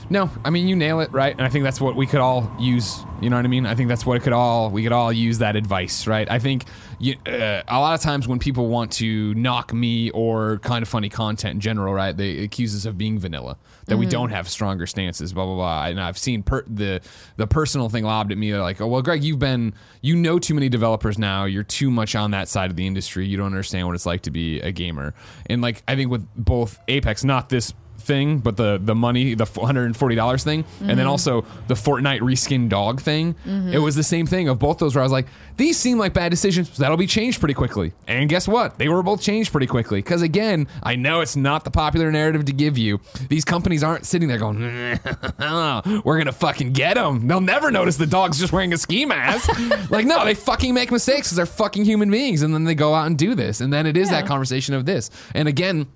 No, 0.09 0.31
I 0.45 0.51
mean 0.51 0.67
you 0.67 0.75
nail 0.75 1.01
it, 1.01 1.13
right? 1.13 1.33
And 1.33 1.43
I 1.43 1.49
think 1.49 1.63
that's 1.63 1.81
what 1.81 1.95
we 1.95 2.07
could 2.07 2.21
all 2.21 2.51
use. 2.59 3.05
You 3.21 3.31
know 3.31 3.37
what 3.37 3.45
I 3.45 3.49
mean? 3.49 3.67
I 3.67 3.75
think 3.75 3.89
that's 3.89 4.05
what 4.05 4.17
it 4.17 4.23
could 4.23 4.33
all 4.33 4.71
we 4.71 4.83
could 4.83 4.93
all 4.93 5.13
use 5.13 5.39
that 5.39 5.57
advice, 5.57 6.07
right? 6.07 6.29
I 6.29 6.39
think 6.39 6.65
you, 7.01 7.17
uh, 7.27 7.63
a 7.67 7.81
lot 7.81 7.95
of 7.95 8.03
times 8.03 8.29
when 8.29 8.39
people 8.39 8.67
want 8.67 8.93
to 8.93 9.35
knock 9.35 9.73
me 9.73 10.11
or 10.11 10.59
kind 10.59 10.83
of 10.83 10.89
funny 10.89 11.09
content 11.09 11.55
in 11.55 11.61
general, 11.61 11.95
right? 11.95 12.15
They 12.15 12.45
accuse 12.45 12.77
us 12.77 12.85
of 12.85 12.99
being 12.99 13.19
vanilla, 13.19 13.57
that 13.87 13.97
we 13.97 14.05
don't 14.05 14.29
have 14.31 14.49
stronger 14.49 14.87
stances, 14.87 15.33
blah 15.33 15.47
blah 15.47 15.55
blah. 15.55 15.87
And 15.87 15.99
I've 15.99 16.19
seen 16.19 16.43
per- 16.43 16.65
the 16.67 17.01
the 17.37 17.47
personal 17.47 17.89
thing 17.89 18.05
lobbed 18.05 18.33
at 18.33 18.39
me, 18.39 18.51
they're 18.51 18.61
like, 18.61 18.83
"Oh 18.83 18.87
well, 18.87 19.01
Greg, 19.01 19.25
you've 19.25 19.39
been 19.39 19.73
you 20.03 20.15
know 20.15 20.39
too 20.39 20.53
many 20.53 20.69
developers 20.69 21.19
now. 21.19 21.47
You're 21.47 21.63
too 21.63 21.91
much 21.91 22.15
on 22.15 22.33
that 22.33 22.49
side 22.49 22.71
of 22.71 22.77
the 22.77 22.87
industry. 22.87 23.27
You 23.27 23.39
don't 23.39 23.47
understand 23.47 23.87
what 23.87 23.95
it's 23.95 24.07
like 24.07 24.23
to 24.23 24.31
be 24.31 24.61
a 24.61 24.71
gamer." 24.71 25.15
And 25.47 25.63
like 25.63 25.83
I 25.89 25.97
think 25.97 26.11
with 26.11 26.29
both 26.37 26.79
Apex, 26.87 27.25
not 27.25 27.49
this 27.49 27.73
thing, 28.11 28.39
but 28.39 28.57
the 28.57 28.81
the 28.83 28.95
money, 28.95 29.35
the 29.35 29.45
hundred 29.45 29.85
and 29.85 29.97
forty 29.97 30.17
dollars 30.17 30.43
thing, 30.43 30.65
and 30.81 30.91
then 30.91 30.99
mm-hmm. 30.99 31.09
also 31.09 31.45
the 31.69 31.75
Fortnite 31.75 32.21
reskin 32.21 32.69
dog 32.69 33.01
thing. 33.01 33.35
Mm-hmm. 33.47 33.73
It 33.73 33.79
was 33.79 33.95
the 33.95 34.03
same 34.03 34.27
thing 34.27 34.49
of 34.49 34.59
both 34.59 34.79
those 34.79 34.97
where 34.97 35.03
I 35.03 35.05
was 35.05 35.13
like, 35.13 35.29
these 35.57 35.79
seem 35.79 35.97
like 35.97 36.13
bad 36.13 36.31
decisions. 36.31 36.77
That'll 36.77 36.97
be 36.97 37.07
changed 37.07 37.39
pretty 37.39 37.55
quickly. 37.55 37.93
And 38.09 38.29
guess 38.29 38.49
what? 38.49 38.79
They 38.79 38.89
were 38.89 39.03
both 39.05 39.23
changed 39.23 39.53
pretty 39.53 39.69
quickly. 39.69 40.01
Because 40.01 40.23
again, 40.23 40.67
I 40.83 40.97
know 40.97 41.21
it's 41.21 41.37
not 41.37 41.63
the 41.63 41.71
popular 41.71 42.11
narrative 42.11 42.47
to 42.47 42.53
give 42.53 42.77
you. 42.77 43.01
These 43.29 43.45
companies 43.45 43.85
aren't 43.85 44.07
sitting 44.07 44.27
there 44.27 44.39
going, 44.39 44.59
we're 46.05 46.19
gonna 46.19 46.33
fucking 46.33 46.73
get 46.73 46.95
them. 46.95 47.29
They'll 47.29 47.41
never 47.41 47.71
notice 47.71 47.97
the 47.97 48.07
dog's 48.07 48.41
just 48.41 48.53
wearing 48.53 48.73
a 48.73 48.79
ski 48.79 49.05
mask. 49.07 49.49
like 49.91 50.05
no, 50.05 50.25
they 50.25 50.35
fucking 50.35 50.75
make 50.75 50.91
mistakes 50.91 51.29
because 51.29 51.37
they're 51.37 51.47
fucking 51.47 51.85
human 51.85 52.11
beings, 52.11 52.43
and 52.43 52.53
then 52.53 52.65
they 52.65 52.75
go 52.75 52.93
out 52.93 53.07
and 53.07 53.17
do 53.17 53.37
this, 53.37 53.61
and 53.61 53.73
then 53.73 53.87
it 53.87 53.97
is 53.97 54.11
Yeah. 54.11 54.21
that 54.21 54.27
conversation 54.27 54.75
of 54.75 54.85
this. 54.85 55.11
And 55.33 55.47
again 55.47 55.87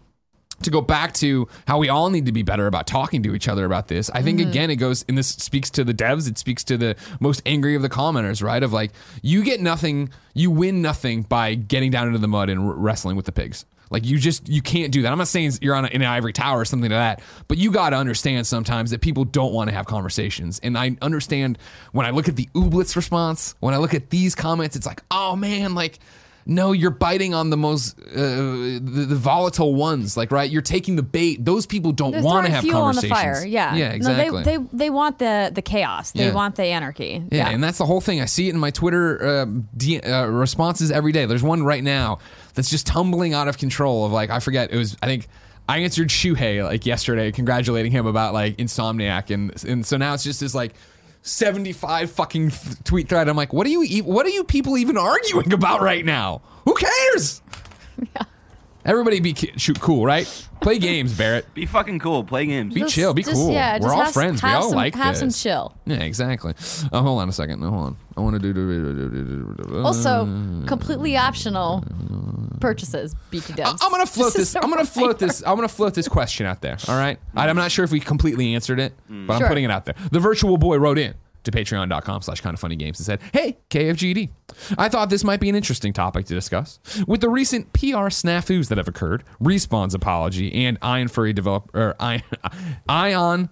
to 0.63 0.71
go 0.71 0.81
back 0.81 1.13
to 1.15 1.49
how 1.67 1.79
we 1.79 1.89
all 1.89 2.11
need 2.11 2.27
to 2.27 2.33
be 2.33 2.43
better 2.43 2.67
about 2.67 2.87
talking 2.87 3.23
to 3.23 3.35
each 3.35 3.49
other 3.49 3.65
about 3.65 3.89
this. 3.89 4.11
I 4.11 4.23
think 4.23 4.41
mm-hmm. 4.41 4.51
again 4.51 4.71
it 4.71 4.77
goes 4.77 5.05
and 5.09 5.19
this 5.19 5.29
speaks 5.29 5.71
to 5.71 5.85
the 5.85 5.95
devs, 5.95 6.29
it 6.29 6.39
speaks 6.39 6.65
to 6.65 6.77
the 6.77 6.97
most 7.21 7.43
angry 7.47 7.75
of 7.75 7.83
the 7.83 7.89
commenters, 7.89 8.43
right? 8.43 8.63
Of 8.63 8.73
like 8.73 8.93
you 9.23 9.43
get 9.43 9.61
nothing, 9.61 10.11
you 10.35 10.51
win 10.51 10.83
nothing 10.83 11.23
by 11.23 11.55
getting 11.55 11.91
down 11.91 12.07
into 12.07 12.19
the 12.19 12.29
mud 12.29 12.51
and 12.51 12.61
r- 12.61 12.75
wrestling 12.75 13.17
with 13.17 13.27
the 13.27 13.33
pigs. 13.33 13.65
Like 13.91 14.05
you 14.05 14.19
just 14.19 14.49
you 14.49 14.63
can't 14.63 14.93
do 14.93 15.03
that. 15.03 15.13
I'm 15.13 15.19
not 15.19 15.29
saying 15.29 15.53
you're 15.61 15.75
on 15.75 15.85
a, 15.85 15.89
in 15.89 16.03
an 16.03 16.09
ivory 16.09 16.33
tower 16.33 16.61
or 16.61 16.65
something 16.65 16.91
like 16.91 16.99
that, 16.99 17.23
but 17.49 17.59
you 17.59 17.71
got 17.71 17.91
to 17.91 17.97
understand 17.97 18.47
sometimes 18.47 18.91
that 18.91 19.01
people 19.01 19.25
don't 19.25 19.53
want 19.53 19.71
to 19.71 19.77
have 19.77 19.87
conversations. 19.87 20.59
And 20.63 20.77
I 20.77 20.97
understand 21.03 21.59
when 21.93 22.07
I 22.07 22.11
look 22.11 22.29
at 22.29 22.37
the 22.37 22.49
Ooblets 22.55 22.97
response, 22.97 23.55
when 23.61 23.75
I 23.75 23.77
look 23.77 23.95
at 23.95 24.11
these 24.11 24.35
comments, 24.35 24.75
it's 24.75 24.87
like, 24.87 25.03
oh 25.11 25.37
man, 25.37 25.75
like 25.75 26.01
no, 26.47 26.73
you're 26.73 26.91
biting 26.91 27.33
on 27.33 27.51
the 27.51 27.57
most 27.57 27.99
uh, 27.99 28.13
the, 28.15 29.07
the 29.09 29.17
volatile 29.17 29.75
ones. 29.75 30.17
Like, 30.17 30.31
right? 30.31 30.51
You're 30.51 30.63
taking 30.63 30.97
the 30.97 31.03
bait. 31.03 31.45
Those 31.45 31.65
people 31.67 31.93
don't 31.93 32.23
want 32.23 32.47
to 32.47 32.53
have 32.53 32.63
fuel 32.63 32.83
on 32.83 32.95
the 32.95 33.09
fire. 33.09 33.45
Yeah, 33.47 33.75
yeah, 33.75 33.91
exactly. 33.93 34.31
No, 34.31 34.43
they, 34.45 34.57
they 34.59 34.65
they 34.73 34.91
want 34.91 35.19
the 35.19 35.51
the 35.55 35.63
chaos. 35.63 36.13
They 36.13 36.27
Yeah. 36.27 36.35
want 36.35 36.57
the 36.57 36.65
anarchy. 36.65 37.23
Yeah, 37.31 37.49
and 37.49 37.63
that's 37.65 37.79
the 37.79 37.87
whole 37.87 38.01
thing. 38.01 38.21
I 38.21 38.27
see 38.27 38.49
it 38.49 38.55
in 38.55 38.61
my 38.61 38.71
Twitter 38.71 39.25
uh, 39.27 39.47
D- 39.77 40.01
uh, 40.01 40.27
responses 40.27 40.91
every 40.91 41.13
day. 41.13 41.25
There's 41.27 41.43
one 41.43 41.63
right 41.63 41.83
now 41.83 42.19
that's 42.55 42.69
just 42.71 42.87
tumbling 42.87 43.33
out 43.33 43.49
of 43.49 43.57
control. 43.59 44.05
Of 44.05 44.13
like, 44.13 44.31
I 44.31 44.41
forget. 44.41 44.71
It 44.73 44.77
was. 44.77 44.97
I 45.03 45.07
think 45.07 45.29
I 45.69 45.79
answered 45.79 46.09
Shuhei 46.09 46.63
like 46.63 46.85
yesterday, 46.85 47.33
congratulating 47.33 47.93
him 47.93 48.07
about 48.07 48.35
like 48.35 48.57
Insomniac, 48.59 49.33
and 49.33 49.65
and 49.65 49.87
so 49.87 49.97
now 49.97 50.15
it's 50.15 50.25
just 50.25 50.41
this 50.41 50.55
like. 50.55 50.75
75 51.25 52.11
fucking 52.11 52.51
th- 52.51 52.85
tweet 52.85 53.09
thread. 53.09 53.29
I'm 53.29 53.37
like, 53.37 53.53
what 53.53 53.67
are 53.67 53.71
you 53.71 53.83
e- 53.83 54.03
what 54.03 54.27
are 54.27 54.31
you 54.31 54.45
people 54.45 54.77
even 54.79 54.97
arguing 54.97 55.53
about 55.53 55.81
right 55.81 56.05
now? 56.05 56.43
Who 56.65 56.75
cares? 56.75 57.43
Everybody 58.85 59.21
be 59.21 59.35
shoot 59.57 59.81
cool, 59.81 60.05
right? 60.05 60.27
Play 60.61 60.79
games, 60.79 61.13
Barrett. 61.19 61.53
Be 61.55 61.65
fucking 61.67 61.99
cool. 62.01 62.23
Play 62.25 62.47
games. 62.47 62.75
Be 62.75 62.81
Just- 62.81 62.95
chill. 62.95 63.15
Be 63.15 63.23
just- 63.23 63.35
cool. 63.35 63.51
yeah, 63.53 63.75
We're 63.75 63.79
just 63.81 63.91
all 63.91 63.99
have 63.99 64.09
s- 64.09 64.13
friends. 64.15 64.43
We 64.43 64.49
have 64.49 64.63
all 64.63 64.69
some- 64.71 64.77
like 64.77 64.95
have 64.95 65.19
this. 65.19 65.21
some 65.21 65.31
chill. 65.51 65.75
Yeah, 65.87 66.03
exactly. 66.03 66.55
Oh, 66.93 67.01
hold 67.03 67.23
on 67.23 67.29
a 67.29 67.33
second. 67.33 67.61
No, 67.61 67.71
hold 67.71 67.85
on. 67.87 67.97
I 68.17 68.21
want 68.21 68.41
to 68.41 68.53
do. 68.53 69.83
Also, 69.85 70.25
completely 70.67 71.17
optional 71.17 71.83
purchases. 72.61 73.15
BT 73.31 73.53
I- 73.55 73.57
dubs. 73.57 73.83
I'm 73.83 73.91
gonna 73.91 74.07
float 74.07 74.27
Just 74.35 74.37
this. 74.37 74.55
a 74.55 74.63
I'm 74.63 74.71
gonna 74.71 74.85
float 74.85 75.07
reminder. 75.21 75.27
this. 75.27 75.43
I'm 75.47 75.57
gonna 75.57 75.69
float 75.69 75.95
this 75.95 76.09
question 76.09 76.47
out 76.47 76.61
there. 76.61 76.77
All 76.89 76.97
right. 76.97 77.19
I- 77.35 77.49
I'm 77.49 77.57
not 77.57 77.71
sure 77.73 77.85
if 77.85 77.91
we 77.91 78.01
completely 78.01 78.55
answered 78.55 78.81
it, 78.81 78.95
but 79.09 79.35
I'm 79.35 79.39
Sure. 79.41 79.49
putting 79.49 79.65
it 79.65 79.71
out 79.71 79.85
there. 79.85 79.95
The 80.13 80.21
virtual 80.21 80.57
boy 80.59 80.77
wrote 80.79 80.99
in 80.99 81.15
to 81.45 81.51
patreon.com 81.51 82.23
slash 82.23 82.41
kind 82.41 82.55
of 82.55 82.61
funny 82.61 82.77
games 82.77 82.99
and 82.99 83.07
said, 83.07 83.21
Hey, 83.33 83.59
KFGD. 83.71 84.31
I 84.79 84.89
thought 84.89 85.11
this 85.11 85.25
might 85.25 85.41
be 85.41 85.49
an 85.49 85.55
interesting 85.55 85.93
topic 85.93 86.27
to 86.27 86.35
discuss. 86.35 86.79
With 87.07 87.21
the 87.21 87.29
recent 87.29 87.73
PR 87.73 88.09
snafus 88.11 88.69
that 88.69 88.79
have 88.79 88.89
occurred, 88.89 89.25
Respawn's 89.41 89.95
apology, 89.95 90.53
and 90.67 90.79
Iron 90.83 91.09
Fury 91.09 91.33
developer 91.33 91.95
Ion, 92.01 92.23
Ion 92.89 93.49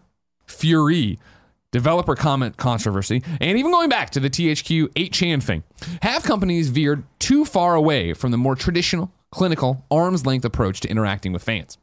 Fury 0.47 1.19
developer 1.71 2.15
comment 2.15 2.57
controversy, 2.57 3.23
and 3.41 3.59
even 3.59 3.73
going 3.73 3.89
back 3.89 4.11
to 4.11 4.21
the 4.21 4.31
THQ 4.31 4.89
8chan 4.89 5.43
thing, 5.43 5.63
have 6.03 6.23
companies 6.23 6.69
veered 6.69 7.03
too 7.19 7.45
far 7.45 7.75
away 7.75 8.13
from 8.13 8.31
the 8.31 8.37
more 8.37 8.55
traditional, 8.55 9.11
clinical, 9.31 9.85
arm's 9.91 10.27
length 10.27 10.45
approach 10.45 10.81
to 10.81 10.89
interacting 10.89 11.33
with 11.33 11.43
fans. 11.43 11.79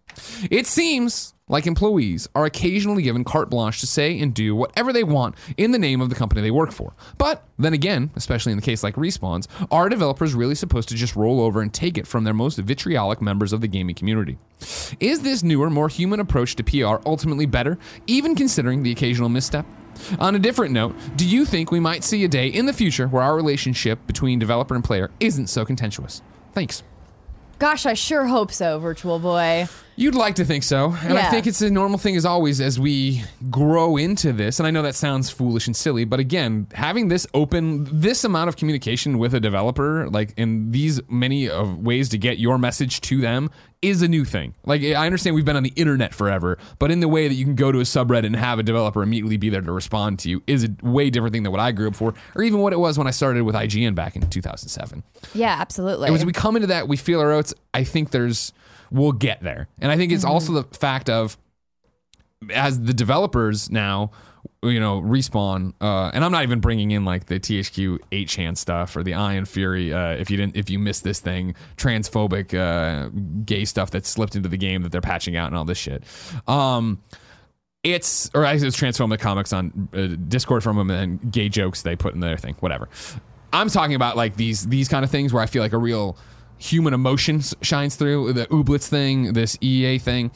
It 0.52 0.68
seems 0.68 1.34
like 1.50 1.68
employees 1.68 2.30
are 2.34 2.46
occasionally 2.46 3.04
given 3.04 3.24
carte 3.24 3.50
blanche 3.50 3.82
to 3.82 3.88
say 3.88 4.18
and 4.20 4.34
do 4.34 4.56
whatever 4.56 4.94
they 4.94 5.04
want 5.04 5.36
in 5.58 5.72
the 5.72 5.80
name 5.80 6.00
of 6.00 6.10
the 6.10 6.16
company 6.16 6.42
they 6.42 6.52
work 6.52 6.72
for. 6.72 6.94
But 7.18 7.44
then 7.58 7.74
again, 7.74 8.12
especially 8.16 8.54
in 8.54 8.58
the 8.58 8.64
case 8.64 8.84
like 8.84 8.96
Respawn's, 8.96 9.48
are 9.70 9.90
developers 9.90 10.34
really 10.34 10.56
supposed 10.56 10.88
to 10.90 10.96
just 10.96 11.16
roll 11.16 11.42
over 11.42 11.62
and 11.62 11.74
take 11.74 11.98
it 11.98 12.08
from 12.08 12.24
their 12.24 12.34
most 12.34 12.58
vitriolic 12.60 13.22
members 13.22 13.52
of 13.52 13.62
the 13.62 13.68
gaming 13.68 13.96
community? 13.96 14.38
Is 15.00 15.22
this 15.22 15.44
newer, 15.44 15.70
more 15.70 15.90
human 15.90 16.20
approach 16.20 16.56
to 16.56 16.64
PR 16.64 17.02
ultimately 17.06 17.46
better, 17.46 17.78
even 18.08 18.36
considering 18.36 18.84
the 18.84 18.92
occasional 18.92 19.30
misstep? 19.30 19.66
On 20.20 20.36
a 20.36 20.40
different 20.40 20.74
note, 20.74 20.96
do 21.18 21.28
you 21.28 21.46
think 21.46 21.72
we 21.72 21.80
might 21.80 22.04
see 22.04 22.24
a 22.24 22.28
day 22.28 22.48
in 22.48 22.66
the 22.66 22.74
future 22.74 23.08
where 23.08 23.24
our 23.24 23.36
relationship 23.36 24.06
between 24.08 24.40
developer 24.40 24.76
and 24.76 24.84
player 24.84 25.12
isn't 25.20 25.48
so 25.48 25.66
contentious? 25.66 26.22
Thanks. 26.54 26.84
Gosh, 27.58 27.86
I 27.86 27.94
sure 27.94 28.26
hope 28.26 28.54
so, 28.54 28.80
Virtual 28.80 29.20
Boy. 29.20 29.68
You'd 30.00 30.16
like 30.16 30.36
to 30.36 30.46
think 30.46 30.64
so. 30.64 30.96
And 31.04 31.18
I 31.18 31.30
think 31.30 31.46
it's 31.46 31.62
a 31.62 31.70
normal 31.70 32.00
thing 32.00 32.16
as 32.16 32.24
always 32.24 32.62
as 32.62 32.80
we 32.80 33.22
grow 33.50 33.98
into 33.98 34.32
this. 34.32 34.58
And 34.58 34.66
I 34.66 34.72
know 34.72 34.82
that 34.84 34.96
sounds 34.96 35.30
foolish 35.30 35.68
and 35.68 35.76
silly, 35.76 36.06
but 36.06 36.22
again, 36.22 36.68
having 36.74 37.10
this 37.10 37.28
open, 37.34 37.86
this 38.00 38.24
amount 38.24 38.48
of 38.48 38.56
communication 38.56 39.18
with 39.18 39.34
a 39.34 39.42
developer, 39.42 40.10
like 40.10 40.34
in 40.38 40.72
these 40.72 41.02
many 41.10 41.50
of 41.50 41.80
ways 41.80 42.08
to 42.10 42.18
get 42.18 42.40
your 42.40 42.58
message 42.58 43.02
to 43.02 43.20
them, 43.20 43.52
is 43.82 44.02
a 44.02 44.08
new 44.08 44.24
thing. 44.24 44.54
Like 44.66 44.82
I 44.84 45.06
understand 45.06 45.36
we've 45.36 45.44
been 45.44 45.58
on 45.58 45.64
the 45.64 45.74
internet 45.76 46.14
forever, 46.14 46.58
but 46.80 46.92
in 46.92 47.02
the 47.02 47.10
way 47.10 47.28
that 47.28 47.34
you 47.34 47.44
can 47.44 47.56
go 47.56 47.70
to 47.70 47.80
a 47.80 47.84
subreddit 47.84 48.26
and 48.26 48.38
have 48.38 48.58
a 48.58 48.64
developer 48.64 49.04
immediately 49.04 49.36
be 49.36 49.50
there 49.50 49.62
to 49.62 49.72
respond 49.74 50.20
to 50.20 50.30
you 50.30 50.42
is 50.48 50.64
a 50.64 50.70
way 50.82 51.10
different 51.10 51.34
thing 51.34 51.44
than 51.44 51.52
what 51.52 51.60
I 51.60 51.74
grew 51.74 51.90
up 51.90 51.96
for, 51.96 52.14
or 52.36 52.44
even 52.44 52.60
what 52.60 52.72
it 52.72 52.80
was 52.80 52.98
when 52.98 53.08
I 53.08 53.12
started 53.12 53.44
with 53.44 53.56
IGN 53.56 53.96
back 53.96 54.16
in 54.16 54.30
2007. 54.30 55.04
Yeah, 55.34 55.58
absolutely. 55.60 56.08
And 56.08 56.16
as 56.16 56.24
we 56.24 56.32
come 56.32 56.56
into 56.56 56.68
that, 56.68 56.88
we 56.88 56.96
feel 56.96 57.20
our 57.20 57.34
oats. 57.34 57.54
I 57.74 57.84
think 57.84 58.12
there's, 58.12 58.54
we'll 58.92 59.12
get 59.12 59.42
there. 59.42 59.68
And 59.80 59.92
I 59.92 59.98
think 59.98 60.12
it's 60.12 60.26
also 60.26 60.54
the 60.54 60.78
fact 60.78 61.10
of, 61.10 61.38
as 62.54 62.82
the 62.82 62.94
developers 62.94 63.70
now, 63.70 64.12
you 64.62 64.80
know, 64.80 65.02
respawn, 65.02 65.74
uh, 65.82 66.12
and 66.14 66.24
I'm 66.24 66.32
not 66.32 66.44
even 66.44 66.60
bringing 66.60 66.92
in 66.92 67.06
like 67.06 67.26
the 67.26 67.40
THQ 67.40 68.00
8chan 68.12 68.58
stuff 68.58 68.96
or 68.96 69.04
the 69.04 69.14
Iron 69.14 69.46
Fury. 69.46 69.94
Uh, 69.94 70.12
if 70.12 70.30
you 70.30 70.38
didn't, 70.38 70.56
if 70.56 70.70
you 70.70 70.80
missed 70.80 71.04
this 71.04 71.20
thing, 71.20 71.56
transphobic, 71.78 72.54
uh, 72.54 73.10
gay 73.46 73.66
stuff 73.66 73.92
that 73.92 74.06
slipped 74.06 74.36
into 74.36 74.50
the 74.50 74.58
game 74.58 74.84
that 74.84 74.92
they're 74.92 75.02
patching 75.02 75.36
out 75.36 75.48
and 75.48 75.58
all 75.58 75.66
this 75.66 75.78
shit. 75.78 76.04
Um, 76.48 77.02
it's 77.84 78.30
or 78.34 78.46
I 78.46 78.54
was 78.56 78.76
transforming 78.76 79.18
the 79.18 79.24
comics 79.24 79.54
on 79.54 79.90
uh, 79.94 80.08
Discord 80.28 80.64
from 80.64 80.78
them 80.78 80.90
and 80.90 81.32
gay 81.32 81.48
jokes 81.48 81.82
they 81.82 81.96
put 81.96 82.14
in 82.14 82.20
their 82.20 82.38
thing, 82.38 82.56
whatever. 82.60 82.90
I'm 83.54 83.70
talking 83.70 83.96
about 83.96 84.18
like 84.18 84.36
these 84.36 84.68
these 84.68 84.90
kind 84.90 85.06
of 85.06 85.12
things 85.12 85.34
where 85.34 85.42
I 85.42 85.46
feel 85.46 85.64
like 85.64 85.74
a 85.74 85.78
real 85.78 86.18
human 86.60 86.94
emotions 86.94 87.56
shines 87.62 87.96
through 87.96 88.34
the 88.34 88.46
Ooblets 88.48 88.88
thing, 88.88 89.34
this 89.34 89.58
EA 89.62 89.98
thing. 89.98 90.32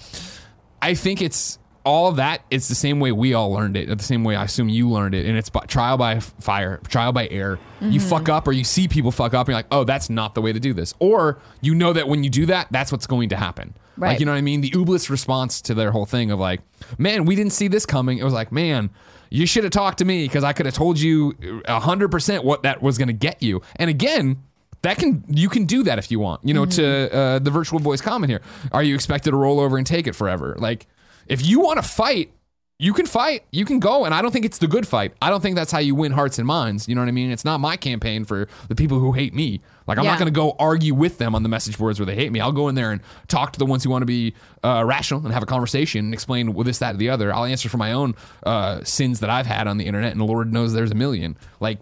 I 0.81 0.95
think 0.95 1.21
it's 1.21 1.59
all 1.85 2.07
of 2.07 2.15
that. 2.15 2.43
It's 2.49 2.67
the 2.69 2.75
same 2.75 2.99
way 2.99 3.11
we 3.11 3.33
all 3.33 3.51
learned 3.51 3.77
it, 3.77 3.95
the 3.95 4.03
same 4.03 4.23
way 4.23 4.35
I 4.35 4.45
assume 4.45 4.69
you 4.69 4.89
learned 4.89 5.15
it, 5.15 5.25
and 5.25 5.37
it's 5.37 5.49
by, 5.49 5.61
trial 5.61 5.97
by 5.97 6.19
fire, 6.19 6.79
trial 6.87 7.11
by 7.11 7.27
error. 7.27 7.59
You 7.81 7.99
mm-hmm. 7.99 8.09
fuck 8.09 8.29
up, 8.29 8.47
or 8.47 8.53
you 8.53 8.63
see 8.63 8.87
people 8.87 9.11
fuck 9.11 9.33
up, 9.33 9.47
and 9.47 9.53
you're 9.53 9.57
like, 9.59 9.67
oh, 9.71 9.83
that's 9.83 10.09
not 10.09 10.33
the 10.33 10.41
way 10.41 10.53
to 10.53 10.59
do 10.59 10.73
this, 10.73 10.93
or 10.99 11.39
you 11.61 11.75
know 11.75 11.93
that 11.93 12.07
when 12.07 12.23
you 12.23 12.29
do 12.29 12.45
that, 12.47 12.67
that's 12.71 12.91
what's 12.91 13.07
going 13.07 13.29
to 13.29 13.35
happen. 13.35 13.75
Like 13.97 14.19
you 14.19 14.25
know 14.25 14.31
what 14.31 14.39
I 14.39 14.41
mean? 14.41 14.61
The 14.61 14.71
Ooblets 14.71 15.09
response 15.09 15.61
to 15.63 15.75
their 15.75 15.91
whole 15.91 16.07
thing 16.07 16.31
of 16.31 16.39
like, 16.39 16.61
man, 16.97 17.25
we 17.25 17.35
didn't 17.35 17.53
see 17.53 17.67
this 17.67 17.85
coming. 17.85 18.17
It 18.17 18.23
was 18.23 18.33
like, 18.33 18.51
man, 18.51 18.89
you 19.29 19.45
should 19.45 19.63
have 19.63 19.71
talked 19.71 19.99
to 19.99 20.05
me 20.05 20.25
because 20.25 20.43
I 20.43 20.53
could 20.53 20.65
have 20.65 20.73
told 20.73 20.99
you 20.99 21.61
hundred 21.67 22.09
percent 22.09 22.43
what 22.43 22.63
that 22.63 22.81
was 22.81 22.97
going 22.97 23.07
to 23.07 23.13
get 23.13 23.43
you. 23.43 23.61
And 23.75 23.89
again, 23.89 24.41
that 24.83 24.97
can 24.97 25.23
you 25.27 25.49
can 25.49 25.65
do 25.65 25.83
that 25.83 25.97
if 25.99 26.11
you 26.11 26.19
want. 26.19 26.45
You 26.45 26.53
know, 26.53 26.65
to 26.65 27.13
uh, 27.13 27.39
the 27.39 27.51
virtual 27.51 27.79
voice 27.79 28.01
comment 28.01 28.29
here, 28.29 28.41
are 28.71 28.83
you 28.83 28.95
expected 28.95 29.31
to 29.31 29.37
roll 29.37 29.59
over 29.59 29.77
and 29.77 29.87
take 29.87 30.07
it 30.07 30.13
forever? 30.13 30.55
Like, 30.59 30.87
if 31.27 31.45
you 31.45 31.59
want 31.59 31.81
to 31.81 31.87
fight. 31.87 32.31
You 32.79 32.91
can 32.91 33.05
fight, 33.05 33.43
you 33.51 33.63
can 33.63 33.79
go, 33.79 34.03
and 34.03 34.13
I 34.13 34.21
don't 34.21 34.31
think 34.31 34.43
it's 34.45 34.57
the 34.57 34.67
good 34.67 34.85
fight. 34.85 35.13
I 35.21 35.29
don't 35.29 35.39
think 35.41 35.55
that's 35.55 35.71
how 35.71 35.79
you 35.79 35.95
win 35.95 36.11
hearts 36.11 36.37
and 36.37 36.45
minds. 36.45 36.89
You 36.89 36.95
know 36.95 37.01
what 37.01 37.07
I 37.07 37.11
mean? 37.11 37.31
It's 37.31 37.45
not 37.45 37.59
my 37.59 37.77
campaign 37.77 38.25
for 38.25 38.49
the 38.67 38.75
people 38.75 38.99
who 38.99 39.13
hate 39.13 39.33
me. 39.33 39.61
Like 39.87 39.97
I'm 39.99 40.03
Yeah. 40.03 40.09
not 40.09 40.19
going 40.19 40.33
to 40.33 40.37
go 40.37 40.55
argue 40.59 40.93
with 40.93 41.17
them 41.17 41.33
on 41.33 41.43
the 41.43 41.49
message 41.49 41.77
boards 41.77 41.97
where 41.99 42.05
they 42.05 42.15
hate 42.15 42.31
me. 42.31 42.41
I'll 42.41 42.51
go 42.51 42.67
in 42.67 42.75
there 42.75 42.91
and 42.91 42.99
talk 43.29 43.53
to 43.53 43.59
the 43.59 43.65
ones 43.65 43.85
who 43.85 43.89
want 43.89 44.01
to 44.01 44.07
be 44.07 44.33
uh, 44.65 44.83
rational 44.85 45.23
and 45.23 45.31
have 45.31 45.43
a 45.43 45.45
conversation 45.45 46.05
and 46.05 46.13
explain 46.13 46.53
well, 46.53 46.65
this, 46.65 46.79
that, 46.79 46.95
or 46.95 46.97
the 46.97 47.09
other. 47.09 47.33
I'll 47.33 47.45
answer 47.45 47.69
for 47.69 47.77
my 47.77 47.93
own 47.93 48.15
uh, 48.43 48.83
sins 48.83 49.21
that 49.21 49.29
I've 49.29 49.45
had 49.47 49.67
on 49.67 49.77
the 49.77 49.85
internet, 49.85 50.11
and 50.11 50.19
the 50.19 50.25
Lord 50.25 50.51
knows 50.51 50.73
there's 50.73 50.91
a 50.91 50.95
million. 50.95 51.37
Like 51.61 51.77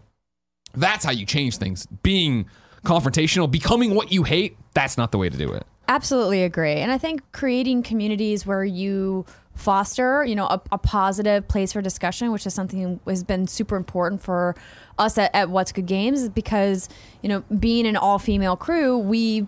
that's 0.76 1.04
how 1.04 1.12
you 1.12 1.26
change 1.26 1.58
things. 1.58 1.88
Being 2.04 2.46
confrontational, 2.86 3.50
becoming 3.50 3.94
what 3.96 4.12
you 4.12 4.24
hate, 4.24 4.58
that's 4.74 4.98
not 4.98 5.12
the 5.12 5.18
way 5.18 5.30
to 5.30 5.38
do 5.38 5.52
it. 5.52 5.66
Absolutely 5.88 6.44
agree. 6.44 6.74
And 6.74 6.92
I 6.92 6.98
think 6.98 7.22
creating 7.32 7.84
communities 7.84 8.46
where 8.46 8.64
you 8.64 9.26
foster, 9.56 10.24
you 10.24 10.36
know, 10.36 10.46
a, 10.46 10.62
a 10.72 10.78
positive 10.78 11.48
place 11.48 11.74
for 11.74 11.82
discussion, 11.82 12.32
which 12.32 12.48
is 12.48 12.54
something 12.54 13.00
has 13.06 13.24
been 13.24 13.48
super 13.48 13.76
important 13.76 14.22
for 14.22 14.56
us 14.98 15.18
at, 15.18 15.36
at 15.36 15.50
What's 15.50 15.72
Good 15.72 15.88
Games, 15.88 16.30
because, 16.30 16.88
you 17.22 17.30
know, 17.30 17.42
being 17.60 17.86
an 17.86 17.98
all 17.98 18.18
female 18.18 18.56
crew, 18.56 18.98
we 18.98 19.48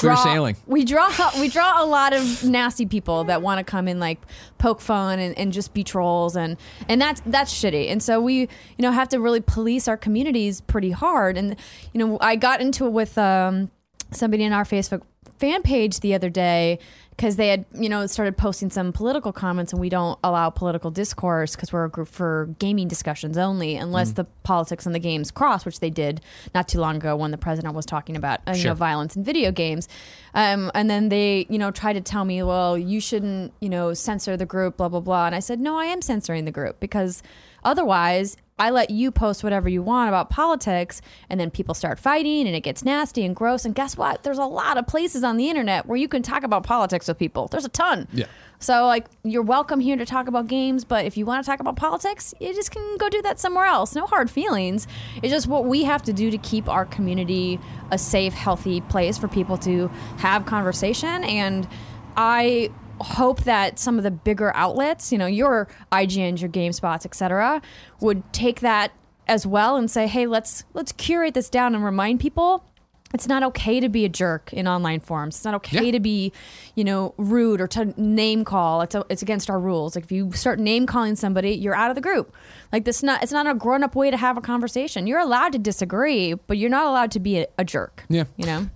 Clear 0.00 0.14
draw, 0.14 0.24
sailing. 0.24 0.56
We 0.66 0.84
draw 0.84 1.10
we 1.38 1.48
draw 1.48 1.82
a 1.82 1.86
lot 1.86 2.12
of 2.12 2.44
nasty 2.44 2.86
people 2.86 3.24
that 3.24 3.42
want 3.42 3.58
to 3.58 3.64
come 3.64 3.86
and 3.86 4.00
like 4.00 4.20
poke 4.58 4.80
fun 4.80 5.18
and, 5.18 5.36
and 5.38 5.52
just 5.52 5.74
be 5.74 5.84
trolls 5.84 6.36
and 6.36 6.56
and 6.88 7.00
that's 7.00 7.20
that's 7.26 7.52
shitty. 7.52 7.90
And 7.90 8.02
so 8.02 8.20
we 8.20 8.34
you 8.34 8.48
know 8.78 8.92
have 8.92 9.08
to 9.10 9.20
really 9.20 9.40
police 9.40 9.88
our 9.88 9.96
communities 9.96 10.60
pretty 10.60 10.90
hard. 10.90 11.36
And 11.36 11.56
you 11.92 11.98
know 11.98 12.18
I 12.20 12.36
got 12.36 12.60
into 12.60 12.86
it 12.86 12.92
with 12.92 13.18
um, 13.18 13.70
somebody 14.10 14.44
in 14.44 14.52
our 14.52 14.64
Facebook 14.64 15.02
fan 15.38 15.62
page 15.62 16.00
the 16.00 16.14
other 16.14 16.30
day 16.30 16.78
because 17.20 17.36
they 17.36 17.48
had 17.48 17.66
you 17.74 17.90
know 17.90 18.06
started 18.06 18.34
posting 18.38 18.70
some 18.70 18.94
political 18.94 19.30
comments 19.30 19.74
and 19.74 19.80
we 19.80 19.90
don't 19.90 20.18
allow 20.24 20.48
political 20.48 20.90
discourse 20.90 21.54
because 21.54 21.70
we're 21.70 21.84
a 21.84 21.90
group 21.90 22.08
for 22.08 22.48
gaming 22.58 22.88
discussions 22.88 23.36
only 23.36 23.76
unless 23.76 24.12
the 24.12 24.24
politics 24.42 24.86
and 24.86 24.94
the 24.94 24.98
games 24.98 25.30
cross 25.30 25.66
which 25.66 25.80
they 25.80 25.90
did 25.90 26.22
not 26.54 26.66
too 26.66 26.80
long 26.80 26.96
ago 26.96 27.14
when 27.14 27.30
the 27.30 27.36
president 27.36 27.74
was 27.74 27.84
talking 27.84 28.16
about 28.16 28.40
uh, 28.46 28.52
you 28.52 28.64
know 28.64 28.72
violence 28.72 29.16
in 29.16 29.22
video 29.22 29.52
games. 29.52 29.86
Um, 30.32 30.70
and 30.74 30.88
then 30.88 31.10
they 31.10 31.46
you 31.50 31.58
know 31.58 31.70
tried 31.70 31.92
to 31.92 32.00
tell 32.00 32.24
me 32.24 32.42
well 32.42 32.78
you 32.78 33.02
shouldn't 33.02 33.52
you 33.60 33.68
know 33.68 33.92
censor 33.92 34.38
the 34.38 34.46
group 34.46 34.78
blah 34.78 34.88
blah 34.88 35.00
blah. 35.00 35.26
And 35.26 35.34
i 35.34 35.40
said 35.40 35.60
no 35.60 35.76
i 35.76 35.84
am 35.84 36.00
censoring 36.00 36.46
the 36.46 36.52
group 36.52 36.80
because 36.80 37.22
otherwise 37.64 38.38
i 38.60 38.70
let 38.70 38.90
you 38.90 39.10
post 39.10 39.42
whatever 39.42 39.68
you 39.68 39.82
want 39.82 40.08
about 40.08 40.30
politics 40.30 41.00
and 41.28 41.40
then 41.40 41.50
people 41.50 41.74
start 41.74 41.98
fighting 41.98 42.46
and 42.46 42.54
it 42.54 42.60
gets 42.60 42.84
nasty 42.84 43.24
and 43.24 43.34
gross 43.34 43.64
and 43.64 43.74
guess 43.74 43.96
what 43.96 44.22
there's 44.22 44.38
a 44.38 44.44
lot 44.44 44.76
of 44.78 44.86
places 44.86 45.24
on 45.24 45.36
the 45.36 45.48
internet 45.48 45.86
where 45.86 45.96
you 45.96 46.06
can 46.06 46.22
talk 46.22 46.42
about 46.44 46.62
politics 46.62 47.08
with 47.08 47.18
people 47.18 47.48
there's 47.48 47.64
a 47.64 47.68
ton 47.70 48.06
Yeah. 48.12 48.26
so 48.58 48.86
like 48.86 49.06
you're 49.24 49.42
welcome 49.42 49.80
here 49.80 49.96
to 49.96 50.06
talk 50.06 50.28
about 50.28 50.46
games, 50.46 50.84
but 50.84 51.04
if 51.04 51.16
you 51.16 51.26
want 51.26 51.44
to 51.44 51.50
talk 51.50 51.60
about 51.60 51.76
politics, 51.76 52.34
you 52.40 52.54
just 52.54 52.70
can 52.70 52.96
go 52.96 53.08
do 53.08 53.20
that 53.22 53.38
somewhere 53.38 53.66
else. 53.66 53.94
No 53.94 54.06
hard 54.06 54.30
feelings. 54.30 54.86
It's 55.22 55.32
just 55.32 55.46
what 55.46 55.64
we 55.66 55.84
have 55.84 56.02
to 56.04 56.12
do 56.12 56.30
to 56.30 56.38
keep 56.38 56.68
our 56.68 56.84
community 56.86 57.58
a 57.90 57.98
safe, 57.98 58.32
healthy 58.32 58.80
place 58.82 59.18
for 59.18 59.28
people 59.28 59.56
to 59.58 59.88
have 60.18 60.46
conversation 60.46 61.24
and 61.24 61.68
I 62.16 62.70
hope 63.00 63.44
that 63.44 63.78
some 63.78 63.98
of 63.98 64.04
the 64.04 64.10
bigger 64.10 64.54
outlets, 64.54 65.10
you 65.12 65.18
know, 65.18 65.26
your 65.26 65.68
IGNs, 65.92 66.40
your 66.40 66.50
GameSpots, 66.50 67.04
etc., 67.06 67.60
would 68.00 68.30
take 68.32 68.60
that 68.60 68.92
as 69.26 69.46
well 69.46 69.76
and 69.76 69.90
say, 69.90 70.06
"Hey, 70.06 70.26
let's 70.26 70.64
let's 70.74 70.92
curate 70.92 71.34
this 71.34 71.48
down 71.50 71.74
and 71.74 71.84
remind 71.84 72.20
people 72.20 72.64
it's 73.12 73.26
not 73.26 73.42
okay 73.42 73.80
to 73.80 73.88
be 73.88 74.04
a 74.04 74.08
jerk 74.08 74.52
in 74.52 74.68
online 74.68 75.00
forums. 75.00 75.34
It's 75.34 75.44
not 75.44 75.54
okay 75.54 75.86
Yeah. 75.86 75.90
to 75.92 75.98
be, 76.00 76.32
you 76.76 76.84
know, 76.84 77.12
rude 77.16 77.60
or 77.60 77.66
to 77.66 77.86
name 78.00 78.44
call. 78.44 78.82
It's 78.82 78.94
a, 78.94 79.04
it's 79.10 79.20
against 79.20 79.50
our 79.50 79.58
rules. 79.58 79.96
Like 79.96 80.04
if 80.04 80.12
you 80.12 80.30
start 80.30 80.60
name 80.60 80.86
calling 80.86 81.16
somebody, 81.16 81.50
you're 81.50 81.74
out 81.74 81.90
of 81.90 81.96
the 81.96 82.00
group. 82.00 82.32
Like 82.72 82.84
this 82.84 83.02
not 83.02 83.20
it's 83.24 83.32
not 83.32 83.48
a 83.48 83.54
grown 83.54 83.82
up 83.82 83.96
way 83.96 84.12
to 84.12 84.16
have 84.16 84.36
a 84.36 84.40
conversation. 84.40 85.08
You're 85.08 85.18
allowed 85.18 85.50
to 85.54 85.58
disagree, 85.58 86.34
but 86.34 86.56
you're 86.56 86.70
not 86.70 86.86
allowed 86.86 87.10
to 87.12 87.18
be 87.20 87.38
a, 87.38 87.46
a 87.58 87.64
jerk. 87.64 88.04
Yeah. 88.08 88.24
You 88.36 88.46
know. 88.46 88.70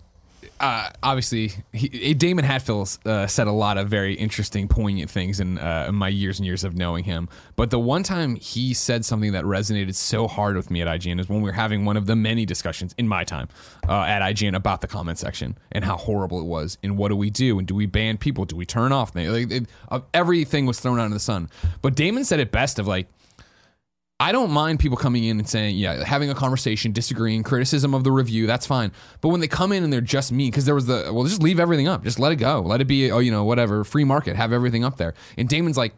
Uh, 0.61 0.88
obviously, 1.03 1.53
he, 1.73 2.14
Damon 2.14 2.45
Hatfield 2.45 2.99
uh, 3.05 3.27
said 3.27 3.47
a 3.47 3.53
lot 3.53 3.77
of 3.77 3.88
very 3.88 4.14
interesting, 4.14 4.69
poignant 4.69 5.11
things 5.11 5.40
in, 5.40 5.59
uh, 5.59 5.87
in 5.88 5.95
my 5.95 6.09
years 6.09 6.38
and 6.38 6.47
years 6.47 6.64
of 6.64 6.77
knowing 6.77 7.05
him. 7.05 7.29
But 7.57 7.71
the 7.71 7.79
one 7.79 8.03
time 8.03 8.37
he 8.37 8.73
said 8.73 9.05
something 9.05 9.33
that 9.33 9.45
resonated 9.45 9.95
so 9.95 10.29
hard 10.29 10.57
with 10.57 10.71
me 10.71 10.81
at 10.81 10.88
IGN 10.88 11.21
is 11.21 11.29
when 11.29 11.43
we 11.43 11.51
were 11.51 11.55
having 11.55 11.85
one 11.85 11.97
of 11.97 12.07
the 12.07 12.17
many 12.17 12.47
discussions 12.47 12.95
in 12.99 13.09
my 13.09 13.25
time 13.25 13.49
uh, 13.88 14.03
at 14.03 14.23
IGN 14.23 14.55
about 14.55 14.81
the 14.81 14.87
comment 14.87 15.19
section 15.19 15.59
and 15.73 15.85
how 15.85 15.97
horrible 15.97 16.40
it 16.40 16.47
was, 16.47 16.79
and 16.83 16.97
what 16.97 17.09
do 17.09 17.17
we 17.17 17.31
do, 17.31 17.59
and 17.59 17.67
do 17.67 17.75
we 17.75 17.87
ban 17.87 18.17
people, 18.17 18.45
do 18.45 18.57
we 18.57 18.64
turn 18.64 18.93
off? 18.93 19.14
Like, 19.14 19.51
it, 19.51 19.67
uh, 19.90 20.01
everything 20.12 20.67
was 20.67 20.79
thrown 20.79 21.01
out 21.01 21.07
in 21.07 21.11
the 21.11 21.21
sun. 21.21 21.51
But 21.83 21.97
Damon 21.97 22.25
said 22.25 22.38
it 22.40 22.53
best 22.53 22.79
of 22.79 22.87
like 22.87 23.09
I 24.20 24.31
don't 24.31 24.53
mind 24.53 24.79
people 24.79 24.96
coming 24.96 25.24
in 25.24 25.38
and 25.38 25.48
saying, 25.48 25.77
yeah, 25.77 26.05
having 26.05 26.31
a 26.31 26.35
conversation, 26.35 26.92
disagreeing, 26.92 27.42
criticism 27.42 27.94
of 27.94 28.05
the 28.05 28.12
review, 28.12 28.46
that's 28.46 28.64
fine. 28.64 28.92
But 29.20 29.31
when 29.31 29.40
they 29.40 29.48
come 29.48 29.72
in 29.72 29.83
and 29.83 29.92
they're 29.92 30.00
just 30.00 30.31
me, 30.31 30.50
because 30.50 30.64
there 30.64 30.74
was 30.74 30.87
the, 30.87 31.11
well, 31.12 31.24
just 31.24 31.42
leave 31.42 31.59
everything 31.59 31.88
up. 31.88 32.05
Just 32.05 32.20
let 32.20 32.31
it 32.31 32.37
go. 32.37 32.61
Let 32.61 32.81
it 32.81 32.85
be, 32.85 33.11
oh, 33.11 33.18
you 33.18 33.33
know, 33.33 33.44
whatever, 33.44 33.83
free 33.83 34.05
market, 34.05 34.37
have 34.37 34.53
everything 34.53 34.85
up 34.85 34.98
there. 34.98 35.14
And 35.37 35.48
Damon's 35.48 35.77
like, 35.77 35.94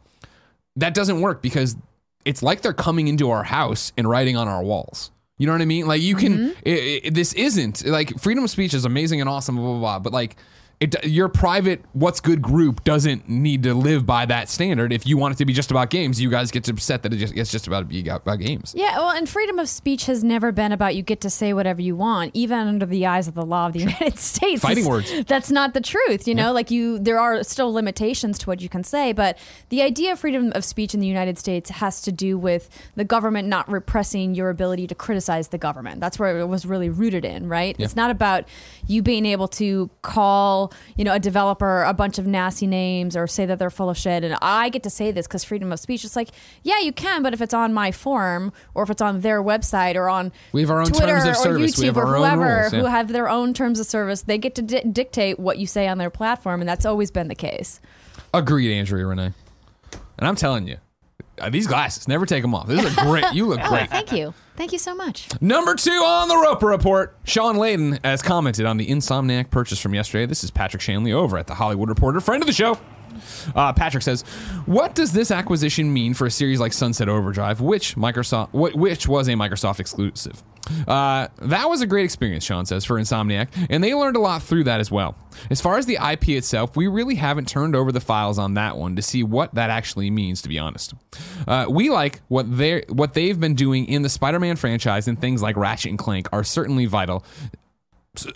that 0.76 0.94
doesn't 0.94 1.20
work 1.20 1.42
because 1.42 1.76
it's 2.24 2.42
like 2.42 2.62
they're 2.62 2.72
coming 2.72 3.08
into 3.08 3.30
our 3.30 3.44
house 3.44 3.92
and 3.98 4.08
writing 4.08 4.36
on 4.36 4.48
our 4.48 4.62
walls. 4.62 5.10
You 5.36 5.46
know 5.46 5.52
what 5.52 5.60
I 5.60 5.66
mean? 5.66 5.86
Like 5.86 6.00
you 6.00 6.16
can, 6.16 6.38
mm-hmm. 6.38 6.60
it, 6.64 7.04
it, 7.04 7.14
this 7.14 7.34
isn't 7.34 7.84
like 7.84 8.18
freedom 8.18 8.44
of 8.44 8.50
speech 8.50 8.72
is 8.72 8.86
amazing 8.86 9.20
and 9.20 9.28
awesome, 9.28 9.56
blah, 9.56 9.64
blah, 9.64 9.78
blah. 9.78 9.98
But 9.98 10.14
like, 10.14 10.36
it, 10.78 11.06
your 11.06 11.28
private 11.30 11.82
what's 11.94 12.20
good 12.20 12.42
group 12.42 12.84
doesn't 12.84 13.28
need 13.30 13.62
to 13.62 13.72
live 13.72 14.04
by 14.04 14.26
that 14.26 14.50
standard. 14.50 14.92
If 14.92 15.06
you 15.06 15.16
want 15.16 15.34
it 15.34 15.38
to 15.38 15.46
be 15.46 15.54
just 15.54 15.70
about 15.70 15.88
games, 15.88 16.20
you 16.20 16.28
guys 16.30 16.50
get 16.50 16.64
to 16.64 16.72
upset 16.72 17.02
that 17.02 17.14
it 17.14 17.16
just, 17.16 17.34
it's 17.34 17.50
just 17.50 17.66
about 17.66 17.88
be 17.88 18.06
about 18.06 18.36
games. 18.38 18.74
Yeah, 18.76 18.98
well, 18.98 19.10
and 19.10 19.26
freedom 19.26 19.58
of 19.58 19.70
speech 19.70 20.04
has 20.04 20.22
never 20.22 20.52
been 20.52 20.72
about 20.72 20.94
you 20.94 21.02
get 21.02 21.22
to 21.22 21.30
say 21.30 21.54
whatever 21.54 21.80
you 21.80 21.96
want, 21.96 22.32
even 22.34 22.58
under 22.58 22.84
the 22.84 23.06
eyes 23.06 23.26
of 23.26 23.32
the 23.34 23.44
law 23.44 23.68
of 23.68 23.72
the 23.72 23.78
United 23.80 24.18
States. 24.18 24.60
Fighting 24.60 24.84
It's- 24.84 25.10
words. 25.12 25.24
That's 25.26 25.50
not 25.50 25.72
the 25.72 25.80
truth. 25.80 26.28
You 26.28 26.34
know, 26.34 26.52
like 26.52 26.70
you, 26.70 26.98
there 26.98 27.18
are 27.18 27.42
still 27.42 27.72
limitations 27.72 28.38
to 28.40 28.46
what 28.46 28.60
you 28.60 28.68
can 28.68 28.84
say, 28.84 29.12
but 29.14 29.38
the 29.70 29.80
idea 29.80 30.12
of 30.12 30.18
freedom 30.20 30.52
of 30.54 30.62
speech 30.64 30.92
in 30.92 31.00
the 31.00 31.06
United 31.06 31.38
States 31.38 31.70
has 31.70 32.02
to 32.02 32.12
do 32.12 32.36
with 32.36 32.68
the 32.96 33.04
government 33.04 33.48
not 33.48 33.66
repressing 33.70 34.34
your 34.34 34.50
ability 34.50 34.86
to 34.88 34.94
criticize 34.94 35.48
the 35.48 35.58
government. 35.58 36.00
That's 36.00 36.18
where 36.18 36.38
it 36.38 36.46
was 36.46 36.66
really 36.66 36.90
rooted 36.90 37.24
in, 37.24 37.48
right? 37.48 37.74
It's 37.78 37.96
not 37.96 38.10
about 38.10 38.44
you 38.86 39.00
being 39.02 39.24
able 39.24 39.48
to 39.48 39.88
call, 40.02 40.65
you 40.96 41.04
know, 41.04 41.12
a 41.12 41.18
developer 41.18 41.82
a 41.82 41.92
bunch 41.92 42.18
of 42.18 42.26
nasty 42.26 42.66
names 42.66 43.16
or 43.16 43.26
say 43.26 43.46
that 43.46 43.58
they're 43.58 43.70
full 43.70 43.90
of 43.90 43.96
shit. 43.96 44.24
And 44.24 44.36
I 44.42 44.68
get 44.68 44.82
to 44.84 44.90
say 44.90 45.10
this 45.10 45.26
because 45.26 45.44
freedom 45.44 45.72
of 45.72 45.80
speech. 45.80 46.04
It's 46.04 46.16
like, 46.16 46.30
yeah, 46.62 46.80
you 46.80 46.92
can, 46.92 47.22
but 47.22 47.32
if 47.32 47.40
it's 47.40 47.54
on 47.54 47.72
my 47.74 47.92
form 47.92 48.52
or 48.74 48.82
if 48.82 48.90
it's 48.90 49.02
on 49.02 49.20
their 49.20 49.42
website 49.42 49.94
or 49.94 50.08
on 50.08 50.32
We 50.52 50.62
have 50.62 50.70
our 50.70 50.80
own 50.80 50.86
Twitter 50.86 51.18
terms 51.18 51.24
of 51.24 51.30
or 51.30 51.34
service. 51.34 51.76
YouTube 51.76 51.80
We 51.80 51.86
have 51.86 51.96
or 51.96 52.06
our 52.06 52.16
own 52.16 52.22
whoever 52.22 52.60
rules, 52.60 52.72
yeah. 52.72 52.80
who 52.80 52.86
have 52.86 53.08
their 53.08 53.28
own 53.28 53.54
terms 53.54 53.80
of 53.80 53.86
service, 53.86 54.22
they 54.22 54.38
get 54.38 54.54
to 54.56 54.62
di- 54.62 54.82
dictate 54.82 55.38
what 55.38 55.58
you 55.58 55.66
say 55.66 55.88
on 55.88 55.98
their 55.98 56.10
platform, 56.10 56.60
and 56.60 56.68
that's 56.68 56.86
always 56.86 57.10
been 57.10 57.28
the 57.28 57.34
case. 57.34 57.80
Agreed, 58.34 58.72
Andrea 58.74 59.06
Renee. 59.06 59.32
And 60.18 60.26
I'm 60.26 60.36
telling 60.36 60.66
you, 60.66 60.76
uh, 61.40 61.50
these 61.50 61.66
glasses, 61.66 62.08
never 62.08 62.24
take 62.26 62.42
them 62.42 62.54
off. 62.54 62.66
This 62.66 62.82
is 62.84 62.96
a 62.96 63.00
great. 63.02 63.24
You 63.32 63.46
look 63.46 63.60
great. 63.68 63.90
Thank 63.90 64.12
you, 64.12 64.32
thank 64.56 64.72
you 64.72 64.78
so 64.78 64.94
much. 64.94 65.28
Number 65.40 65.74
two 65.74 65.90
on 65.90 66.28
the 66.28 66.36
Roper 66.36 66.66
Report, 66.66 67.16
Shawn 67.24 67.56
Layden 67.56 68.02
has 68.04 68.22
commented 68.22 68.66
on 68.66 68.76
the 68.76 68.86
Insomniac 68.86 69.50
purchase 69.50 69.80
from 69.80 69.94
yesterday. 69.94 70.26
This 70.26 70.42
is 70.44 70.50
Patrick 70.50 70.82
Shanley 70.82 71.12
over 71.12 71.38
at 71.38 71.46
the 71.46 71.54
Hollywood 71.54 71.88
Reporter, 71.88 72.20
friend 72.20 72.42
of 72.42 72.46
the 72.46 72.52
show. 72.52 72.78
Uh, 73.54 73.72
Patrick 73.72 74.02
says, 74.02 74.22
"What 74.66 74.94
does 74.94 75.12
this 75.12 75.30
acquisition 75.30 75.92
mean 75.92 76.14
for 76.14 76.26
a 76.26 76.30
series 76.30 76.60
like 76.60 76.72
Sunset 76.72 77.08
Overdrive, 77.08 77.60
which 77.60 77.96
Microsoft, 77.96 78.50
wh- 78.50 78.76
which 78.76 79.06
was 79.08 79.28
a 79.28 79.32
Microsoft 79.32 79.80
exclusive? 79.80 80.42
Uh, 80.88 81.28
that 81.42 81.68
was 81.68 81.80
a 81.80 81.86
great 81.86 82.04
experience," 82.04 82.44
Shawn 82.44 82.66
says 82.66 82.84
for 82.84 82.98
Insomniac, 83.00 83.48
and 83.70 83.82
they 83.84 83.94
learned 83.94 84.16
a 84.16 84.20
lot 84.20 84.42
through 84.42 84.64
that 84.64 84.80
as 84.80 84.90
well. 84.90 85.14
As 85.50 85.60
far 85.60 85.78
as 85.78 85.86
the 85.86 85.98
IP 86.02 86.30
itself, 86.30 86.76
we 86.76 86.86
really 86.88 87.14
haven't 87.16 87.46
turned 87.48 87.76
over 87.76 87.92
the 87.92 88.00
files 88.00 88.38
on 88.38 88.54
that 88.54 88.76
one 88.76 88.96
to 88.96 89.02
see 89.02 89.22
what 89.22 89.54
that 89.54 89.70
actually 89.70 90.10
means. 90.10 90.42
To 90.42 90.48
be 90.48 90.58
honest, 90.58 90.94
uh, 91.46 91.66
we 91.68 91.90
like 91.90 92.20
what 92.28 92.56
they 92.56 92.82
what 92.88 93.14
they've 93.14 93.38
been 93.38 93.54
doing 93.54 93.86
in 93.86 94.02
the 94.02 94.08
Spider-Man 94.08 94.56
franchise, 94.56 95.06
and 95.08 95.20
things 95.20 95.40
like 95.42 95.56
Ratchet 95.56 95.90
and 95.90 95.98
Clank 95.98 96.28
are 96.32 96.42
certainly 96.44 96.86
vital 96.86 97.24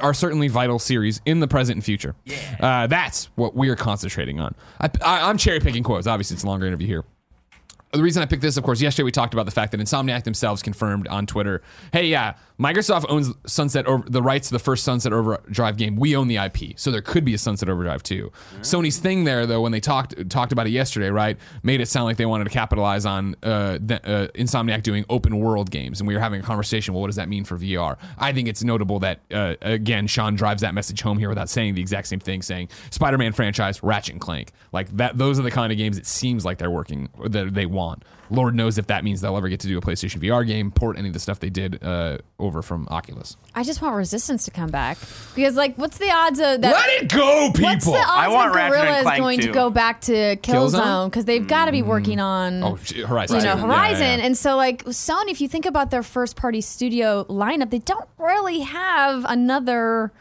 are 0.01 0.15
certainly 0.15 0.49
vital 0.49 0.79
series 0.79 1.21
in 1.25 1.41
the 1.41 1.49
present 1.49 1.77
and 1.77 1.85
future. 1.85 2.15
Yeah. 2.25 2.37
Uh, 2.61 2.87
that's 2.87 3.27
what 3.37 3.55
we're 3.55 3.77
concentrating 3.77 4.41
on. 4.41 4.55
I, 4.81 4.91
I, 5.03 5.29
I'm 5.29 5.39
cherry 5.39 5.61
picking 5.61 5.83
quotes. 5.83 6.07
Obviously, 6.07 6.35
it's 6.35 6.45
a 6.45 6.47
longer 6.47 6.67
interview 6.67 6.87
here. 6.87 7.05
The 7.93 8.03
reason 8.03 8.23
I 8.23 8.27
picked 8.27 8.43
this, 8.43 8.57
of 8.57 8.63
course, 8.63 8.81
yesterday 8.81 9.05
we 9.05 9.11
talked 9.11 9.35
about 9.35 9.47
the 9.47 9.53
fact 9.53 9.73
that 9.73 9.81
Insomniac 9.81 10.23
themselves 10.23 10.63
confirmed 10.63 11.09
on 11.09 11.27
Twitter, 11.27 11.61
"Hey, 11.93 12.07
yeah, 12.07 12.35
Microsoft 12.57 13.07
owns 13.09 13.33
Sunset 13.47 13.87
over 13.87 14.09
the 14.09 14.23
rights 14.23 14.47
to 14.49 14.53
the 14.53 14.61
first 14.61 14.85
Sunset 14.85 15.13
Overdrive 15.13 15.77
game. 15.77 15.97
We 15.97 16.15
own 16.15 16.29
the 16.29 16.37
IP, 16.37 16.75
so 16.77 16.93
there 16.93 17.01
could 17.03 17.25
be 17.25 17.35
a 17.35 17.39
Sunset 17.39 17.69
Overdrive 17.69 18.05
too." 18.05 18.31
Sony's 18.61 18.99
thing 18.99 19.25
there, 19.25 19.45
though, 19.45 19.61
when 19.61 19.73
they 19.73 19.81
talked 19.81 20.31
talked 20.31 20.53
about 20.53 20.69
it 20.69 20.71
yesterday, 20.71 21.11
right, 21.11 21.37
made 21.65 21.81
it 21.81 21.87
sound 21.87 22.05
like 22.05 22.17
they 22.17 22.27
wanted 22.27 22.45
to 22.45 22.51
capitalize 22.51 23.05
on 23.07 23.35
uh, 23.43 23.79
the, 23.85 24.01
uh, 24.05 24.29
Insomniac 24.37 24.85
doing 24.85 25.05
open 25.11 25.41
world 25.41 25.73
games, 25.73 26.01
and 26.01 26.07
we 26.07 26.15
were 26.15 26.21
having 26.21 26.39
a 26.39 26.45
conversation. 26.45 26.95
Well, 26.95 27.01
what 27.01 27.09
does 27.09 27.17
that 27.17 27.29
mean 27.29 27.43
for 27.45 27.59
VR? 27.59 27.97
I 28.19 28.33
think 28.33 28.47
it's 28.47 28.63
notable 28.63 29.01
that 29.01 29.19
uh, 29.33 29.57
again, 29.63 30.07
Shawn 30.07 30.37
drives 30.37 30.63
that 30.63 30.75
message 30.75 31.01
home 31.03 31.19
here 31.19 31.29
without 31.29 31.49
saying 31.49 31.75
the 31.75 31.81
exact 31.81 32.07
same 32.07 32.21
thing, 32.21 32.43
saying 32.43 32.69
Spider-Man 32.91 33.33
franchise, 33.33 33.83
Ratchet 33.83 34.13
and 34.13 34.21
Clank, 34.21 34.53
like 34.71 34.97
that. 34.97 35.19
Those 35.19 35.41
are 35.41 35.43
the 35.43 35.51
kind 35.51 35.73
of 35.73 35.79
games 35.79 35.99
it 35.99 36.07
seems 36.07 36.45
like 36.45 36.59
they're 36.59 36.71
working 36.71 37.09
that 37.25 37.53
they 37.53 37.67
want. 37.67 37.80
Lord 38.31 38.55
knows 38.55 38.79
if 38.79 38.87
that 38.87 39.03
means 39.03 39.21
they'll 39.21 39.37
ever 39.37 39.49
get 39.49 39.61
to 39.61 39.69
do 39.69 39.77
a 39.77 39.81
PlayStation 39.81 40.23
VR 40.23 40.47
game, 40.47 40.71
port 40.71 40.97
any 40.97 41.09
of 41.09 41.15
the 41.15 41.21
stuff 41.21 41.41
they 41.41 41.51
did 41.51 41.83
uh, 41.83 42.19
over 42.39 42.63
from 42.63 42.87
Oculus. 42.89 43.37
I 43.55 43.65
just 43.65 43.83
want 43.83 43.97
Resistance 43.97 44.45
to 44.45 44.53
come 44.53 44.71
back 44.71 44.99
because, 45.35 45.57
like, 45.57 45.77
what's 45.77 45.99
the 45.99 46.11
odds 46.11 46.39
of 46.39 46.61
that? 46.61 46.73
Let 46.73 47.03
it 47.03 47.13
go, 47.13 47.51
people! 47.53 47.65
What's 47.65 47.85
the 47.85 47.93
odds 47.93 48.09
I 48.09 48.29
want 48.29 48.53
that 48.53 48.71
Ratchet 48.71 48.81
Gorilla 48.81 48.99
is 48.99 49.03
Clank 49.03 49.21
going 49.21 49.41
to 49.41 49.53
go 49.53 49.71
back 49.71 50.01
to 50.03 50.13
Killzone? 50.13 50.71
Killzone 50.71 51.11
because 51.11 51.25
they've 51.25 51.47
got 51.47 51.65
to 51.65 51.73
be 51.73 51.83
working 51.83 52.21
on 52.21 52.63
oh, 52.63 52.77
sh- 52.77 53.01
Horizon. 53.01 53.37
you 53.37 53.43
know 53.43 53.55
too. 53.55 53.59
Yeah, 53.59 53.67
Horizon, 53.67 54.03
yeah, 54.03 54.17
yeah. 54.17 54.27
and 54.27 54.39
so 54.39 54.57
like 54.57 54.85
Sony, 54.85 55.31
if 55.31 55.41
you 55.41 55.49
think 55.49 55.67
about 55.67 55.91
their 55.91 56.03
first 56.03 56.37
party 56.37 56.61
studio 56.61 57.25
lineup, 57.25 57.71
they 57.71 57.81
don't 57.81 58.09
really 58.19 58.61
have 58.61 59.25
another 59.29 60.13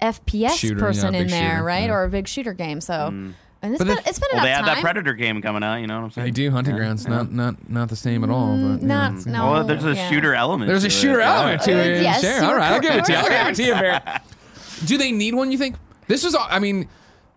FPS 0.00 0.56
Shooter, 0.56 0.80
person 0.80 1.14
yeah, 1.14 1.20
in 1.20 1.26
big 1.26 1.30
there, 1.30 1.50
shooter, 1.50 1.64
right, 1.64 1.84
yeah. 1.84 1.92
or 1.92 2.04
a 2.04 2.08
big 2.08 2.26
shooter 2.26 2.52
game. 2.52 2.80
So, 2.80 3.32
and 3.62 3.72
it's 3.74 3.78
But 3.78 3.86
been, 3.86 3.96
the- 3.96 4.08
it's 4.08 4.18
been 4.18 4.28
Well, 4.32 4.44
enough 4.44 4.44
they 4.44 4.50
have 4.50 4.64
time. 4.66 4.74
that 4.76 4.80
Predator 4.82 5.14
game 5.14 5.40
coming 5.40 5.62
out. 5.62 5.76
You 5.76 5.86
know 5.86 5.98
what 5.98 6.04
I'm 6.04 6.10
saying? 6.10 6.24
They 6.26 6.30
do 6.30 6.50
hunting 6.50 6.74
Yeah, 6.74 6.80
grounds, 6.80 7.04
yeah. 7.04 7.10
not 7.16 7.32
not 7.32 7.70
not 7.70 7.88
the 7.88 7.96
same 7.96 8.24
at 8.24 8.30
all. 8.30 8.56
But, 8.56 8.80
yeah. 8.82 8.86
Not 8.88 9.26
no. 9.26 9.50
Well, 9.52 9.64
there's 9.64 9.84
a 9.84 9.94
yeah. 9.94 10.10
shooter 10.10 10.34
element. 10.34 10.68
There's 10.68 10.84
a 10.84 10.88
to 10.88 10.94
it. 10.94 10.98
shooter 10.98 11.20
element 11.20 11.62
to 11.62 11.72
Uh, 11.72 11.76
it. 11.76 12.02
yes, 12.02 12.20
sure. 12.20 12.36
you 12.36 12.42
All 12.42 12.50
were 12.50 12.56
right, 12.58 12.72
I'll 12.72 12.80
give 12.80 12.94
it 12.94 13.04
to 13.06 13.12
you. 13.12 13.18
I'll 13.18 13.28
give 13.28 13.46
it 13.48 13.54
to 13.56 13.62
you, 13.64 13.72
Bear. 13.74 14.20
Do 14.86 14.98
they 14.98 15.12
need 15.12 15.34
one? 15.34 15.52
You 15.52 15.58
think? 15.58 15.76
This 16.08 16.24
was, 16.24 16.34
I 16.38 16.58
mean, 16.58 16.88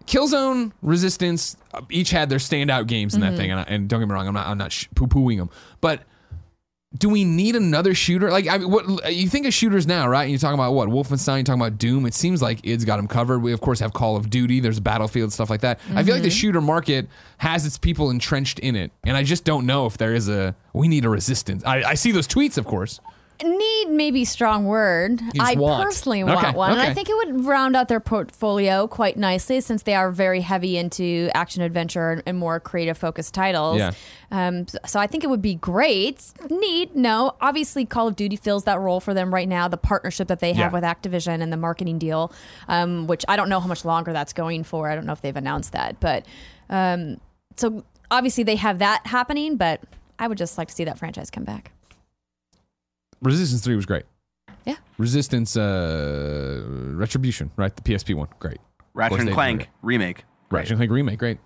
Killzone, 0.08 0.72
Resistance, 0.82 1.58
uh, 1.74 1.82
each 1.90 2.10
had 2.12 2.30
their 2.30 2.40
standout 2.40 2.88
games 2.88 3.14
in 3.16 3.22
Mm-hmm. 3.22 3.32
that 3.32 3.38
thing, 3.38 3.52
and, 3.52 3.60
I, 3.60 3.64
and 3.64 3.88
don't 3.88 4.00
get 4.00 4.08
me 4.08 4.14
wrong, 4.14 4.28
I'm 4.28 4.34
not, 4.34 4.48
I'm 4.48 4.58
not 4.58 4.72
sh- 4.72 4.88
poo 4.96 5.08
pooing 5.08 5.38
them, 5.38 5.50
but. 5.82 6.02
Do 6.98 7.10
we 7.10 7.26
need 7.26 7.56
another 7.56 7.94
shooter? 7.94 8.32
Like, 8.32 8.48
I 8.48 8.58
mean, 8.60 8.70
what 8.72 9.12
you 9.14 9.28
think 9.28 9.46
of 9.46 9.54
shooters 9.54 9.86
now, 9.86 10.08
right? 10.08 10.22
And 10.24 10.32
you're 10.32 10.40
talking 10.40 10.54
about 10.58 10.74
what 10.74 10.88
Wolfenstein, 10.90 11.38
you're 11.38 11.44
talking 11.44 11.62
about 11.62 11.78
Doom. 11.78 12.06
It 12.06 12.14
seems 12.14 12.42
like 12.42 12.66
id's 12.66 12.86
got 12.86 12.98
them 12.98 13.08
covered. 13.08 13.40
We 13.40 13.52
of 13.54 13.60
course 13.62 13.80
have 13.80 13.92
Call 13.94 14.16
of 14.16 14.30
Duty. 14.30 14.60
There's 14.60 14.80
Battlefield 14.80 15.34
stuff 15.34 15.50
like 15.50 15.62
that. 15.62 15.80
I 15.94 16.04
feel 16.04 16.14
like 16.14 16.24
the 16.24 16.30
Mm-hmm. 16.30 16.38
shooter 16.38 16.62
market 16.62 17.08
has 17.40 17.66
its 17.66 17.78
people 17.78 18.10
entrenched 18.10 18.60
in 18.60 18.76
it, 18.76 18.92
and 19.04 19.18
I 19.18 19.24
just 19.24 19.44
don't 19.44 19.66
know 19.66 19.86
if 19.88 19.98
there 19.98 20.14
is 20.14 20.30
a. 20.30 20.56
We 20.74 20.88
need 20.88 21.06
a 21.06 21.10
resistance. 21.10 21.64
I, 21.66 21.84
I 21.84 21.94
see 21.96 22.12
those 22.12 22.28
tweets, 22.28 22.58
of 22.58 22.66
course. 22.66 23.00
Need 23.44 23.90
maybe 23.90 24.24
strong 24.26 24.66
word. 24.66 25.22
I 25.40 25.56
want. 25.56 25.84
personally 25.84 26.24
Okay, 26.24 26.34
want 26.34 26.56
one, 26.58 26.72
and. 26.72 26.82
I 26.82 26.94
think 26.94 27.10
it 27.10 27.16
would 27.18 27.46
round 27.46 27.76
out 27.76 27.88
their 27.88 28.00
portfolio 28.00 28.88
quite 28.88 29.18
nicely 29.18 29.62
since 29.62 29.84
they 29.84 29.96
are 29.96 30.12
very 30.12 30.42
heavy 30.42 30.78
into 30.78 31.30
action 31.34 31.62
adventure 31.62 32.12
and, 32.12 32.24
and 32.26 32.38
more 32.38 32.60
creative 32.60 32.98
focused 32.98 33.34
titles. 33.34 33.78
Yeah. 33.80 33.92
Um, 34.32 34.66
so 34.86 35.00
I 35.00 35.08
think 35.08 35.24
it 35.24 35.28
would 35.28 35.42
be 35.42 35.56
great. 35.56 36.24
Need 36.50 36.96
no, 36.96 37.36
obviously 37.42 37.86
Call 37.86 38.08
of 38.08 38.16
Duty 38.16 38.36
fills 38.36 38.64
that 38.66 38.80
role 38.80 39.00
for 39.00 39.14
them 39.14 39.34
right 39.34 39.48
now. 39.48 39.68
The 39.68 39.78
partnership 39.78 40.28
that 40.30 40.40
they 40.40 40.54
have 40.54 40.72
Yeah. 40.72 40.80
with 40.80 40.84
Activision 40.84 41.42
and 41.42 41.52
the 41.54 41.58
marketing 41.58 42.00
deal, 42.00 42.32
um, 42.68 43.08
which 43.08 43.24
I 43.28 43.36
don't 43.36 43.50
know 43.50 43.60
how 43.60 43.68
much 43.68 43.86
longer 43.86 44.14
that's 44.14 44.34
going 44.34 44.64
for. 44.64 44.90
I 44.90 44.96
don't 44.96 45.06
know 45.06 45.14
if 45.14 45.22
they've 45.22 45.36
announced 45.36 45.72
that, 45.74 46.00
but 46.00 46.26
um, 46.70 47.20
so 47.56 47.84
obviously 48.12 48.44
they 48.44 48.56
have 48.56 48.80
that 48.80 49.06
happening. 49.08 49.58
But 49.58 49.82
I 50.18 50.28
would 50.28 50.38
just 50.38 50.58
like 50.58 50.70
to 50.70 50.74
see 50.74 50.86
that 50.86 50.98
franchise 50.98 51.30
come 51.30 51.44
back. 51.44 51.72
Resistance 53.26 53.64
3 53.64 53.76
was 53.76 53.86
great. 53.86 54.04
Yeah. 54.66 54.76
Resistance 54.98 55.58
uh, 55.58 56.64
Retribution, 56.68 57.52
right? 57.56 57.76
The 57.76 57.82
PSP 57.82 58.16
one, 58.16 58.28
great. 58.40 58.60
Ratchet 58.94 59.20
and 59.22 59.32
Clank 59.32 59.60
did 59.62 59.70
remake. 59.82 60.24
Ratchet 60.50 60.72
and 60.72 60.80
Clank 60.80 60.92
remake, 60.92 61.20
great. 61.20 61.38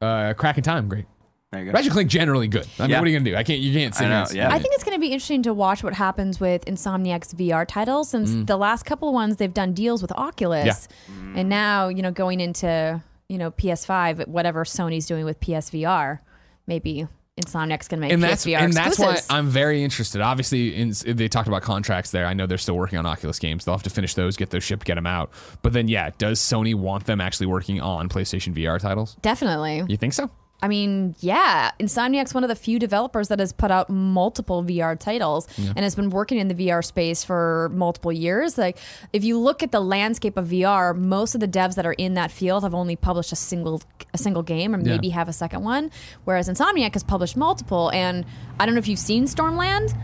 Uh, 0.00 0.34
Crack 0.34 0.56
in 0.58 0.64
Time, 0.64 0.88
great. 0.88 1.06
There 1.52 1.60
you 1.60 1.66
go. 1.66 1.72
Ratchet 1.72 1.86
and 1.86 1.92
Clank 1.94 2.10
generally 2.10 2.48
good. 2.48 2.66
I 2.78 2.82
mean, 2.82 2.90
Yeah. 2.90 2.98
what 2.98 3.06
are 3.06 3.10
you 3.10 3.18
gonna 3.18 3.30
do? 3.30 3.36
I 3.36 3.42
can't. 3.42 3.60
You 3.60 3.72
can't 3.72 3.94
say 3.94 4.06
I 4.06 4.08
know, 4.08 4.26
yeah. 4.32 4.52
I 4.52 4.58
think 4.58 4.74
it's 4.74 4.84
going 4.84 4.96
to 4.96 5.00
be 5.00 5.08
interesting 5.08 5.42
to 5.44 5.54
watch 5.54 5.82
what 5.82 5.94
happens 5.94 6.38
with 6.40 6.64
Insomniac's 6.66 7.32
VR 7.34 7.66
titles 7.66 8.08
since 8.08 8.32
the 8.46 8.56
last 8.56 8.84
couple 8.84 9.08
of 9.08 9.14
ones 9.14 9.36
they've 9.36 9.52
done 9.54 9.72
deals 9.72 10.02
with 10.02 10.12
Oculus, 10.12 10.88
and 11.34 11.48
now 11.48 11.88
you 11.88 12.02
know 12.02 12.10
going 12.12 12.40
into 12.40 13.02
you 13.28 13.38
know 13.38 13.50
PS5, 13.52 14.26
whatever 14.28 14.64
Sony's 14.64 15.06
doing 15.06 15.24
with 15.24 15.40
PSVR, 15.40 16.20
maybe 16.66 17.06
Insomniac's 17.40 17.88
going 17.88 17.98
to 17.98 18.06
make 18.06 18.12
and 18.12 18.22
that's 18.22 18.44
PSVR 18.44 18.60
and 18.60 18.72
that's 18.72 18.98
why. 18.98 19.18
I'm 19.28 19.48
very 19.48 19.82
interested. 19.82 20.20
Obviously, 20.20 20.74
in, 20.74 20.92
they 21.04 21.28
talked 21.28 21.48
about 21.48 21.62
contracts 21.62 22.10
there. 22.10 22.26
I 22.26 22.34
know 22.34 22.46
they're 22.46 22.58
still 22.58 22.76
working 22.76 22.98
on 22.98 23.06
Oculus 23.06 23.38
games. 23.38 23.64
They'll 23.64 23.74
have 23.74 23.82
to 23.84 23.90
finish 23.90 24.14
those, 24.14 24.36
get 24.36 24.50
those 24.50 24.64
shipped, 24.64 24.84
get 24.84 24.96
them 24.96 25.06
out. 25.06 25.30
But 25.62 25.72
then, 25.72 25.88
yeah, 25.88 26.10
does 26.18 26.40
Sony 26.40 26.74
want 26.74 27.06
them 27.06 27.20
actually 27.20 27.46
working 27.46 27.80
on 27.80 28.08
PlayStation 28.08 28.54
VR 28.54 28.80
titles? 28.80 29.16
Definitely. 29.22 29.84
You 29.88 29.96
think 29.96 30.12
so? 30.12 30.30
I 30.62 30.68
mean, 30.68 31.14
yeah, 31.20 31.70
Insomniac's 31.80 32.34
one 32.34 32.44
of 32.44 32.48
the 32.48 32.54
few 32.54 32.78
developers 32.78 33.28
that 33.28 33.38
has 33.38 33.52
put 33.52 33.70
out 33.70 33.88
multiple 33.88 34.62
VR 34.62 34.98
titles 34.98 35.48
and 35.56 35.78
has 35.78 35.94
been 35.94 36.10
working 36.10 36.38
in 36.38 36.48
the 36.48 36.54
VR 36.54 36.84
space 36.84 37.24
for 37.24 37.70
multiple 37.72 38.12
years. 38.12 38.58
Like, 38.58 38.76
if 39.12 39.24
you 39.24 39.38
look 39.38 39.62
at 39.62 39.72
the 39.72 39.80
landscape 39.80 40.36
of 40.36 40.48
VR, 40.48 40.94
most 40.96 41.34
of 41.34 41.40
the 41.40 41.48
devs 41.48 41.76
that 41.76 41.86
are 41.86 41.94
in 41.94 42.14
that 42.14 42.30
field 42.30 42.62
have 42.62 42.74
only 42.74 42.94
published 42.96 43.32
a 43.32 43.36
single 43.36 43.80
a 44.12 44.18
single 44.18 44.42
game 44.42 44.74
or 44.74 44.78
Yeah. 44.78 44.84
maybe 44.92 45.10
have 45.10 45.28
a 45.28 45.32
second 45.32 45.62
one, 45.62 45.90
whereas 46.24 46.48
Insomniac 46.48 46.92
has 46.94 47.04
published 47.04 47.36
multiple. 47.36 47.90
And 47.92 48.26
I 48.58 48.66
don't 48.66 48.74
know 48.74 48.80
if 48.80 48.88
you've 48.88 48.98
seen 48.98 49.24
Stormland, 49.26 49.94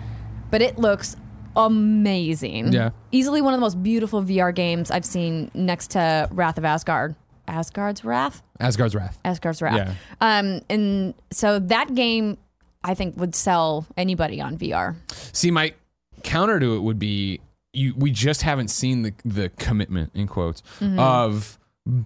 but 0.51 0.63
it 0.63 0.79
looks 0.79 1.17
amazing. 1.57 2.73
Yeah. 2.73 2.91
easily 3.13 3.41
one 3.41 3.55
of 3.55 3.59
the 3.59 3.63
most 3.63 3.83
beautiful 3.83 4.23
VR 4.23 4.55
games 4.55 4.91
I've 4.91 5.05
seen 5.05 5.51
next 5.55 5.91
to 5.93 6.29
Wrath 6.31 6.59
of 6.59 6.65
Asgard. 6.65 7.15
Asgard's 7.49 8.05
Wrath. 8.05 8.43
Asgard's 8.61 8.95
Wrath. 8.95 9.19
Asgard's 9.25 9.63
Wrath. 9.63 9.77
Yeah. 9.77 9.95
Um, 10.21 10.61
and 10.69 11.15
so 11.31 11.59
that 11.59 11.95
game, 11.95 12.39
I 12.85 12.95
think, 12.95 13.17
would 13.19 13.35
sell 13.35 13.87
anybody 13.97 14.41
on 14.41 14.57
VR. 14.59 14.97
See, 15.33 15.51
my 15.51 15.75
counter 16.23 16.59
to 16.61 16.77
it 16.77 16.81
would 16.81 16.99
be 16.99 17.41
you. 17.73 17.95
We 17.97 18.11
just 18.11 18.43
haven't 18.43 18.69
seen 18.69 19.03
the 19.03 19.13
the 19.25 19.49
commitment 19.51 20.13
in 20.15 20.27
quotes 20.27 20.63
Mm-hmm. 20.81 20.99
of 20.99 21.59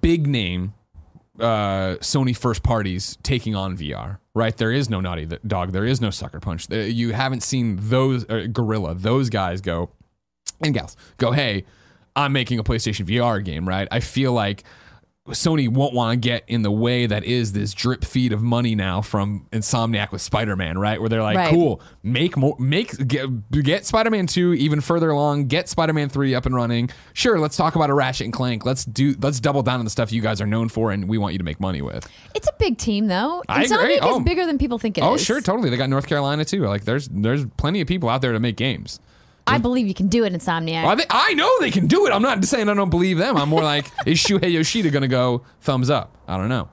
big 0.02 0.26
name 0.26 0.74
uh, 1.38 1.96
Sony 2.00 2.36
first 2.36 2.62
parties 2.62 3.16
taking 3.22 3.54
on 3.54 3.76
VR. 3.76 4.18
Right, 4.34 4.56
there 4.56 4.70
is 4.72 4.88
no 4.90 5.00
Naughty 5.00 5.26
Dog. 5.46 5.72
There 5.72 5.84
is 5.86 6.00
no 6.00 6.10
Sucker 6.10 6.38
Punch. 6.38 6.70
You 6.70 7.12
haven't 7.12 7.42
seen 7.42 7.78
those 7.80 8.28
uh, 8.30 8.46
Gorilla. 8.52 8.94
Those 8.94 9.28
guys 9.30 9.60
go 9.60 9.90
and 10.62 10.72
gals 10.74 10.96
go. 11.16 11.32
Hey, 11.32 11.64
I'm 12.14 12.32
making 12.32 12.58
a 12.58 12.64
PlayStation 12.64 13.06
VR 13.06 13.42
game. 13.44 13.68
Right. 13.68 13.88
I 13.90 14.00
feel 14.00 14.32
like. 14.32 14.64
Sony 15.28 15.68
won't 15.68 15.92
want 15.92 16.12
to 16.12 16.16
get 16.28 16.44
in 16.48 16.62
the 16.62 16.70
way 16.70 17.04
that 17.06 17.24
is 17.24 17.52
this 17.52 17.74
drip 17.74 18.04
feed 18.06 18.32
of 18.32 18.42
money 18.42 18.74
now 18.74 19.02
from 19.02 19.46
Insomniac 19.52 20.12
with 20.12 20.22
Spider-Man, 20.22 20.78
right? 20.78 20.98
Where 20.98 21.10
they're 21.10 21.22
like, 21.22 21.36
Right. 21.36 21.50
cool, 21.50 21.82
make 22.02 22.38
more, 22.38 22.56
make 22.58 22.96
get, 23.06 23.28
get 23.50 23.84
Spider-Man 23.84 24.26
two 24.26 24.54
even 24.54 24.80
further 24.80 25.10
along, 25.10 25.46
get 25.46 25.68
Spider-Man 25.68 26.08
three 26.08 26.34
up 26.34 26.46
and 26.46 26.54
running. 26.54 26.88
Sure, 27.12 27.38
let's 27.38 27.56
talk 27.56 27.76
about 27.76 27.90
a 27.90 27.94
Ratchet 27.94 28.24
and 28.24 28.32
Clank. 28.32 28.64
Let's 28.64 28.84
do, 28.86 29.14
let's 29.20 29.40
double 29.40 29.62
down 29.62 29.78
on 29.78 29.84
the 29.84 29.90
stuff 29.90 30.10
you 30.10 30.22
guys 30.22 30.40
are 30.40 30.46
known 30.46 30.70
for, 30.70 30.90
and 30.90 31.06
we 31.06 31.18
want 31.18 31.32
you 31.34 31.38
to 31.38 31.44
make 31.44 31.60
money 31.60 31.82
with. 31.82 32.08
It's 32.34 32.48
a 32.48 32.54
big 32.58 32.78
team, 32.78 33.06
though. 33.06 33.42
I 33.46 33.64
Insomniac 33.66 33.80
agree. 33.82 33.94
is 33.96 34.00
Oh. 34.02 34.20
bigger 34.20 34.46
than 34.46 34.56
people 34.56 34.78
think 34.78 34.96
it 34.96 35.02
oh, 35.02 35.14
is. 35.14 35.20
Oh, 35.20 35.24
sure, 35.24 35.40
totally. 35.42 35.68
They 35.68 35.76
got 35.76 35.90
North 35.90 36.06
Carolina 36.06 36.46
too. 36.46 36.64
Like, 36.66 36.84
there's 36.86 37.08
there's 37.08 37.44
plenty 37.58 37.82
of 37.82 37.86
people 37.86 38.08
out 38.08 38.22
there 38.22 38.32
to 38.32 38.40
make 38.40 38.56
games. 38.56 39.00
I 39.46 39.58
believe 39.58 39.86
you 39.86 39.94
can 39.94 40.08
do 40.08 40.24
it, 40.24 40.32
Insomniac. 40.32 40.84
I, 40.84 40.96
think, 40.96 41.08
I 41.10 41.34
know 41.34 41.50
they 41.60 41.70
can 41.70 41.86
do 41.86 42.06
it. 42.06 42.10
I'm 42.10 42.22
not 42.22 42.44
saying 42.44 42.68
I 42.68 42.74
don't 42.74 42.90
believe 42.90 43.18
them. 43.18 43.36
I'm 43.36 43.48
more 43.48 43.62
like, 43.62 43.86
is 44.06 44.18
Shuhei 44.18 44.52
Yoshida 44.52 44.90
going 44.90 45.02
to 45.02 45.08
go 45.08 45.42
thumbs 45.60 45.90
up? 45.90 46.16
I 46.28 46.36
don't 46.36 46.48
know. 46.48 46.68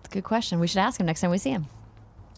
It's 0.00 0.08
a 0.08 0.12
good 0.12 0.24
question. 0.24 0.58
We 0.60 0.66
should 0.66 0.78
ask 0.78 0.98
him 0.98 1.06
next 1.06 1.20
time 1.20 1.30
we 1.30 1.38
see 1.38 1.50
him. 1.50 1.66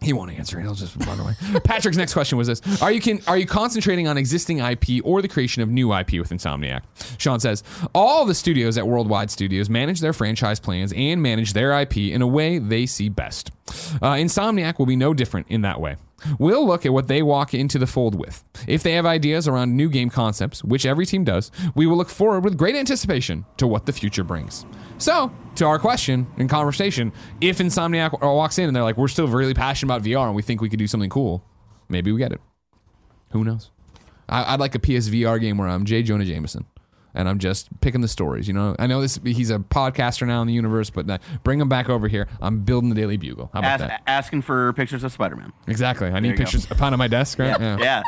He 0.04 0.12
won't 0.12 0.30
answer 0.30 0.58
it. 0.58 0.62
He'll 0.62 0.74
just 0.74 0.96
run 1.06 1.18
away. 1.18 1.32
Patrick's 1.64 1.96
next 1.96 2.12
question 2.12 2.36
was 2.36 2.46
this: 2.46 2.82
Are 2.82 2.92
you 2.92 3.00
can, 3.00 3.20
are 3.26 3.38
you 3.38 3.46
concentrating 3.46 4.06
on 4.06 4.18
existing 4.18 4.58
IP 4.58 5.02
or 5.02 5.22
the 5.22 5.28
creation 5.28 5.62
of 5.62 5.70
new 5.70 5.94
IP 5.94 6.12
with 6.14 6.28
Insomniac? 6.30 6.82
Shawn 7.18 7.40
says 7.40 7.62
all 7.94 8.26
the 8.26 8.34
studios 8.34 8.76
at 8.76 8.86
Worldwide 8.86 9.30
Studios 9.30 9.70
manage 9.70 10.00
their 10.00 10.12
franchise 10.12 10.60
plans 10.60 10.92
and 10.94 11.22
manage 11.22 11.54
their 11.54 11.80
IP 11.80 11.96
in 11.96 12.20
a 12.20 12.26
way 12.26 12.58
they 12.58 12.84
see 12.84 13.08
best. 13.08 13.50
Uh, 14.02 14.12
Insomniac 14.12 14.78
will 14.78 14.86
be 14.86 14.96
no 14.96 15.14
different 15.14 15.46
in 15.48 15.62
that 15.62 15.80
way. 15.80 15.96
We'll 16.38 16.66
look 16.66 16.86
at 16.86 16.92
what 16.92 17.08
they 17.08 17.22
walk 17.22 17.54
into 17.54 17.78
the 17.78 17.86
fold 17.86 18.14
with. 18.14 18.44
If 18.66 18.82
they 18.82 18.92
have 18.92 19.06
ideas 19.06 19.48
around 19.48 19.76
new 19.76 19.88
game 19.88 20.10
concepts, 20.10 20.62
which 20.64 20.86
every 20.86 21.06
team 21.06 21.24
does, 21.24 21.50
we 21.74 21.86
will 21.86 21.96
look 21.96 22.08
forward 22.08 22.44
with 22.44 22.56
great 22.56 22.74
anticipation 22.74 23.44
to 23.56 23.66
what 23.66 23.86
the 23.86 23.92
future 23.92 24.24
brings. 24.24 24.64
So, 24.98 25.32
to 25.56 25.66
our 25.66 25.78
question 25.78 26.26
and 26.38 26.48
conversation, 26.48 27.12
if 27.40 27.58
Insomniac 27.58 28.20
walks 28.20 28.58
in 28.58 28.66
and 28.66 28.76
they're 28.76 28.82
like, 28.82 28.96
we're 28.96 29.08
still 29.08 29.28
really 29.28 29.54
passionate 29.54 29.92
about 29.92 30.04
VR 30.04 30.26
and 30.26 30.34
we 30.34 30.42
think 30.42 30.60
we 30.60 30.68
could 30.68 30.78
do 30.78 30.86
something 30.86 31.10
cool, 31.10 31.44
maybe 31.88 32.12
we 32.12 32.18
get 32.18 32.32
it. 32.32 32.40
Who 33.30 33.44
knows? 33.44 33.70
I, 34.28 34.54
I'd 34.54 34.60
like 34.60 34.74
a 34.74 34.78
PSVR 34.78 35.40
game 35.40 35.58
where 35.58 35.68
I'm 35.68 35.84
J. 35.84 36.02
Jonah 36.02 36.24
Jameson 36.24 36.64
and 37.14 37.28
I'm 37.28 37.38
just 37.38 37.68
picking 37.80 38.00
the 38.00 38.08
stories. 38.08 38.48
You 38.48 38.54
know, 38.54 38.74
I 38.78 38.86
know 38.86 39.00
this. 39.00 39.18
He's 39.24 39.50
a 39.50 39.58
podcaster 39.58 40.26
now 40.26 40.40
in 40.40 40.48
the 40.48 40.54
universe, 40.54 40.90
but 40.90 41.08
uh, 41.08 41.18
bring 41.42 41.60
him 41.60 41.68
back 41.68 41.88
over 41.88 42.08
here. 42.08 42.28
I'm 42.40 42.60
building 42.60 42.88
the 42.88 42.94
Daily 42.94 43.16
Bugle. 43.16 43.50
How 43.52 43.60
about 43.60 43.80
Ask, 43.80 43.88
that? 43.88 44.02
asking 44.06 44.42
for 44.42 44.72
pictures 44.74 45.04
of 45.04 45.12
Spider-Man. 45.12 45.52
Exactly. 45.66 46.08
I 46.08 46.20
need 46.20 46.30
you 46.30 46.34
go. 46.36 46.44
pictures 46.44 46.70
upon 46.70 46.92
on 46.92 46.98
my 46.98 47.08
desk, 47.08 47.38
right? 47.38 47.58
Yeah. 47.60 48.02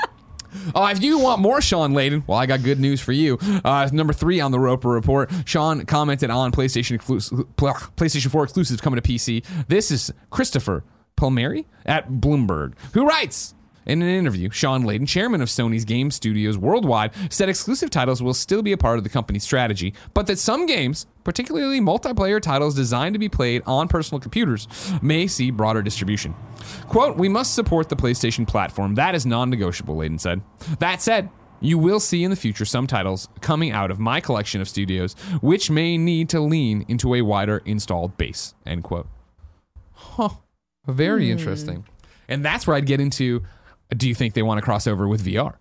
Oh, 0.75 0.87
if 0.87 1.03
you 1.03 1.19
want 1.19 1.41
more 1.41 1.61
Shawn 1.61 1.93
Layden, 1.93 2.27
well, 2.27 2.39
I 2.39 2.47
got 2.47 2.63
good 2.63 2.81
news 2.81 3.01
for 3.01 3.13
you. 3.13 3.39
Uh, 3.65 3.89
number 3.93 4.13
three 4.13 4.41
on 4.41 4.53
the 4.53 4.59
Roper 4.61 4.89
Report, 4.89 5.31
Shawn 5.45 5.85
commented 5.85 6.31
on 6.31 6.53
PlayStation 6.53 6.99
PlayStation 6.99 8.31
4 8.31 8.45
exclusives 8.45 8.81
coming 8.81 9.01
to 9.01 9.07
PC. 9.07 9.45
This 9.69 9.91
is 9.91 10.13
Christopher 10.31 10.85
Palmeri 11.17 11.67
at 11.85 12.09
Bloomberg, 12.11 12.75
who 12.93 13.07
writes. 13.07 13.55
In 13.87 14.03
an 14.03 14.09
interview, 14.09 14.51
Shawn 14.51 14.83
Layden, 14.83 15.07
chairman 15.07 15.41
of 15.41 15.49
Sony's 15.49 15.85
game 15.85 16.11
studios 16.11 16.59
worldwide, 16.59 17.13
said 17.31 17.49
exclusive 17.49 17.89
titles 17.89 18.21
will 18.21 18.35
still 18.35 18.61
be 18.61 18.73
a 18.73 18.77
part 18.77 18.99
of 18.99 19.05
the 19.05 19.11
company's 19.11 19.45
strategy, 19.45 19.95
but 20.13 20.27
that 20.27 20.41
some 20.41 20.67
games, 20.67 21.07
particularly 21.23 21.81
multiplayer 21.81 22.43
titles 22.43 22.75
designed 22.75 23.15
to 23.15 23.21
be 23.21 23.29
played 23.29 23.63
on 23.65 23.87
personal 23.87 24.21
computers, 24.21 24.67
may 25.01 25.29
see 25.29 25.53
broader 25.53 25.83
distribution. 25.83 26.35
Quote, 26.89 27.17
We 27.17 27.29
must 27.29 27.55
support 27.55 27.89
the 27.89 27.97
PlayStation 27.97 28.47
platform. 28.47 28.97
That 28.97 29.15
is 29.15 29.25
non 29.25 29.51
negotiable, 29.51 29.97
Layden 29.97 30.19
said. 30.19 30.43
That 30.81 31.01
said, 31.01 31.31
you 31.61 31.79
will 31.79 32.01
see 32.01 32.25
in 32.25 32.31
the 32.31 32.37
future 32.37 32.65
some 32.65 32.87
titles 32.87 33.29
coming 33.41 33.71
out 33.71 33.91
of 33.91 33.99
my 33.99 34.21
collection 34.21 34.61
of 34.61 34.69
studios 34.69 35.15
which 35.41 35.71
may 35.71 35.97
need 35.97 36.29
to 36.31 36.41
lean 36.41 36.85
into 36.89 37.15
a 37.15 37.23
wider 37.23 37.63
installed 37.65 38.17
base. 38.19 38.55
End 38.67 38.83
quote. 38.83 39.07
Huh. 39.93 40.31
Very 40.87 41.27
hmm. 41.27 41.33
interesting. 41.33 41.87
And 42.29 42.45
that's 42.45 42.67
where 42.67 42.77
I'd 42.77 42.87
get 42.87 43.01
into 43.01 43.45
do 43.91 44.09
you 44.09 44.15
think 44.15 44.35
they 44.35 44.43
want 44.43 44.59
to 44.59 44.63
cross 44.63 44.87
over 44.87 45.07
with 45.09 45.25
VR? 45.25 45.55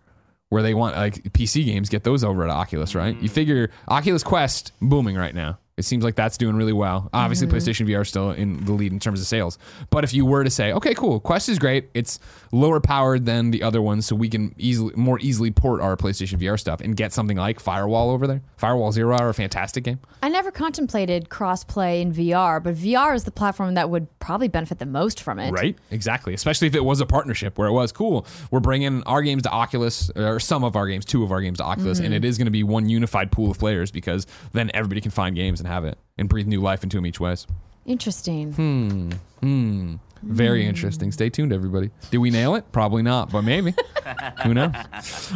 Where 0.49 0.61
they 0.61 0.73
want 0.73 0.95
like 0.95 1.15
PC 1.33 1.65
games, 1.65 1.89
get 1.89 2.03
those 2.03 2.23
over 2.23 2.43
at 2.43 2.49
Oculus, 2.49 2.93
right? 2.95 3.15
You 3.19 3.29
mm. 3.29 3.33
figure 3.33 3.71
Oculus 3.87 4.23
Quest 4.23 4.71
booming 4.79 5.15
right 5.15 5.33
now. 5.33 5.57
It 5.77 5.83
seems 5.83 6.05
like 6.05 6.15
that's 6.15 6.37
doing 6.37 6.55
really 6.55 6.71
well. 6.71 7.09
Obviously, 7.11 7.47
mm-hmm. 7.47 7.57
PlayStation 7.57 7.89
VR 7.89 8.03
is 8.03 8.07
still 8.07 8.31
in 8.31 8.63
the 8.63 8.71
lead 8.71 8.93
in 8.93 8.99
terms 9.01 9.19
of 9.19 9.27
sales. 9.27 9.57
But 9.89 10.05
if 10.05 10.13
you 10.13 10.25
were 10.25 10.41
to 10.45 10.49
say, 10.49 10.71
okay, 10.71 10.93
cool, 10.93 11.19
Quest 11.19 11.49
is 11.49 11.59
great. 11.59 11.89
It's 11.93 12.17
lower 12.53 12.79
powered 12.79 13.25
than 13.25 13.51
the 13.51 13.61
other 13.61 13.81
ones, 13.81 14.05
so 14.05 14.15
we 14.15 14.29
can 14.29 14.55
easily 14.57 14.93
more 14.95 15.19
easily 15.19 15.51
port 15.51 15.81
our 15.81 15.97
PlayStation 15.97 16.39
VR 16.39 16.57
stuff 16.57 16.79
and 16.79 16.95
get 16.95 17.11
something 17.11 17.35
like 17.35 17.59
Firewall 17.59 18.09
over 18.09 18.25
there. 18.25 18.41
Firewall 18.55 18.93
Zero 18.93 19.17
Hour 19.17 19.27
a 19.27 19.33
fantastic 19.33 19.83
game. 19.83 19.99
I 20.23 20.29
never 20.29 20.49
contemplated 20.49 21.27
crossplay 21.27 22.01
in 22.01 22.13
VR, 22.13 22.63
but 22.63 22.75
VR 22.75 23.13
is 23.13 23.25
the 23.25 23.31
platform 23.31 23.73
that 23.73 23.89
would 23.89 24.07
probably 24.19 24.47
benefit 24.47 24.79
the 24.79 24.85
most 24.85 25.21
from 25.21 25.39
it. 25.39 25.51
Right? 25.51 25.77
Exactly. 25.91 26.33
Especially 26.33 26.69
if 26.69 26.75
it 26.75 26.85
was 26.85 27.01
a 27.01 27.05
partnership 27.05 27.57
where 27.57 27.67
it 27.67 27.73
was 27.73 27.91
cool. 27.91 28.25
We're 28.49 28.61
bringing 28.61 29.03
our 29.03 29.21
games 29.21 29.43
to 29.43 29.49
Oculus, 29.49 30.09
or 30.15 30.39
some 30.39 30.63
of 30.63 30.77
our 30.77 30.87
games, 30.87 31.03
two 31.03 31.25
of 31.25 31.33
our 31.33 31.41
games 31.41 31.57
to 31.57 31.65
Oculus, 31.65 31.99
and 31.99 32.07
mm-hmm. 32.07 32.15
it 32.15 32.23
is 32.23 32.37
going 32.37 32.45
to 32.45 32.51
be 32.51 32.63
one 32.63 32.87
unified 32.87 33.29
pool 33.29 33.51
of 33.51 33.59
players 33.59 33.91
because 33.91 34.25
then 34.53 34.71
everybody 34.73 35.01
can 35.01 35.11
find 35.11 35.35
games 35.35 35.64
have 35.65 35.85
it 35.85 35.97
and 36.17 36.29
breathe 36.29 36.47
new 36.47 36.61
life 36.61 36.83
into 36.83 36.97
them 36.97 37.05
each 37.05 37.19
ways. 37.19 37.45
Interesting. 37.85 38.53
Hmm. 38.53 39.11
Hmm. 39.41 39.95
Very 40.25 40.65
interesting. 40.65 41.11
Stay 41.11 41.29
tuned, 41.29 41.53
everybody. 41.53 41.91
Did 42.09 42.17
we 42.17 42.31
nail 42.31 42.55
it? 42.55 42.71
Probably 42.71 43.03
not, 43.03 43.31
but 43.31 43.43
maybe. 43.43 43.75
Who 44.43 44.53
knows? 44.53 44.73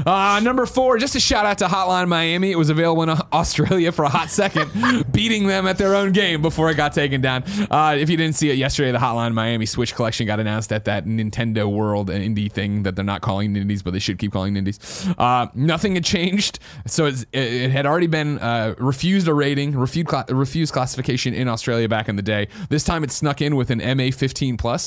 Uh, 0.05 0.39
number 0.43 0.65
four, 0.65 0.97
just 0.97 1.15
a 1.15 1.19
shout 1.19 1.45
out 1.45 1.59
to 1.59 1.65
Hotline 1.65 2.07
Miami. 2.07 2.51
It 2.51 2.57
was 2.57 2.69
available 2.69 3.03
in 3.03 3.09
Australia 3.33 3.91
for 3.91 4.03
a 4.05 4.09
hot 4.09 4.29
second, 4.29 4.71
beating 5.11 5.47
them 5.47 5.67
at 5.67 5.77
their 5.77 5.95
own 5.95 6.11
game 6.11 6.41
before 6.41 6.69
it 6.69 6.75
got 6.75 6.93
taken 6.93 7.21
down. 7.21 7.43
Uh, 7.69 7.95
if 7.99 8.09
you 8.09 8.17
didn't 8.17 8.35
see 8.35 8.49
it 8.49 8.57
yesterday, 8.57 8.91
the 8.91 8.97
Hotline 8.97 9.33
Miami 9.33 9.65
Switch 9.65 9.95
collection 9.95 10.25
got 10.27 10.39
announced 10.39 10.71
at 10.71 10.85
that 10.85 11.05
Nintendo 11.05 11.71
World 11.71 12.09
indie 12.09 12.51
thing 12.51 12.83
that 12.83 12.95
they're 12.95 13.05
not 13.05 13.21
calling 13.21 13.53
Nindies, 13.53 13.83
but 13.83 13.91
they 13.91 13.99
should 13.99 14.17
keep 14.17 14.31
calling 14.31 14.53
Nindies. 14.55 15.15
Uh, 15.17 15.49
nothing 15.53 15.95
had 15.95 16.03
changed. 16.03 16.59
So 16.87 17.05
it's, 17.05 17.23
it, 17.31 17.53
it 17.53 17.71
had 17.71 17.85
already 17.85 18.07
been 18.07 18.39
uh, 18.39 18.75
refused 18.77 19.27
a 19.27 19.33
rating, 19.33 19.75
refused, 19.77 20.09
refused 20.29 20.73
classification 20.73 21.33
in 21.33 21.47
Australia 21.47 21.87
back 21.87 22.09
in 22.09 22.15
the 22.15 22.21
day. 22.21 22.47
This 22.69 22.83
time 22.83 23.03
it 23.03 23.11
snuck 23.11 23.41
in 23.41 23.55
with 23.55 23.69
an 23.71 23.79
MA 23.97 24.11
15 24.11 24.57
plus, 24.57 24.78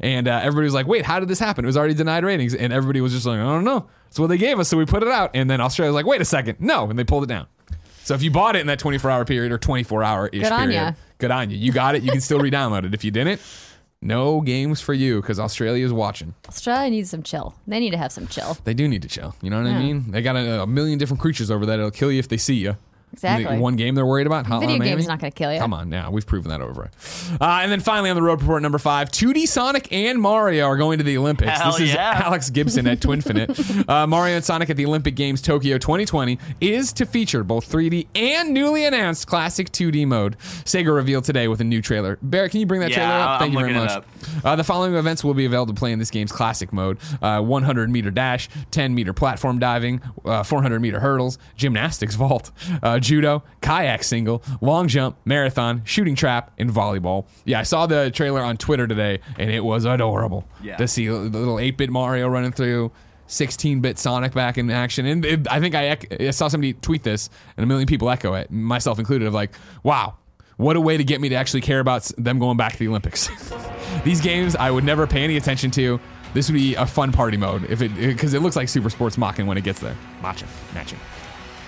and 0.00 0.26
uh, 0.28 0.40
everybody 0.42 0.64
was 0.64 0.74
like, 0.74 0.86
"Wait, 0.86 1.04
how 1.04 1.20
did 1.20 1.28
this 1.28 1.38
happen?" 1.38 1.64
It 1.64 1.68
was 1.68 1.76
already 1.76 1.94
denied 1.94 2.24
ratings, 2.24 2.54
and 2.54 2.72
everybody 2.72 3.00
was 3.00 3.12
just 3.12 3.26
like, 3.26 3.38
"I 3.38 3.44
don't 3.44 3.64
know." 3.64 3.88
It's 4.08 4.18
what 4.18 4.26
they 4.28 4.38
gave 4.38 4.58
us, 4.58 4.68
so 4.68 4.76
we 4.76 4.86
put 4.86 5.02
it 5.02 5.08
out, 5.08 5.30
and 5.34 5.48
then 5.48 5.60
Australia 5.60 5.90
was 5.92 5.94
like, 5.94 6.06
"Wait 6.06 6.20
a 6.20 6.24
second, 6.24 6.56
no," 6.60 6.88
and 6.90 6.98
they 6.98 7.04
pulled 7.04 7.24
it 7.24 7.28
down. 7.28 7.46
So 8.02 8.14
if 8.14 8.22
you 8.22 8.30
bought 8.30 8.56
it 8.56 8.60
in 8.60 8.66
that 8.66 8.78
24 8.78 9.10
hour 9.10 9.24
period 9.24 9.52
or 9.52 9.58
24 9.58 10.02
hour 10.02 10.28
ish 10.28 10.42
Good 10.42 10.52
on 10.52 10.60
period, 10.68 10.74
ya. 10.80 10.92
good 11.18 11.30
on 11.30 11.50
you. 11.50 11.56
You 11.58 11.70
got 11.72 11.94
it. 11.94 12.02
You 12.02 12.10
can 12.10 12.20
still 12.20 12.40
re-download 12.46 12.84
it. 12.86 12.94
If 12.94 13.04
you 13.04 13.10
didn't, 13.12 13.40
no 14.02 14.40
games 14.40 14.80
for 14.80 14.94
you 14.94 15.20
because 15.20 15.38
Australia 15.38 15.84
is 15.84 15.92
watching. 15.92 16.34
Australia 16.48 16.90
needs 16.90 17.10
some 17.10 17.22
chill. 17.22 17.54
They 17.66 17.78
need 17.78 17.90
to 17.90 17.98
have 17.98 18.10
some 18.10 18.26
chill. 18.26 18.56
They 18.64 18.74
do 18.74 18.88
need 18.88 19.02
to 19.02 19.08
chill. 19.08 19.36
You 19.42 19.50
know 19.50 19.58
what 19.58 19.66
I 19.68 19.72
Yeah. 19.72 19.78
mean? 19.78 20.10
They 20.10 20.22
got 20.22 20.34
a, 20.36 20.62
a 20.62 20.66
million 20.66 20.98
different 20.98 21.20
creatures 21.20 21.50
over 21.50 21.66
there 21.66 21.76
that'll 21.76 21.90
kill 21.90 22.10
you 22.10 22.18
if 22.18 22.26
they 22.28 22.38
see 22.38 22.54
you. 22.54 22.76
Exactly. 23.12 23.58
One 23.58 23.76
game 23.76 23.94
they're 23.94 24.06
worried 24.06 24.26
about. 24.26 24.46
Hotline 24.46 24.60
Video 24.60 24.78
Miami? 24.78 24.90
game's 24.96 25.08
not 25.08 25.18
going 25.20 25.32
to 25.32 25.36
kill 25.36 25.52
you. 25.52 25.58
Come 25.58 25.74
on, 25.74 25.88
now 25.90 26.10
we've 26.10 26.26
proven 26.26 26.50
that 26.50 26.60
over. 26.60 26.90
Uh, 27.40 27.60
and 27.62 27.70
then 27.72 27.80
finally 27.80 28.08
on 28.10 28.16
the 28.16 28.22
Roper 28.22 28.42
Report 28.42 28.62
number 28.62 28.78
five, 28.78 29.10
2D 29.10 29.46
Sonic 29.48 29.92
and 29.92 30.20
Mario 30.20 30.66
are 30.66 30.76
going 30.76 30.98
to 30.98 31.04
the 31.04 31.16
Olympics. 31.18 31.50
Hell 31.50 31.72
this 31.72 31.80
is 31.80 31.92
yeah. 31.94 32.22
Alex 32.24 32.50
Gibson 32.50 32.86
at 32.86 33.00
Twinfinite. 33.00 33.88
uh, 33.88 34.06
Mario 34.06 34.36
and 34.36 34.44
Sonic 34.44 34.70
at 34.70 34.76
the 34.76 34.86
Olympic 34.86 35.16
Games 35.16 35.42
Tokyo 35.42 35.76
2020 35.78 36.38
is 36.60 36.92
to 36.94 37.04
feature 37.06 37.42
both 37.42 37.70
3D 37.70 38.06
and 38.14 38.54
newly 38.54 38.84
announced 38.84 39.26
classic 39.26 39.70
2D 39.72 40.06
mode. 40.06 40.38
Sega 40.38 40.94
revealed 40.94 41.24
today 41.24 41.48
with 41.48 41.60
a 41.60 41.64
new 41.64 41.82
trailer. 41.82 42.18
Barrett, 42.22 42.52
can 42.52 42.60
you 42.60 42.66
bring 42.66 42.80
that 42.80 42.90
Yeah, 42.90 42.96
trailer 42.96 43.12
up? 43.12 43.28
I'm 43.30 43.38
Thank 43.40 43.52
you 43.52 43.58
very 43.58 43.72
looking 43.74 43.82
it 43.82 43.86
much. 43.86 44.36
up. 44.40 44.44
Uh, 44.44 44.56
the 44.56 44.64
following 44.64 44.94
events 44.94 45.24
will 45.24 45.34
be 45.34 45.46
available 45.46 45.74
to 45.74 45.78
play 45.78 45.92
in 45.92 45.98
this 45.98 46.10
game's 46.10 46.30
classic 46.32 46.72
mode: 46.72 46.98
uh, 47.20 47.40
100 47.42 47.90
meter 47.90 48.10
dash, 48.10 48.48
10 48.70 48.94
meter 48.94 49.12
platform 49.12 49.58
diving, 49.58 50.00
uh, 50.24 50.42
400 50.44 50.80
meter 50.80 51.00
hurdles, 51.00 51.38
gymnastics 51.56 52.14
vault, 52.14 52.50
uh, 52.82 52.98
judo, 53.00 53.42
kayak 53.60 54.02
single, 54.04 54.42
long 54.60 54.88
jump, 54.88 55.16
marathon, 55.24 55.82
shooting 55.84 56.14
trap, 56.14 56.52
and 56.58 56.70
volleyball. 56.70 57.26
Yeah, 57.44 57.60
I 57.60 57.62
saw 57.64 57.86
the 57.86 58.10
trailer 58.10 58.42
on 58.42 58.56
Twitter 58.56 58.86
today, 58.86 59.20
and 59.38 59.50
it 59.50 59.64
was 59.64 59.84
adorable 59.84 60.46
Yeah. 60.62 60.76
to 60.76 60.86
see 60.88 61.06
the 61.06 61.14
little 61.18 61.56
8-bit 61.56 61.90
Mario 61.90 62.28
running 62.28 62.52
through. 62.52 62.92
16-bit 63.28 63.96
Sonic 63.96 64.32
back 64.34 64.58
in 64.58 64.68
action, 64.72 65.06
and 65.06 65.24
it, 65.24 65.46
I 65.48 65.60
think 65.60 65.76
I, 65.76 65.96
I 66.18 66.30
saw 66.30 66.48
somebody 66.48 66.72
tweet 66.72 67.04
this, 67.04 67.30
and 67.56 67.62
a 67.62 67.66
million 67.66 67.86
people 67.86 68.10
echo 68.10 68.34
it, 68.34 68.50
myself 68.50 68.98
included. 68.98 69.28
Of 69.28 69.34
like, 69.34 69.52
wow, 69.84 70.16
what 70.56 70.74
a 70.74 70.80
way 70.80 70.96
to 70.96 71.04
get 71.04 71.20
me 71.20 71.28
to 71.28 71.36
actually 71.36 71.60
care 71.60 71.78
about 71.78 72.10
them 72.18 72.40
going 72.40 72.56
back 72.56 72.72
to 72.72 72.78
the 72.80 72.88
Olympics. 72.88 73.30
These 74.04 74.20
games 74.20 74.56
I 74.56 74.72
would 74.72 74.82
never 74.82 75.06
pay 75.06 75.22
any 75.22 75.36
attention 75.36 75.70
to. 75.72 76.00
This 76.34 76.48
would 76.48 76.54
be 76.56 76.74
a 76.74 76.86
fun 76.86 77.12
party 77.12 77.36
mode 77.36 77.70
if 77.70 77.82
it 77.82 77.94
because 77.94 78.34
it 78.34 78.42
looks 78.42 78.56
like 78.56 78.68
Super 78.68 78.90
Sports 78.90 79.16
Mocking 79.16 79.46
when 79.46 79.56
it 79.56 79.62
gets 79.64 79.78
there. 79.80 79.96
Matching, 80.22 80.48
matching. 80.74 80.98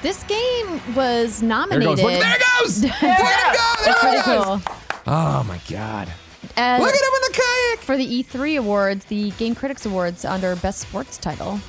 This 0.03 0.23
game 0.25 0.95
was 0.95 1.43
nominated. 1.43 1.97
There 1.99 2.11
it 2.11 2.21
nominated. 2.21 2.43
goes. 2.61 2.83
Look, 2.83 2.93
there 3.01 3.15
it 3.15 3.21
goes. 3.23 3.27
Look 3.27 3.53
it 3.53 3.57
go. 3.57 3.85
There 3.85 3.91
It's 3.93 4.01
pretty 4.01 4.17
it 4.19 4.25
goes. 4.25 4.45
cool. 4.65 4.75
Oh 5.07 5.45
my 5.45 5.61
god. 5.71 6.09
Uh, 6.57 6.79
Look 6.81 6.89
at 6.95 7.01
him 7.01 7.13
in 7.15 7.33
the 7.33 7.33
kayak. 7.33 7.79
for 7.85 7.97
the 7.97 8.23
E3 8.23 8.59
awards, 8.59 9.05
the 9.07 9.31
Game 9.33 9.55
Critics 9.55 9.87
Awards 9.87 10.25
under 10.25 10.55
Best 10.57 10.81
Sports 10.81 11.17
Title. 11.17 11.61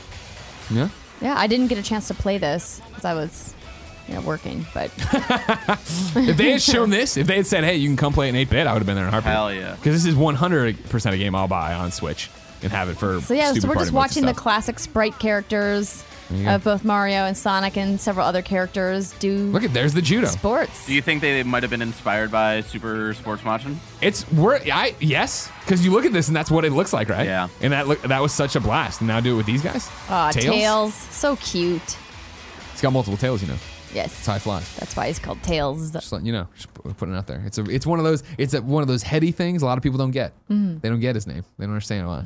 Yeah. 0.70 0.90
Yeah, 1.22 1.36
I 1.38 1.48
didn't 1.48 1.68
get 1.68 1.78
a 1.78 1.84
chance 1.84 2.08
to 2.10 2.14
play 2.14 2.38
this 2.38 2.82
because 2.90 3.06
I 3.06 3.14
was, 3.14 3.54
you 4.08 4.16
know, 4.16 4.22
working. 4.22 4.66
But 4.74 4.92
If 6.16 6.36
they 6.38 6.52
had 6.52 6.62
shown 6.62 6.90
this, 6.90 7.16
if 7.18 7.28
they 7.28 7.38
had 7.38 7.46
said, 7.48 7.64
"Hey, 7.64 7.76
you 7.78 7.88
can 7.88 7.96
come 7.98 8.12
play 8.14 8.28
in 8.30 8.36
8-bit," 8.36 8.68
I 8.68 8.74
would 8.74 8.80
have 8.80 8.86
been 8.86 8.96
there 8.96 9.06
in 9.06 9.10
a 9.10 9.12
heartbeat. 9.12 9.32
Hell 9.32 9.54
yeah. 9.54 9.76
Because 9.76 10.04
this 10.04 10.06
is 10.12 10.16
100% 10.20 11.12
a 11.14 11.18
game 11.18 11.34
I'll 11.36 11.48
buy 11.48 11.74
on 11.76 11.92
Switch 11.92 12.30
and 12.62 12.72
have 12.72 12.90
it 12.90 12.98
for. 12.98 13.22
so 13.22 13.34
yeah, 13.34 13.54
so 13.54 13.68
we're 13.70 13.76
just 13.76 13.94
watching 13.94 14.26
the 14.26 14.34
classic 14.34 14.80
sprite 14.80 15.18
characters 15.20 16.04
you 16.38 16.46
go. 16.46 16.56
of 16.56 16.64
both 16.64 16.84
Mario 16.84 17.26
and 17.26 17.38
Sonic 17.38 17.78
and 17.78 18.00
several 18.00 18.26
other 18.26 18.42
characters 18.42 19.12
do 19.20 19.36
Look 19.52 19.64
at 19.64 19.74
there's 19.74 19.94
the 19.94 20.02
judo. 20.02 20.28
sports. 20.28 20.86
Do 20.86 20.94
you 20.94 21.02
think 21.02 21.22
they 21.22 21.44
might 21.44 21.64
have 21.64 21.70
been 21.70 21.82
inspired 21.82 22.32
by 22.32 22.62
Super 22.62 23.14
Sports 23.14 23.44
Machin? 23.44 23.80
It's 24.02 24.30
we're 24.32 24.60
I 24.72 24.96
yes 25.00 25.50
because 25.62 25.84
you 25.86 25.92
look 25.92 26.06
at 26.06 26.14
this 26.14 26.28
and 26.28 26.36
that's 26.36 26.52
what 26.52 26.66
it 26.66 26.72
looks 26.72 26.94
like, 26.94 27.10
right? 27.10 27.26
Yeah. 27.26 27.48
And 27.62 27.74
that 27.74 27.88
look 27.88 28.02
that 28.04 28.22
was 28.22 28.34
such 28.34 28.56
a 28.56 28.60
blast. 28.60 29.02
And 29.02 29.08
now 29.08 29.20
do 29.20 29.34
it 29.34 29.38
with 29.38 29.46
these 29.46 29.62
guys. 29.62 29.90
Aw, 30.10 30.32
Tails? 30.32 30.56
Tails, 30.56 30.94
so 30.94 31.36
cute. 31.38 31.98
It's 32.72 32.82
got 32.82 32.92
multiple 32.94 33.18
tails, 33.18 33.42
you 33.42 33.48
know. 33.48 33.58
Yes, 33.94 34.12
It's 34.18 34.26
how 34.26 34.34
it 34.36 34.40
flies. 34.42 34.76
that's 34.78 34.96
why 34.96 35.06
he's 35.06 35.20
called 35.20 35.44
Tails. 35.44 35.92
Just 35.92 36.12
letting 36.12 36.26
you 36.26 36.34
know, 36.34 36.48
just 36.56 36.74
pu- 36.74 36.92
putting 36.96 37.14
it 37.14 37.18
out 37.20 37.28
there. 37.28 37.44
It's 37.46 37.60
a, 37.60 37.64
it's 37.66 37.86
one 37.86 38.00
of 38.00 38.06
those, 38.06 38.24
it's 38.40 38.56
a, 38.56 38.62
one 38.64 38.82
of 38.82 38.88
those 38.88 39.04
heady 39.04 39.32
things 39.32 39.62
a 39.62 39.68
lot 39.68 39.78
of 39.78 39.84
people 39.84 40.00
don't 40.00 40.10
get. 40.10 40.34
Mm-hmm. 40.50 40.80
They 40.80 40.90
don't 40.90 41.00
get 41.00 41.14
his 41.14 41.28
name. 41.28 41.44
They 41.60 41.66
don't 41.66 41.74
understand 41.76 42.08
why. 42.08 42.24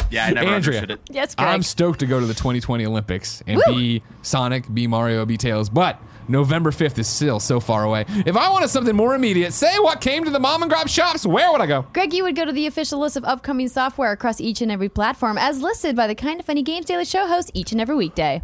Yeah, 0.10 0.26
I 0.26 0.30
never 0.32 0.46
Andrea. 0.48 0.80
understood 0.80 0.90
it. 0.90 1.00
Yes, 1.10 1.34
Greg. 1.34 1.48
I'm 1.48 1.62
stoked 1.62 2.00
to 2.00 2.06
go 2.06 2.20
to 2.20 2.26
the 2.26 2.34
2020 2.34 2.84
Olympics 2.84 3.42
and 3.46 3.60
Woo! 3.66 3.74
be 3.74 4.02
Sonic, 4.22 4.72
be 4.72 4.86
Mario, 4.86 5.24
be 5.24 5.36
Tails, 5.38 5.70
but 5.70 5.98
November 6.28 6.70
5th 6.70 6.98
is 6.98 7.08
still 7.08 7.40
so 7.40 7.58
far 7.60 7.82
away. 7.84 8.04
If 8.08 8.36
I 8.36 8.48
wanted 8.50 8.68
something 8.68 8.94
more 8.94 9.14
immediate, 9.14 9.52
say 9.52 9.78
what 9.80 10.00
came 10.00 10.24
to 10.24 10.30
the 10.30 10.38
mom 10.38 10.62
and 10.62 10.70
grab 10.70 10.88
shops, 10.88 11.26
where 11.26 11.50
would 11.50 11.60
I 11.60 11.66
go? 11.66 11.82
Greg, 11.92 12.12
you 12.12 12.22
would 12.24 12.36
go 12.36 12.44
to 12.44 12.52
the 12.52 12.66
official 12.66 13.00
list 13.00 13.16
of 13.16 13.24
upcoming 13.24 13.68
software 13.68 14.12
across 14.12 14.40
each 14.40 14.60
and 14.62 14.70
every 14.70 14.88
platform, 14.88 15.36
as 15.36 15.60
listed 15.62 15.96
by 15.96 16.06
the 16.06 16.14
Kind 16.14 16.38
of 16.40 16.46
Funny 16.46 16.62
Games 16.62 16.86
Daily 16.86 17.04
Show 17.04 17.26
host 17.26 17.50
each 17.54 17.72
and 17.72 17.80
every 17.80 17.96
weekday. 17.96 18.40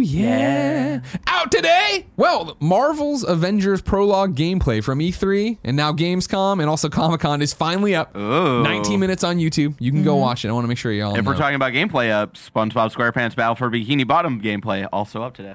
Yeah. 0.00 1.00
Out 1.26 1.52
today? 1.52 2.06
Well, 2.16 2.56
Marvel's 2.60 3.24
Avengers 3.24 3.82
Prologue 3.82 4.34
gameplay 4.34 4.82
from 4.82 4.98
E3 5.00 5.58
and 5.64 5.76
now 5.76 5.92
Gamescom 5.92 6.60
and 6.60 6.68
also 6.70 6.88
Comic 6.88 7.20
Con 7.20 7.42
is 7.42 7.52
finally 7.52 7.94
up. 7.94 8.16
Ooh. 8.16 8.63
19 8.64 8.98
minutes 9.00 9.22
on 9.24 9.38
YouTube. 9.38 9.76
You 9.78 9.92
can 9.92 10.02
go 10.02 10.16
watch 10.16 10.44
it. 10.44 10.48
I 10.48 10.52
want 10.52 10.64
to 10.64 10.68
make 10.68 10.78
sure 10.78 10.92
you 10.92 11.04
all 11.04 11.14
If 11.16 11.24
know. 11.24 11.30
we're 11.30 11.36
talking 11.36 11.54
about 11.56 11.72
gameplay, 11.72 12.10
uh, 12.10 12.26
SpongeBob 12.28 12.92
SquarePants 12.92 13.36
Battle 13.36 13.54
for 13.54 13.70
Bikini 13.70 14.06
Bottom 14.06 14.40
gameplay 14.40 14.88
also 14.92 15.22
up 15.22 15.34
today. 15.34 15.54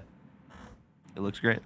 It 1.16 1.22
looks 1.22 1.40
great. 1.40 1.60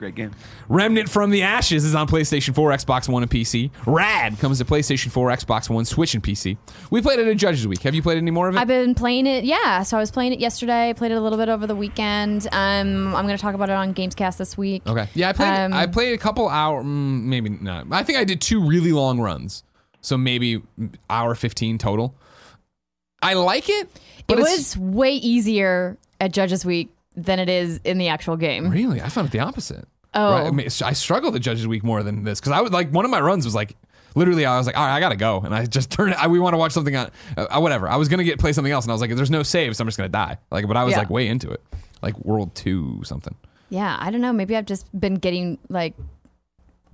Great 0.00 0.14
game. 0.14 0.30
Remnant 0.70 1.10
from 1.10 1.28
the 1.28 1.42
Ashes 1.42 1.84
is 1.84 1.94
on 1.94 2.08
PlayStation 2.08 2.54
4, 2.54 2.70
Xbox 2.70 3.06
One, 3.06 3.22
and 3.22 3.30
PC. 3.30 3.70
Rad 3.84 4.38
comes 4.38 4.56
to 4.56 4.64
PlayStation 4.64 5.10
4, 5.10 5.28
Xbox 5.28 5.68
One, 5.68 5.84
Switch, 5.84 6.14
and 6.14 6.24
PC. 6.24 6.56
We 6.90 7.02
played 7.02 7.18
it 7.18 7.28
at 7.28 7.36
Judges 7.36 7.68
Week. 7.68 7.82
Have 7.82 7.94
you 7.94 8.00
played 8.00 8.16
any 8.16 8.30
more 8.30 8.48
of 8.48 8.56
it? 8.56 8.58
I've 8.58 8.66
been 8.66 8.94
playing 8.94 9.26
it, 9.26 9.44
yeah. 9.44 9.82
So 9.82 9.98
I 9.98 10.00
was 10.00 10.10
playing 10.10 10.32
it 10.32 10.40
yesterday, 10.40 10.94
played 10.96 11.12
it 11.12 11.16
a 11.16 11.20
little 11.20 11.36
bit 11.36 11.50
over 11.50 11.66
the 11.66 11.76
weekend. 11.76 12.48
Um, 12.50 13.14
I'm 13.14 13.26
going 13.26 13.36
to 13.36 13.42
talk 13.42 13.54
about 13.54 13.68
it 13.68 13.74
on 13.74 13.92
Gamescast 13.92 14.38
this 14.38 14.56
week. 14.56 14.86
Okay. 14.86 15.06
Yeah, 15.12 15.28
I 15.28 15.32
played. 15.34 15.48
Um, 15.48 15.74
I 15.74 15.86
played 15.86 16.14
a 16.14 16.18
couple 16.18 16.48
hour, 16.48 16.82
mm, 16.82 17.24
maybe 17.24 17.50
not. 17.50 17.86
I 17.90 18.02
think 18.02 18.18
I 18.18 18.24
did 18.24 18.40
two 18.40 18.66
really 18.66 18.92
long 18.92 19.20
runs, 19.20 19.64
so 20.00 20.16
maybe 20.16 20.62
hour 21.10 21.34
fifteen 21.34 21.76
total. 21.76 22.14
I 23.20 23.34
like 23.34 23.68
it, 23.68 23.90
but 24.26 24.38
it 24.38 24.40
was 24.40 24.78
way 24.78 25.12
easier 25.12 25.98
at 26.18 26.32
Judges 26.32 26.64
Week 26.64 26.88
than 27.16 27.38
it 27.38 27.48
is 27.48 27.80
in 27.84 27.98
the 27.98 28.08
actual 28.08 28.36
game. 28.36 28.70
really. 28.70 29.00
I 29.02 29.08
found 29.08 29.28
it 29.28 29.32
the 29.32 29.40
opposite. 29.40 29.86
Oh. 30.14 30.32
Right? 30.32 30.46
I, 30.46 30.50
mean, 30.50 30.66
I 30.66 30.92
struggled 30.92 31.36
at 31.36 31.42
Judges 31.42 31.66
Week 31.66 31.84
more 31.84 32.02
than 32.02 32.24
this 32.24 32.40
because 32.40 32.52
I 32.52 32.60
was 32.60 32.72
like 32.72 32.90
one 32.90 33.04
of 33.04 33.10
my 33.10 33.20
runs 33.20 33.44
was 33.44 33.54
like. 33.54 33.76
Literally, 34.16 34.44
I 34.44 34.58
was 34.58 34.66
like, 34.66 34.76
"All 34.76 34.84
right, 34.84 34.96
I 34.96 34.98
gotta 34.98 35.14
go," 35.14 35.38
and 35.38 35.54
I 35.54 35.66
just 35.66 35.88
turned. 35.92 36.14
I, 36.14 36.26
we 36.26 36.40
want 36.40 36.54
to 36.54 36.58
watch 36.58 36.72
something 36.72 36.96
on, 36.96 37.12
uh, 37.36 37.60
whatever. 37.60 37.88
I 37.88 37.94
was 37.94 38.08
gonna 38.08 38.24
get 38.24 38.40
play 38.40 38.52
something 38.52 38.72
else, 38.72 38.84
and 38.84 38.90
I 38.90 38.94
was 38.94 39.00
like, 39.00 39.14
"There's 39.14 39.30
no 39.30 39.44
save, 39.44 39.76
so 39.76 39.82
I'm 39.82 39.86
just 39.86 39.96
gonna 39.98 40.08
die." 40.08 40.36
Like, 40.50 40.66
but 40.66 40.76
I 40.76 40.82
was 40.82 40.94
Yeah. 40.94 40.98
like 40.98 41.10
way 41.10 41.28
into 41.28 41.48
it, 41.48 41.62
like 42.02 42.18
World 42.18 42.52
Two 42.56 43.02
something. 43.04 43.36
Yeah, 43.68 43.96
I 44.00 44.10
don't 44.10 44.20
know. 44.20 44.32
Maybe 44.32 44.56
I've 44.56 44.66
just 44.66 44.84
been 44.98 45.14
getting 45.14 45.58
like 45.68 45.94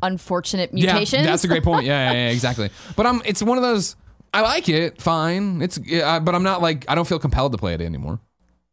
unfortunate 0.03 0.73
mutations. 0.75 1.25
Yeah, 1.25 1.31
that's 1.31 1.45
a 1.45 1.49
great 1.49 1.63
point. 1.65 1.87
Yeah, 1.87 2.13
yeah, 2.13 2.27
yeah, 2.27 2.31
exactly. 2.33 2.69
But 2.97 3.07
I'm. 3.07 3.23
It's 3.25 3.43
one 3.43 3.57
of 3.57 3.63
those. 3.63 3.97
I 4.35 4.43
like 4.43 4.69
it, 4.69 5.01
fine. 5.01 5.63
It's, 5.63 5.79
yeah, 5.87 6.19
but 6.19 6.35
I'm 6.35 6.43
not 6.43 6.61
like 6.61 6.85
I 6.87 6.95
don't 6.95 7.09
feel 7.09 7.19
compelled 7.19 7.53
to 7.53 7.59
play 7.59 7.73
it 7.73 7.81
anymore. 7.81 8.21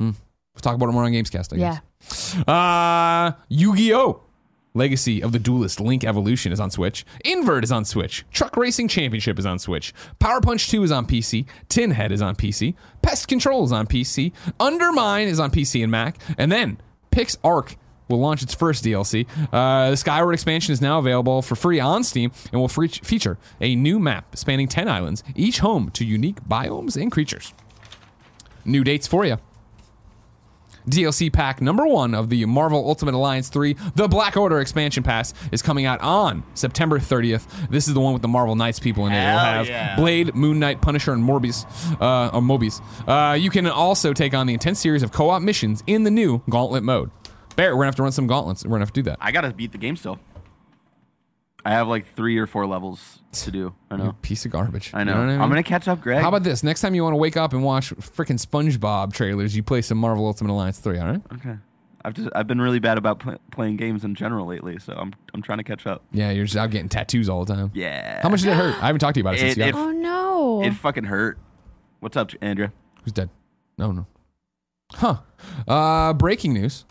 Hmm. 0.01 0.11
We'll 0.55 0.61
talk 0.61 0.75
about 0.75 0.89
it 0.89 0.91
more 0.91 1.03
on 1.03 1.11
Gamescast. 1.11 1.53
I 1.53 1.57
Yeah. 1.57 1.79
guess. 1.99 2.37
Uh, 2.47 3.31
Yu-Gi-Oh! 3.49 4.21
Legacy 4.75 5.21
of 5.21 5.31
the 5.31 5.39
Duelist 5.39 5.79
Link 5.79 6.03
Evolution 6.03 6.51
is 6.51 6.59
on 6.59 6.71
Switch. 6.71 7.05
Invert 7.25 7.63
is 7.63 7.71
on 7.71 7.85
Switch. 7.85 8.25
Truck 8.31 8.57
Racing 8.57 8.87
Championship 8.87 9.37
is 9.37 9.45
on 9.45 9.59
Switch. 9.59 9.93
Power 10.19 10.41
Punch 10.41 10.67
2 10.69 10.83
is 10.83 10.91
on 10.91 11.05
PC. 11.05 11.45
Tin 11.69 11.91
Head 11.91 12.11
is 12.11 12.21
on 12.23 12.35
PC. 12.35 12.73
Pest 13.03 13.27
Control 13.27 13.63
is 13.65 13.71
on 13.71 13.85
PC. 13.87 14.31
Undermine 14.59 15.27
is 15.27 15.39
on 15.39 15.51
PC 15.51 15.83
and 15.83 15.91
Mac. 15.91 16.17
And 16.39 16.51
then 16.51 16.79
PixARK 17.11 17.75
will 18.09 18.19
launch 18.19 18.41
its 18.41 18.53
first 18.55 18.83
DLC. 18.83 19.27
Uh, 19.51 19.91
the 19.91 19.97
Skyward 19.97 20.33
expansion 20.33 20.73
is 20.73 20.81
now 20.81 20.97
available 20.97 21.43
for 21.43 21.55
free 21.55 21.79
on 21.79 22.03
Steam 22.03 22.31
and 22.51 22.59
will 22.59 22.67
fe- 22.67 22.87
feature 22.87 23.37
a 23.61 23.75
new 23.75 23.99
map 23.99 24.35
spanning 24.35 24.67
10 24.67 24.87
islands, 24.87 25.23
each 25.35 25.59
home 25.59 25.91
to 25.91 26.03
unique 26.03 26.43
biomes 26.47 26.99
and 26.99 27.11
creatures. 27.11 27.53
New 28.65 28.83
dates 28.83 29.05
for 29.07 29.23
you. 29.23 29.37
DLC 30.87 31.31
pack 31.31 31.61
number 31.61 31.85
one 31.85 32.13
of 32.13 32.29
the 32.29 32.45
Marvel 32.45 32.87
Ultimate 32.87 33.13
Alliance 33.13 33.49
3, 33.49 33.75
the 33.95 34.07
Black 34.07 34.37
Order 34.37 34.59
expansion 34.59 35.03
pass, 35.03 35.33
is 35.51 35.61
coming 35.61 35.85
out 35.85 36.01
on 36.01 36.43
September 36.53 36.99
30th. 36.99 37.69
This 37.69 37.87
is 37.87 37.93
the 37.93 37.99
one 37.99 38.13
with 38.13 38.21
the 38.21 38.27
Marvel 38.27 38.55
Knights 38.55 38.79
people 38.79 39.05
in 39.05 39.13
it. 39.13 39.17
It'll 39.17 39.39
have 39.39 39.67
yeah. 39.67 39.95
Blade, 39.95 40.35
Moon 40.35 40.59
Knight, 40.59 40.81
Punisher, 40.81 41.13
and 41.13 41.23
Morbius. 41.23 41.65
Uh, 42.01 42.29
or 42.33 42.41
Mobius. 42.41 42.81
Uh, 43.07 43.35
you 43.35 43.49
can 43.49 43.67
also 43.67 44.13
take 44.13 44.33
on 44.33 44.47
the 44.47 44.53
intense 44.53 44.79
series 44.79 45.03
of 45.03 45.11
co 45.11 45.29
op 45.29 45.41
missions 45.41 45.83
in 45.87 46.03
the 46.03 46.11
new 46.11 46.41
Gauntlet 46.49 46.83
mode. 46.83 47.11
Barrett, 47.55 47.75
we're 47.75 47.81
gonna 47.81 47.87
have 47.87 47.95
to 47.95 48.03
run 48.03 48.11
some 48.11 48.27
gauntlets. 48.27 48.63
We're 48.63 48.71
gonna 48.71 48.81
have 48.81 48.93
to 48.93 49.01
do 49.01 49.09
that. 49.09 49.17
I 49.21 49.31
gotta 49.31 49.51
beat 49.51 49.71
the 49.71 49.77
game 49.77 49.95
still. 49.95 50.19
I 51.65 51.71
have 51.71 51.87
like 51.87 52.13
three 52.15 52.37
or 52.37 52.45
four 52.45 52.65
levels 52.67 53.19
to 53.33 53.51
do. 53.51 53.73
I 53.89 53.95
know. 53.95 54.15
Piece 54.21 54.45
of 54.45 54.51
garbage. 54.51 54.91
I 54.93 54.99
You 54.99 55.05
know. 55.05 55.13
what 55.13 55.19
I 55.21 55.25
mean? 55.27 55.41
I'm 55.41 55.49
gonna 55.49 55.63
catch 55.63 55.87
up, 55.87 56.01
Greg. 56.01 56.21
How 56.21 56.27
about 56.29 56.43
this? 56.43 56.61
Next 56.63 56.81
time 56.81 56.93
you 56.93 57.03
want 57.03 57.13
to 57.13 57.17
wake 57.17 57.37
up 57.37 57.53
and 57.53 57.63
watch 57.63 57.91
freaking 57.95 58.37
SpongeBob 58.43 59.13
trailers, 59.13 59.55
you 59.55 59.63
play 59.63 59.81
some 59.81 59.97
Marvel 59.97 60.25
Ultimate 60.25 60.51
Alliance 60.51 60.79
3, 60.79 60.99
all 60.99 61.07
right? 61.07 61.21
Okay. 61.35 61.55
I've 62.05 62.13
just 62.13 62.27
I've 62.35 62.47
been 62.47 62.59
really 62.59 62.79
bad 62.79 62.97
about 62.97 63.19
pl- 63.19 63.37
playing 63.51 63.77
games 63.77 64.03
in 64.03 64.13
general 64.13 64.45
lately, 64.45 64.77
so 64.77 64.91
I'm 64.93 65.13
I'm 65.33 65.41
trying 65.41 65.59
to 65.59 65.63
catch 65.63 65.87
up. 65.87 66.03
Yeah, 66.11 66.31
you're 66.31 66.43
just 66.43 66.57
out 66.57 66.69
getting 66.69 66.89
tattoos 66.89 67.29
all 67.29 67.45
the 67.45 67.53
time. 67.55 67.71
Yeah. 67.73 68.19
How 68.21 68.27
much 68.27 68.41
did 68.41 68.49
it 68.49 68.55
hurt? 68.57 68.75
I 68.83 68.87
haven't 68.87 68.99
talked 68.99 69.13
to 69.13 69.19
you 69.21 69.23
about 69.23 69.35
it, 69.35 69.39
since 69.39 69.53
It- 69.53 69.65
you 69.65 69.71
got 69.71 69.79
it- 69.79 69.81
Oh 69.81 69.91
no. 69.91 70.63
It 70.63 70.71
fucking 70.73 71.05
hurt. 71.05 71.37
What's 72.01 72.17
up, 72.17 72.31
Andrea? 72.41 72.73
Who's 73.05 73.13
dead? 73.13 73.29
No, 73.77 73.93
no. 73.93 74.05
Huh. 74.95 75.17
Uh, 75.65 76.11
breaking 76.13 76.53
news. 76.53 76.83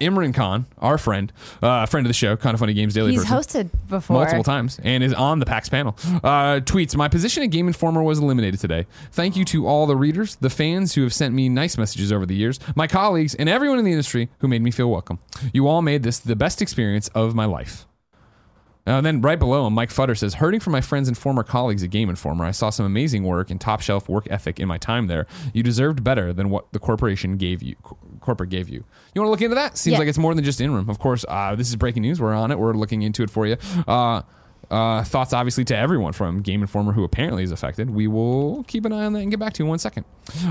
Imran 0.00 0.34
Khan, 0.34 0.66
our 0.78 0.98
friend, 0.98 1.32
uh, 1.62 1.86
friend 1.86 2.06
of 2.06 2.08
the 2.08 2.14
show, 2.14 2.36
kind 2.36 2.54
of 2.54 2.60
funny 2.60 2.74
games 2.74 2.94
daily. 2.94 3.12
He's 3.12 3.24
person, 3.24 3.68
hosted 3.68 3.88
before. 3.88 4.18
multiple 4.18 4.44
times 4.44 4.78
and 4.82 5.02
is 5.02 5.12
on 5.12 5.38
the 5.38 5.46
PAX 5.46 5.68
panel. 5.68 5.96
Uh, 6.22 6.60
tweets: 6.60 6.96
My 6.96 7.08
position 7.08 7.42
at 7.42 7.50
Game 7.50 7.66
Informer 7.66 8.02
was 8.02 8.18
eliminated 8.18 8.60
today. 8.60 8.86
Thank 9.12 9.36
you 9.36 9.44
to 9.46 9.66
all 9.66 9.86
the 9.86 9.96
readers, 9.96 10.36
the 10.36 10.50
fans 10.50 10.94
who 10.94 11.02
have 11.02 11.14
sent 11.14 11.34
me 11.34 11.48
nice 11.48 11.76
messages 11.76 12.12
over 12.12 12.26
the 12.26 12.34
years, 12.34 12.60
my 12.74 12.86
colleagues, 12.86 13.34
and 13.34 13.48
everyone 13.48 13.78
in 13.78 13.84
the 13.84 13.92
industry 13.92 14.28
who 14.38 14.48
made 14.48 14.62
me 14.62 14.70
feel 14.70 14.90
welcome. 14.90 15.18
You 15.52 15.66
all 15.66 15.82
made 15.82 16.02
this 16.02 16.18
the 16.18 16.36
best 16.36 16.62
experience 16.62 17.08
of 17.08 17.34
my 17.34 17.44
life. 17.44 17.87
Uh, 18.88 18.92
and 18.96 19.04
then 19.06 19.20
right 19.20 19.38
below 19.38 19.66
him, 19.66 19.74
Mike 19.74 19.90
Futter 19.90 20.16
says, 20.16 20.34
Hurting 20.34 20.60
for 20.60 20.70
my 20.70 20.80
friends 20.80 21.06
and 21.08 21.16
former 21.18 21.42
colleagues 21.42 21.82
at 21.82 21.90
Game 21.90 22.08
Informer. 22.08 22.44
I 22.46 22.52
saw 22.52 22.70
some 22.70 22.86
amazing 22.86 23.22
work 23.24 23.50
and 23.50 23.60
top 23.60 23.80
shelf 23.82 24.08
work 24.08 24.26
ethic 24.30 24.58
in 24.58 24.66
my 24.66 24.78
time 24.78 25.06
there. 25.08 25.26
You 25.52 25.62
deserved 25.62 26.02
better 26.02 26.32
than 26.32 26.48
what 26.48 26.72
the 26.72 26.78
corporation 26.78 27.36
gave 27.36 27.62
you. 27.62 27.76
co- 27.82 27.98
Corporate 28.20 28.50
gave 28.50 28.68
you. 28.68 28.84
You 29.14 29.20
want 29.22 29.26
to 29.28 29.30
look 29.30 29.42
into 29.42 29.54
that? 29.54 29.78
Seems 29.78 29.92
Yeah. 29.92 29.98
like 30.00 30.08
it's 30.08 30.18
more 30.18 30.34
than 30.34 30.44
just 30.44 30.58
Imran. 30.60 30.88
Of 30.88 30.98
course, 30.98 31.24
uh, 31.28 31.54
this 31.54 31.68
is 31.68 31.76
breaking 31.76 32.02
news. 32.02 32.20
We're 32.20 32.34
on 32.34 32.50
it. 32.50 32.58
We're 32.58 32.72
looking 32.74 33.02
into 33.02 33.22
it 33.22 33.30
for 33.30 33.46
you. 33.46 33.56
Uh, 33.86 34.22
uh, 34.70 35.02
thoughts, 35.04 35.32
obviously, 35.32 35.64
to 35.66 35.76
everyone 35.76 36.12
from 36.12 36.42
Game 36.42 36.60
Informer 36.60 36.92
who 36.92 37.04
apparently 37.04 37.42
is 37.42 37.52
affected. 37.52 37.90
We 37.90 38.06
will 38.06 38.64
keep 38.64 38.84
an 38.84 38.92
eye 38.92 39.04
on 39.06 39.12
that 39.14 39.20
and 39.20 39.30
get 39.30 39.40
back 39.40 39.54
to 39.54 39.60
you 39.60 39.64
in 39.64 39.70
one 39.70 39.78
second. 39.78 40.04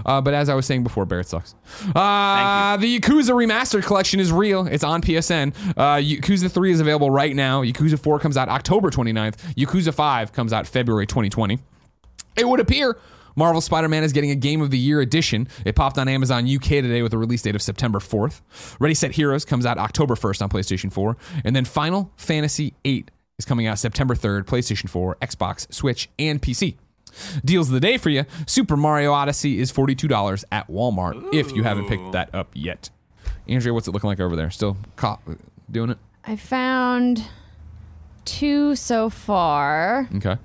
Uh, 0.05 0.21
but 0.21 0.33
as 0.33 0.49
I 0.49 0.55
was 0.55 0.65
saying 0.65 0.83
before, 0.83 1.05
Barrett 1.05 1.27
sucks. 1.27 1.53
Uh, 1.95 2.77
the 2.77 2.99
Yakuza 2.99 3.31
Remastered 3.31 3.85
Collection 3.85 4.19
is 4.19 4.31
real. 4.31 4.65
It's 4.67 4.83
on 4.83 5.01
PSN. 5.01 5.55
Uh, 5.77 5.97
Yakuza 5.97 6.51
3 6.51 6.71
is 6.71 6.79
available 6.79 7.11
right 7.11 7.35
now. 7.35 7.61
Yakuza 7.63 7.99
4 7.99 8.19
comes 8.19 8.37
out 8.37 8.49
October 8.49 8.89
29th. 8.89 9.35
Yakuza 9.55 9.93
5 9.93 10.33
comes 10.33 10.51
out 10.51 10.65
February 10.65 11.05
2020. 11.05 11.59
It 12.37 12.47
would 12.47 12.59
appear 12.59 12.97
Marvel 13.35 13.61
Spider 13.61 13.87
Man 13.87 14.03
is 14.03 14.13
getting 14.13 14.31
a 14.31 14.35
Game 14.35 14.61
of 14.61 14.71
the 14.71 14.79
Year 14.79 14.99
edition. 14.99 15.47
It 15.63 15.75
popped 15.75 15.99
on 15.99 16.07
Amazon 16.07 16.47
UK 16.51 16.63
today 16.63 17.03
with 17.03 17.13
a 17.13 17.19
release 17.19 17.43
date 17.43 17.55
of 17.55 17.61
September 17.61 17.99
4th. 17.99 18.41
Ready 18.79 18.95
Set 18.95 19.11
Heroes 19.11 19.45
comes 19.45 19.63
out 19.65 19.77
October 19.77 20.15
1st 20.15 20.41
on 20.41 20.49
PlayStation 20.49 20.91
4. 20.91 21.15
And 21.45 21.55
then 21.55 21.63
Final 21.63 22.11
Fantasy 22.17 22.73
VIII 22.83 23.05
is 23.37 23.45
coming 23.45 23.67
out 23.67 23.77
September 23.77 24.15
3rd, 24.15 24.43
PlayStation 24.45 24.89
4, 24.89 25.17
Xbox, 25.21 25.71
Switch, 25.71 26.09
and 26.17 26.41
PC. 26.41 26.75
Deals 27.45 27.67
of 27.67 27.73
the 27.73 27.79
day 27.79 27.97
for 27.97 28.09
you 28.09 28.25
Super 28.45 28.75
Mario 28.77 29.11
Odyssey 29.11 29.59
is 29.59 29.71
$42 29.71 30.43
at 30.51 30.67
Walmart 30.67 31.33
if 31.33 31.51
you 31.51 31.63
haven't 31.63 31.87
picked 31.87 32.11
that 32.11 32.33
up 32.33 32.49
yet. 32.53 32.89
Andrea, 33.47 33.73
what's 33.73 33.87
it 33.87 33.91
looking 33.91 34.09
like 34.09 34.19
over 34.19 34.35
there? 34.35 34.51
Still 34.51 34.75
co- 34.97 35.19
uh, 35.27 35.35
doing 35.71 35.91
it? 35.91 35.97
I 36.25 36.35
found 36.35 37.23
two 38.25 38.75
so 38.75 39.09
far. 39.09 40.09
Okay. 40.15 40.37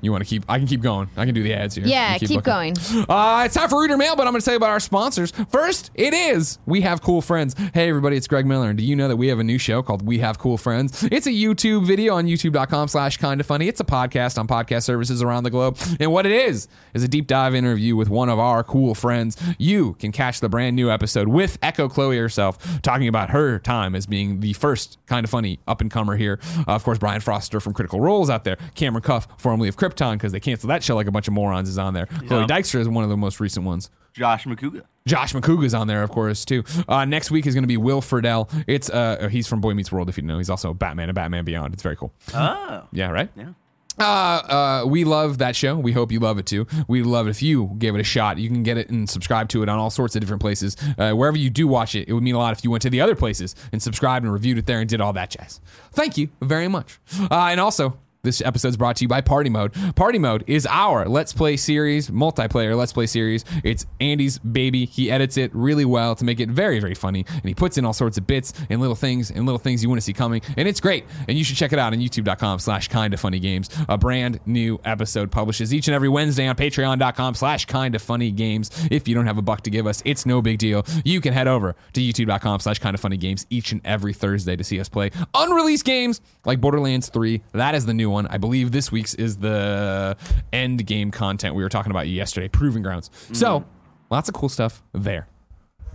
You 0.00 0.12
want 0.12 0.24
to 0.24 0.28
keep? 0.28 0.44
I 0.48 0.58
can 0.58 0.66
keep 0.66 0.80
going. 0.80 1.10
I 1.16 1.26
can 1.26 1.34
do 1.34 1.42
the 1.42 1.54
ads 1.54 1.74
here. 1.74 1.86
Yeah, 1.86 2.16
You 2.20 2.26
keep, 2.26 2.42
going. 2.42 2.74
Uh, 3.08 3.42
it's 3.44 3.54
time 3.54 3.68
for 3.68 3.80
reader 3.80 3.96
mail, 3.96 4.16
but 4.16 4.26
I'm 4.26 4.32
going 4.32 4.40
to 4.40 4.44
tell 4.44 4.54
you 4.54 4.58
about 4.58 4.70
our 4.70 4.80
sponsors. 4.80 5.30
First, 5.50 5.90
it 5.94 6.14
is 6.14 6.58
We 6.66 6.80
Have 6.80 7.02
Cool 7.02 7.20
Friends. 7.22 7.54
Hey, 7.74 7.88
everybody, 7.88 8.16
it's 8.16 8.26
Greg 8.26 8.46
Miller. 8.46 8.70
And 8.70 8.78
do 8.78 8.84
you 8.84 8.96
know 8.96 9.08
that 9.08 9.16
we 9.16 9.28
have 9.28 9.38
a 9.38 9.44
new 9.44 9.58
show 9.58 9.82
called 9.82 10.06
We 10.06 10.18
Have 10.20 10.38
Cool 10.38 10.56
Friends? 10.56 11.06
It's 11.10 11.26
a 11.26 11.30
YouTube 11.30 11.84
video 11.86 12.14
on 12.14 12.26
youtube.com 12.26 12.88
slash 12.88 13.16
kind 13.18 13.40
of 13.40 13.46
funny. 13.46 13.68
It's 13.68 13.80
a 13.80 13.84
podcast 13.84 14.38
on 14.38 14.46
podcast 14.46 14.84
services 14.84 15.22
around 15.22 15.44
the 15.44 15.50
globe. 15.50 15.78
And 15.98 16.12
what 16.12 16.26
it 16.26 16.32
is, 16.32 16.68
is 16.94 17.02
a 17.02 17.08
deep 17.08 17.26
dive 17.26 17.54
interview 17.54 17.96
with 17.96 18.08
one 18.08 18.28
of 18.28 18.38
our 18.38 18.64
cool 18.64 18.94
friends. 18.94 19.36
You 19.58 19.94
can 19.94 20.12
catch 20.12 20.40
the 20.40 20.48
brand 20.48 20.76
new 20.76 20.90
episode 20.90 21.28
with 21.28 21.58
Echo 21.62 21.88
Chloe 21.88 22.16
herself 22.18 22.80
talking 22.82 23.08
about 23.08 23.30
her 23.30 23.58
time 23.58 23.94
as 23.94 24.06
being 24.06 24.40
the 24.40 24.52
first 24.54 24.98
kind 25.06 25.24
of 25.24 25.30
funny 25.30 25.60
up 25.68 25.80
and 25.80 25.90
comer 25.90 26.16
here. 26.16 26.40
Uh, 26.58 26.72
of 26.72 26.84
course, 26.84 26.98
Brian 26.98 27.20
Foster 27.20 27.60
from 27.60 27.72
Critical 27.74 28.00
Role 28.00 28.22
is 28.22 28.30
out 28.30 28.44
there. 28.44 28.56
Cameron 28.74 29.02
Cuffe, 29.02 29.26
formerly 29.38 29.68
of 29.68 29.76
Krypton, 29.90 30.12
because 30.14 30.32
they 30.32 30.40
canceled 30.40 30.70
that 30.70 30.82
show 30.82 30.94
like 30.94 31.06
a 31.06 31.10
bunch 31.10 31.28
of 31.28 31.34
morons, 31.34 31.68
is 31.68 31.78
on 31.78 31.94
there. 31.94 32.06
Chloe 32.06 32.46
Dykstra 32.46 32.80
is 32.80 32.88
one 32.88 33.04
of 33.04 33.10
the 33.10 33.16
most 33.16 33.40
recent 33.40 33.66
ones. 33.66 33.90
Josh 34.12 34.44
McCouga. 34.44 34.82
Josh 35.06 35.32
McCouga's 35.32 35.74
on 35.74 35.86
there, 35.86 36.02
of 36.02 36.10
course, 36.10 36.44
too. 36.44 36.64
Uh, 36.88 37.04
next 37.04 37.30
week 37.30 37.46
is 37.46 37.54
going 37.54 37.62
to 37.62 37.68
be 37.68 37.76
Will 37.76 38.00
Friedle. 38.00 38.48
It's 38.66 38.90
uh, 38.90 39.28
he's 39.30 39.46
from 39.46 39.60
Boy 39.60 39.74
Meets 39.74 39.92
World, 39.92 40.08
if 40.08 40.16
you 40.16 40.22
know. 40.22 40.38
He's 40.38 40.50
also 40.50 40.74
Batman 40.74 41.08
and 41.08 41.14
Batman 41.14 41.44
Beyond. 41.44 41.74
It's 41.74 41.82
very 41.82 41.96
cool. 41.96 42.12
Oh. 42.34 42.86
Yeah, 42.92 43.10
right. 43.10 43.30
Yeah. 43.36 43.50
Uh, 43.98 44.02
uh, 44.02 44.84
we 44.86 45.04
love 45.04 45.38
that 45.38 45.54
show. 45.54 45.76
We 45.76 45.92
hope 45.92 46.10
you 46.10 46.20
love 46.20 46.38
it 46.38 46.46
too. 46.46 46.66
We 46.88 47.02
love 47.02 47.26
it 47.26 47.30
if 47.30 47.42
you 47.42 47.74
gave 47.78 47.94
it 47.94 48.00
a 48.00 48.04
shot. 48.04 48.38
You 48.38 48.48
can 48.48 48.62
get 48.62 48.78
it 48.78 48.88
and 48.88 49.08
subscribe 49.08 49.48
to 49.50 49.62
it 49.62 49.68
on 49.68 49.78
all 49.78 49.90
sorts 49.90 50.16
of 50.16 50.20
different 50.20 50.40
places. 50.40 50.76
Uh, 50.96 51.12
wherever 51.12 51.36
you 51.36 51.50
do 51.50 51.68
watch 51.68 51.94
it, 51.94 52.08
it 52.08 52.12
would 52.14 52.22
mean 52.22 52.34
a 52.34 52.38
lot 52.38 52.56
if 52.56 52.64
you 52.64 52.70
went 52.70 52.82
to 52.82 52.90
the 52.90 53.00
other 53.00 53.14
places 53.14 53.54
and 53.72 53.82
subscribed 53.82 54.24
and 54.24 54.32
reviewed 54.32 54.56
it 54.58 54.66
there 54.66 54.80
and 54.80 54.88
did 54.88 55.00
all 55.00 55.12
that 55.12 55.30
jazz. 55.30 55.60
Thank 55.92 56.16
you 56.16 56.30
very 56.40 56.68
much. 56.68 56.98
Uh, 57.20 57.48
and 57.50 57.60
also, 57.60 57.98
this 58.22 58.42
episode 58.42 58.68
is 58.68 58.76
brought 58.76 58.96
to 58.96 59.04
you 59.04 59.08
by 59.08 59.20
Party 59.20 59.48
Mode. 59.48 59.72
Party 59.96 60.18
Mode 60.18 60.44
is 60.46 60.66
our 60.66 61.08
Let's 61.08 61.32
Play 61.32 61.56
series, 61.56 62.10
multiplayer 62.10 62.76
Let's 62.76 62.92
Play 62.92 63.06
series. 63.06 63.44
It's 63.64 63.86
Andy's 63.98 64.38
baby. 64.38 64.84
He 64.84 65.10
edits 65.10 65.38
it 65.38 65.50
really 65.54 65.86
well 65.86 66.14
to 66.16 66.24
make 66.24 66.38
it 66.38 66.50
very, 66.50 66.80
very 66.80 66.94
funny. 66.94 67.24
And 67.28 67.44
he 67.44 67.54
puts 67.54 67.78
in 67.78 67.84
all 67.84 67.94
sorts 67.94 68.18
of 68.18 68.26
bits 68.26 68.52
and 68.68 68.80
little 68.80 68.94
things 68.94 69.30
and 69.30 69.46
little 69.46 69.58
things 69.58 69.82
you 69.82 69.88
want 69.88 69.98
to 70.00 70.04
see 70.04 70.12
coming. 70.12 70.42
And 70.58 70.68
it's 70.68 70.80
great. 70.80 71.06
And 71.28 71.38
you 71.38 71.44
should 71.44 71.56
check 71.56 71.72
it 71.72 71.78
out 71.78 71.92
on 71.94 71.98
youtube.com 71.98 72.58
slash 72.58 72.88
kind 72.88 73.14
of 73.14 73.20
funny 73.20 73.38
games. 73.38 73.70
A 73.88 73.96
brand 73.96 74.38
new 74.44 74.78
episode 74.84 75.30
publishes 75.30 75.72
each 75.72 75.88
and 75.88 75.94
every 75.94 76.08
Wednesday 76.08 76.46
on 76.46 76.56
patreon.com 76.56 77.34
slash 77.34 77.64
kind 77.64 77.94
of 77.94 78.02
funny 78.02 78.30
games. 78.30 78.70
If 78.90 79.08
you 79.08 79.14
don't 79.14 79.26
have 79.26 79.38
a 79.38 79.42
buck 79.42 79.62
to 79.62 79.70
give 79.70 79.86
us, 79.86 80.02
it's 80.04 80.26
no 80.26 80.42
big 80.42 80.58
deal. 80.58 80.84
You 81.04 81.22
can 81.22 81.32
head 81.32 81.48
over 81.48 81.74
to 81.94 82.00
youtube.com 82.00 82.60
slash 82.60 82.80
kind 82.80 82.94
of 82.94 83.00
funny 83.00 83.16
games 83.16 83.46
each 83.48 83.72
and 83.72 83.80
every 83.84 84.12
Thursday 84.12 84.56
to 84.56 84.64
see 84.64 84.78
us 84.78 84.90
play 84.90 85.10
unreleased 85.34 85.86
games 85.86 86.20
like 86.44 86.60
Borderlands 86.60 87.08
3. 87.08 87.40
That 87.52 87.74
is 87.74 87.86
the 87.86 87.94
new 87.94 88.09
one. 88.10 88.26
I 88.26 88.38
believe 88.38 88.72
this 88.72 88.92
week's 88.92 89.14
is 89.14 89.38
the 89.38 90.16
end 90.52 90.86
game 90.86 91.10
content 91.10 91.54
we 91.54 91.62
were 91.62 91.68
talking 91.68 91.90
about 91.90 92.08
yesterday, 92.08 92.48
Proving 92.48 92.82
Grounds. 92.82 93.10
So 93.32 93.64
lots 94.10 94.28
of 94.28 94.34
cool 94.34 94.48
stuff 94.48 94.82
there. 94.92 95.26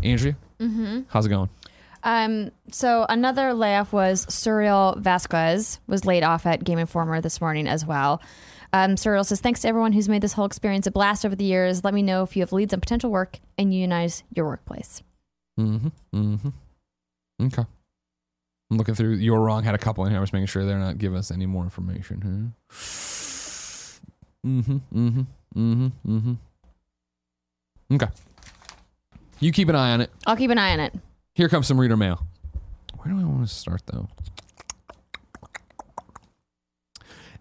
Andrea, 0.03 0.35
how's 1.07 1.25
it 1.25 1.29
going? 1.29 1.49
Um, 2.03 2.51
so 2.71 3.05
another 3.09 3.53
layoff 3.53 3.91
was 3.91 4.27
Suriel 4.27 5.01
Vazquez 5.01 5.79
was 5.87 6.05
laid 6.05 6.23
off 6.23 6.45
at 6.45 6.63
Game 6.63 6.77
Informer 6.77 7.19
this 7.19 7.41
morning 7.41 7.67
as 7.67 7.83
well. 7.85 8.21
Um, 8.73 8.95
Suriel 8.95 9.25
says, 9.25 9.41
thanks 9.41 9.61
to 9.61 9.67
everyone 9.67 9.93
who's 9.93 10.09
made 10.09 10.21
this 10.21 10.33
whole 10.33 10.45
experience 10.45 10.85
a 10.85 10.91
blast 10.91 11.25
over 11.25 11.35
the 11.35 11.45
years. 11.45 11.83
Let 11.83 11.93
me 11.93 12.03
know 12.03 12.23
if 12.23 12.35
you 12.35 12.41
have 12.41 12.51
leads 12.51 12.73
on 12.73 12.81
potential 12.81 13.09
work 13.09 13.39
and 13.57 13.73
unionize 13.73 14.23
your 14.35 14.45
workplace. 14.45 15.01
Mm-hmm. 15.59 15.87
Mm-hmm. 16.13 17.45
Okay. 17.47 17.65
I'm 18.71 18.77
looking 18.77 18.95
through. 18.95 19.15
You're 19.15 19.39
wrong. 19.39 19.63
Had 19.63 19.75
a 19.75 19.79
couple 19.79 20.05
in 20.05 20.11
here. 20.11 20.17
I 20.17 20.21
was 20.21 20.33
making 20.33 20.47
sure 20.47 20.65
they're 20.65 20.79
not 20.79 20.97
giving 20.97 21.17
us 21.17 21.31
any 21.31 21.45
more 21.45 21.63
information. 21.63 22.53
Huh? 22.69 22.75
Mm-hmm. 24.45 24.77
Mm-hmm. 24.93 25.21
Mm-hmm. 25.55 26.17
Mm-hmm. 26.17 26.33
Okay. 27.95 28.07
You 29.39 29.51
keep 29.51 29.69
an 29.69 29.75
eye 29.75 29.91
on 29.91 30.01
it. 30.01 30.09
I'll 30.25 30.35
keep 30.35 30.49
an 30.49 30.57
eye 30.57 30.73
on 30.73 30.79
it. 30.79 30.93
Here 31.33 31.49
comes 31.49 31.67
some 31.67 31.79
reader 31.79 31.97
mail. 31.97 32.25
Where 32.97 33.13
do 33.13 33.19
I 33.19 33.23
want 33.23 33.47
to 33.47 33.53
start 33.53 33.81
though? 33.85 34.07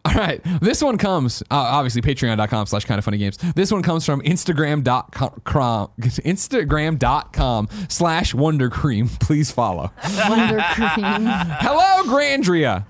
All 0.07 0.15
right. 0.15 0.41
This 0.61 0.83
one 0.83 0.99
comes, 0.99 1.43
uh, 1.43 1.55
obviously, 1.55 2.03
patreon.com 2.03 2.67
slash 2.67 2.85
kind 2.85 2.99
of 2.99 3.05
funny 3.05 3.17
games. 3.19 3.39
This 3.55 3.73
one 3.73 3.83
comes 3.83 4.05
from 4.05 4.21
Instagram.com, 4.21 5.91
Instagram.com 5.99 7.69
slash 7.89 8.35
wonder 8.35 8.69
cream. 8.71 9.09
Please 9.21 9.51
follow. 9.51 9.91
Wonder 10.29 10.63
Cream. 10.75 10.95
Hello, 10.97 12.03
Grandria. 12.05 12.85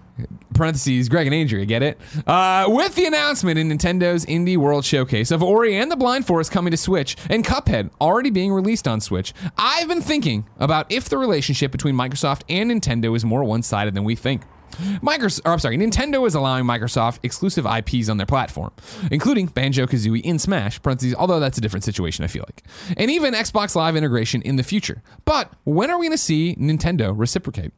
Parentheses, 0.54 1.08
Greg 1.08 1.26
and 1.26 1.34
Andrea, 1.34 1.66
get 1.66 1.82
it? 1.82 1.98
Uh, 2.26 2.66
with 2.68 2.94
the 2.94 3.06
announcement 3.06 3.58
in 3.58 3.68
Nintendo's 3.68 4.24
Indie 4.26 4.56
World 4.56 4.84
Showcase 4.84 5.32
of 5.32 5.42
Ori 5.42 5.76
and 5.76 5.90
the 5.90 5.96
Blind 5.96 6.26
Forest 6.28 6.52
coming 6.52 6.70
to 6.70 6.76
Switch 6.76 7.16
and 7.28 7.44
Cuphead 7.44 7.90
already 8.00 8.30
being 8.30 8.52
released 8.52 8.86
on 8.86 9.00
Switch, 9.00 9.34
I've 9.58 9.88
been 9.88 10.00
thinking 10.00 10.46
about 10.58 10.90
if 10.92 11.08
the 11.08 11.18
relationship 11.18 11.72
between 11.72 11.96
Microsoft 11.96 12.42
and 12.48 12.70
Nintendo 12.70 13.16
is 13.16 13.24
more 13.24 13.42
one 13.42 13.62
sided 13.64 13.94
than 13.94 14.04
we 14.04 14.14
think. 14.14 14.42
Microsoft, 15.00 15.42
or 15.44 15.52
I'm 15.52 15.58
sorry, 15.58 15.78
Nintendo 15.78 16.26
is 16.26 16.34
allowing 16.34 16.64
Microsoft 16.64 17.20
exclusive 17.22 17.66
IPs 17.66 18.08
on 18.08 18.16
their 18.16 18.26
platform, 18.26 18.72
including 19.10 19.46
Banjo 19.46 19.86
Kazooie 19.86 20.22
in 20.22 20.38
Smash, 20.38 20.82
parentheses, 20.82 21.14
although 21.14 21.40
that's 21.40 21.58
a 21.58 21.60
different 21.60 21.84
situation, 21.84 22.24
I 22.24 22.28
feel 22.28 22.44
like, 22.46 22.62
and 22.96 23.10
even 23.10 23.34
Xbox 23.34 23.74
Live 23.74 23.96
integration 23.96 24.42
in 24.42 24.56
the 24.56 24.62
future. 24.62 25.02
But 25.24 25.52
when 25.64 25.90
are 25.90 25.98
we 25.98 26.06
going 26.06 26.16
to 26.16 26.22
see 26.22 26.56
Nintendo 26.56 27.12
reciprocate? 27.16 27.72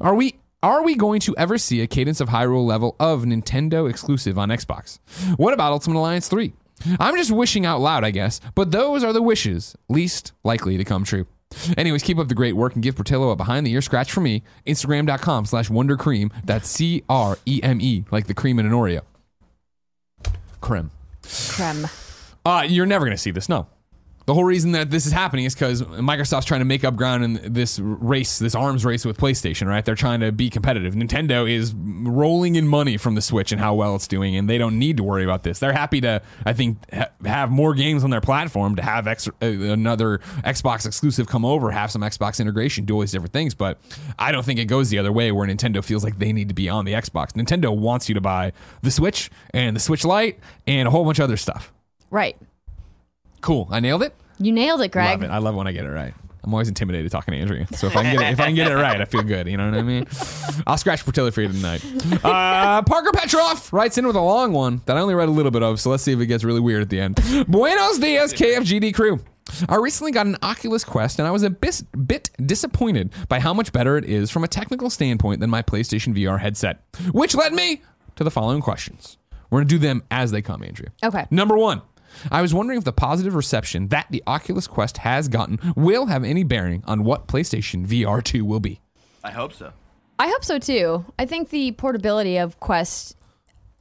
Are 0.00 0.14
we 0.14 0.36
are 0.62 0.82
we 0.82 0.96
going 0.96 1.20
to 1.20 1.36
ever 1.36 1.58
see 1.58 1.80
a 1.80 1.86
Cadence 1.86 2.20
of 2.20 2.30
Hyrule 2.30 2.66
level 2.66 2.96
of 2.98 3.22
Nintendo 3.22 3.88
exclusive 3.88 4.38
on 4.38 4.48
Xbox? 4.48 4.98
What 5.36 5.54
about 5.54 5.72
Ultimate 5.72 5.98
Alliance 5.98 6.28
3? 6.28 6.52
I'm 6.98 7.16
just 7.16 7.30
wishing 7.30 7.64
out 7.64 7.80
loud, 7.80 8.04
I 8.04 8.10
guess, 8.10 8.40
but 8.54 8.70
those 8.70 9.04
are 9.04 9.12
the 9.12 9.22
wishes 9.22 9.76
least 9.88 10.32
likely 10.44 10.76
to 10.76 10.84
come 10.84 11.04
true. 11.04 11.26
Anyways, 11.76 12.02
keep 12.02 12.18
up 12.18 12.28
the 12.28 12.34
great 12.34 12.54
work 12.54 12.74
and 12.74 12.82
give 12.82 12.96
Portillo 12.96 13.30
a 13.30 13.36
behind 13.36 13.66
the 13.66 13.72
ear 13.72 13.82
scratch 13.82 14.12
for 14.12 14.20
me. 14.20 14.42
Instagram.com 14.66 15.46
slash 15.46 15.70
Wonder 15.70 15.96
Cream. 15.96 16.30
That's 16.44 16.68
C 16.68 17.02
R 17.08 17.38
E 17.46 17.60
M 17.62 17.80
E, 17.80 18.04
like 18.10 18.26
the 18.26 18.34
cream 18.34 18.58
in 18.58 18.66
an 18.66 18.72
Oreo. 18.72 19.02
Creme. 20.60 20.90
Creme. 21.50 21.86
Uh, 22.44 22.64
you're 22.68 22.86
never 22.86 23.04
going 23.04 23.16
to 23.16 23.20
see 23.20 23.30
this, 23.30 23.48
no. 23.48 23.66
The 24.26 24.34
whole 24.34 24.42
reason 24.44 24.72
that 24.72 24.90
this 24.90 25.06
is 25.06 25.12
happening 25.12 25.44
is 25.44 25.54
because 25.54 25.82
Microsoft's 25.82 26.46
trying 26.46 26.60
to 26.60 26.64
make 26.64 26.82
up 26.82 26.96
ground 26.96 27.22
in 27.22 27.52
this 27.52 27.78
race, 27.78 28.40
this 28.40 28.56
arms 28.56 28.84
race 28.84 29.04
with 29.04 29.16
PlayStation, 29.16 29.68
right? 29.68 29.84
They're 29.84 29.94
trying 29.94 30.18
to 30.18 30.32
be 30.32 30.50
competitive. 30.50 30.94
Nintendo 30.94 31.48
is 31.48 31.72
rolling 31.72 32.56
in 32.56 32.66
money 32.66 32.96
from 32.96 33.14
the 33.14 33.22
Switch 33.22 33.52
and 33.52 33.60
how 33.60 33.74
well 33.74 33.94
it's 33.94 34.08
doing, 34.08 34.34
and 34.34 34.50
they 34.50 34.58
don't 34.58 34.80
need 34.80 34.96
to 34.96 35.04
worry 35.04 35.22
about 35.22 35.44
this. 35.44 35.60
They're 35.60 35.72
happy 35.72 36.00
to, 36.00 36.22
I 36.44 36.54
think, 36.54 36.78
ha- 36.92 37.10
have 37.24 37.52
more 37.52 37.72
games 37.72 38.02
on 38.02 38.10
their 38.10 38.20
platform, 38.20 38.74
to 38.74 38.82
have 38.82 39.06
ex- 39.06 39.28
uh, 39.28 39.46
another 39.46 40.18
Xbox 40.44 40.86
exclusive 40.86 41.28
come 41.28 41.44
over, 41.44 41.70
have 41.70 41.92
some 41.92 42.02
Xbox 42.02 42.40
integration, 42.40 42.84
do 42.84 42.94
all 42.94 43.00
these 43.02 43.12
different 43.12 43.32
things. 43.32 43.54
But 43.54 43.78
I 44.18 44.32
don't 44.32 44.44
think 44.44 44.58
it 44.58 44.64
goes 44.64 44.90
the 44.90 44.98
other 44.98 45.12
way 45.12 45.30
where 45.30 45.46
Nintendo 45.46 45.84
feels 45.84 46.02
like 46.02 46.18
they 46.18 46.32
need 46.32 46.48
to 46.48 46.54
be 46.54 46.68
on 46.68 46.84
the 46.84 46.94
Xbox. 46.94 47.34
Nintendo 47.34 47.72
wants 47.76 48.08
you 48.08 48.16
to 48.16 48.20
buy 48.20 48.52
the 48.82 48.90
Switch 48.90 49.30
and 49.54 49.76
the 49.76 49.80
Switch 49.80 50.04
Lite 50.04 50.40
and 50.66 50.88
a 50.88 50.90
whole 50.90 51.04
bunch 51.04 51.20
of 51.20 51.24
other 51.24 51.36
stuff. 51.36 51.72
Right. 52.10 52.36
Cool. 53.40 53.68
I 53.70 53.80
nailed 53.80 54.02
it. 54.02 54.14
You 54.38 54.52
nailed 54.52 54.80
it, 54.82 54.90
Greg. 54.92 55.20
Love 55.20 55.30
it. 55.30 55.32
I 55.32 55.38
love 55.38 55.54
when 55.54 55.66
I 55.66 55.72
get 55.72 55.84
it 55.86 55.90
right. 55.90 56.14
I'm 56.44 56.54
always 56.54 56.68
intimidated 56.68 57.10
talking 57.10 57.32
to 57.34 57.40
Andrea. 57.40 57.66
So 57.74 57.88
if 57.88 57.96
I 57.96 58.04
can 58.04 58.16
get 58.16 58.22
it, 58.28 58.32
if 58.32 58.40
I 58.40 58.46
can 58.46 58.54
get 58.54 58.70
it 58.70 58.74
right, 58.76 59.00
I 59.00 59.04
feel 59.04 59.22
good. 59.24 59.48
You 59.48 59.56
know 59.56 59.68
what 59.68 59.78
I 59.78 59.82
mean? 59.82 60.06
I'll 60.64 60.78
scratch 60.78 61.04
Portillo 61.04 61.32
for 61.32 61.42
you 61.42 61.48
tonight. 61.48 61.84
Uh, 62.24 62.82
Parker 62.82 63.10
Petrov 63.12 63.72
writes 63.72 63.98
in 63.98 64.06
with 64.06 64.14
a 64.14 64.20
long 64.20 64.52
one 64.52 64.80
that 64.86 64.96
I 64.96 65.00
only 65.00 65.14
read 65.16 65.28
a 65.28 65.32
little 65.32 65.50
bit 65.50 65.64
of. 65.64 65.80
So 65.80 65.90
let's 65.90 66.04
see 66.04 66.12
if 66.12 66.20
it 66.20 66.26
gets 66.26 66.44
really 66.44 66.60
weird 66.60 66.82
at 66.82 66.88
the 66.88 67.00
end. 67.00 67.16
Buenos 67.48 67.98
dias, 67.98 68.32
KFGD 68.32 68.94
crew. 68.94 69.18
I 69.68 69.76
recently 69.76 70.12
got 70.12 70.26
an 70.26 70.36
Oculus 70.42 70.84
Quest 70.84 71.18
and 71.18 71.26
I 71.26 71.32
was 71.32 71.42
a 71.42 71.50
bis- 71.50 71.82
bit 71.82 72.30
disappointed 72.44 73.12
by 73.28 73.40
how 73.40 73.52
much 73.52 73.72
better 73.72 73.96
it 73.96 74.04
is 74.04 74.30
from 74.30 74.44
a 74.44 74.48
technical 74.48 74.88
standpoint 74.90 75.40
than 75.40 75.50
my 75.50 75.62
PlayStation 75.62 76.14
VR 76.16 76.38
headset, 76.40 76.80
which 77.10 77.34
led 77.34 77.54
me 77.54 77.82
to 78.16 78.22
the 78.24 78.30
following 78.30 78.60
questions. 78.60 79.18
We're 79.50 79.58
going 79.60 79.68
to 79.68 79.74
do 79.74 79.78
them 79.78 80.02
as 80.12 80.30
they 80.30 80.42
come, 80.42 80.62
Andrea. 80.62 80.90
Okay. 81.04 81.26
Number 81.30 81.56
one, 81.56 81.82
I 82.30 82.42
was 82.42 82.52
wondering 82.54 82.78
if 82.78 82.84
the 82.84 82.92
positive 82.92 83.34
reception 83.34 83.88
that 83.88 84.06
the 84.10 84.22
Oculus 84.26 84.66
Quest 84.66 84.98
has 84.98 85.28
gotten 85.28 85.58
will 85.76 86.06
have 86.06 86.24
any 86.24 86.44
bearing 86.44 86.82
on 86.86 87.04
what 87.04 87.28
PlayStation 87.28 87.86
VR 87.86 88.22
2 88.22 88.44
will 88.44 88.60
be. 88.60 88.80
I 89.24 89.30
hope 89.30 89.52
so. 89.52 89.72
I 90.18 90.28
hope 90.28 90.44
so 90.44 90.58
too. 90.58 91.04
I 91.18 91.26
think 91.26 91.50
the 91.50 91.72
portability 91.72 92.38
of 92.38 92.58
Quest 92.60 93.16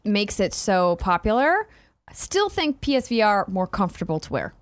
makes 0.03 0.39
it 0.39 0.53
so 0.53 0.95
popular. 0.97 1.67
I 2.07 2.13
still 2.13 2.49
think 2.49 2.81
PSVR 2.81 3.47
more 3.47 3.67
comfortable 3.67 4.19
to 4.19 4.33
wear. 4.33 4.53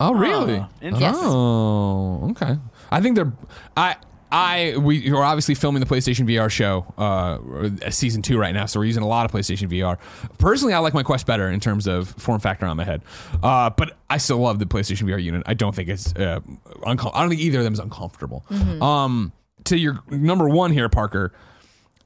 Oh, 0.00 0.14
really? 0.14 0.58
Ah, 0.58 0.68
interesting. 0.80 1.00
Yes. 1.00 1.16
Oh, 1.18 2.30
okay. 2.30 2.56
I 2.90 3.00
think 3.00 3.16
they're. 3.16 3.32
I. 3.76 3.96
I 4.30 4.74
we 4.76 5.10
are 5.10 5.22
obviously 5.22 5.54
filming 5.54 5.80
the 5.80 5.86
PlayStation 5.86 6.26
VR 6.28 6.50
show, 6.50 6.84
uh, 6.98 7.90
season 7.90 8.22
two 8.22 8.38
right 8.38 8.52
now, 8.52 8.66
so 8.66 8.78
we're 8.80 8.84
using 8.86 9.02
a 9.02 9.08
lot 9.08 9.24
of 9.24 9.32
PlayStation 9.32 9.68
VR. 9.70 9.98
Personally, 10.38 10.74
I 10.74 10.78
like 10.78 10.94
my 10.94 11.02
Quest 11.02 11.26
better 11.26 11.48
in 11.48 11.60
terms 11.60 11.86
of 11.86 12.08
form 12.10 12.40
factor 12.40 12.66
on 12.66 12.76
my 12.76 12.84
head, 12.84 13.02
uh, 13.42 13.70
but 13.70 13.96
I 14.10 14.18
still 14.18 14.38
love 14.38 14.58
the 14.58 14.66
PlayStation 14.66 15.08
VR 15.08 15.22
unit. 15.22 15.42
I 15.46 15.54
don't 15.54 15.74
think 15.74 15.88
it's 15.88 16.14
uh, 16.14 16.40
uncom- 16.82 17.10
I 17.14 17.20
don't 17.20 17.30
think 17.30 17.40
either 17.40 17.58
of 17.58 17.64
them 17.64 17.72
is 17.72 17.78
uncomfortable. 17.80 18.44
Um, 18.82 19.32
to 19.64 19.78
your 19.78 20.00
number 20.10 20.48
one 20.48 20.72
here, 20.72 20.88
Parker, 20.88 21.32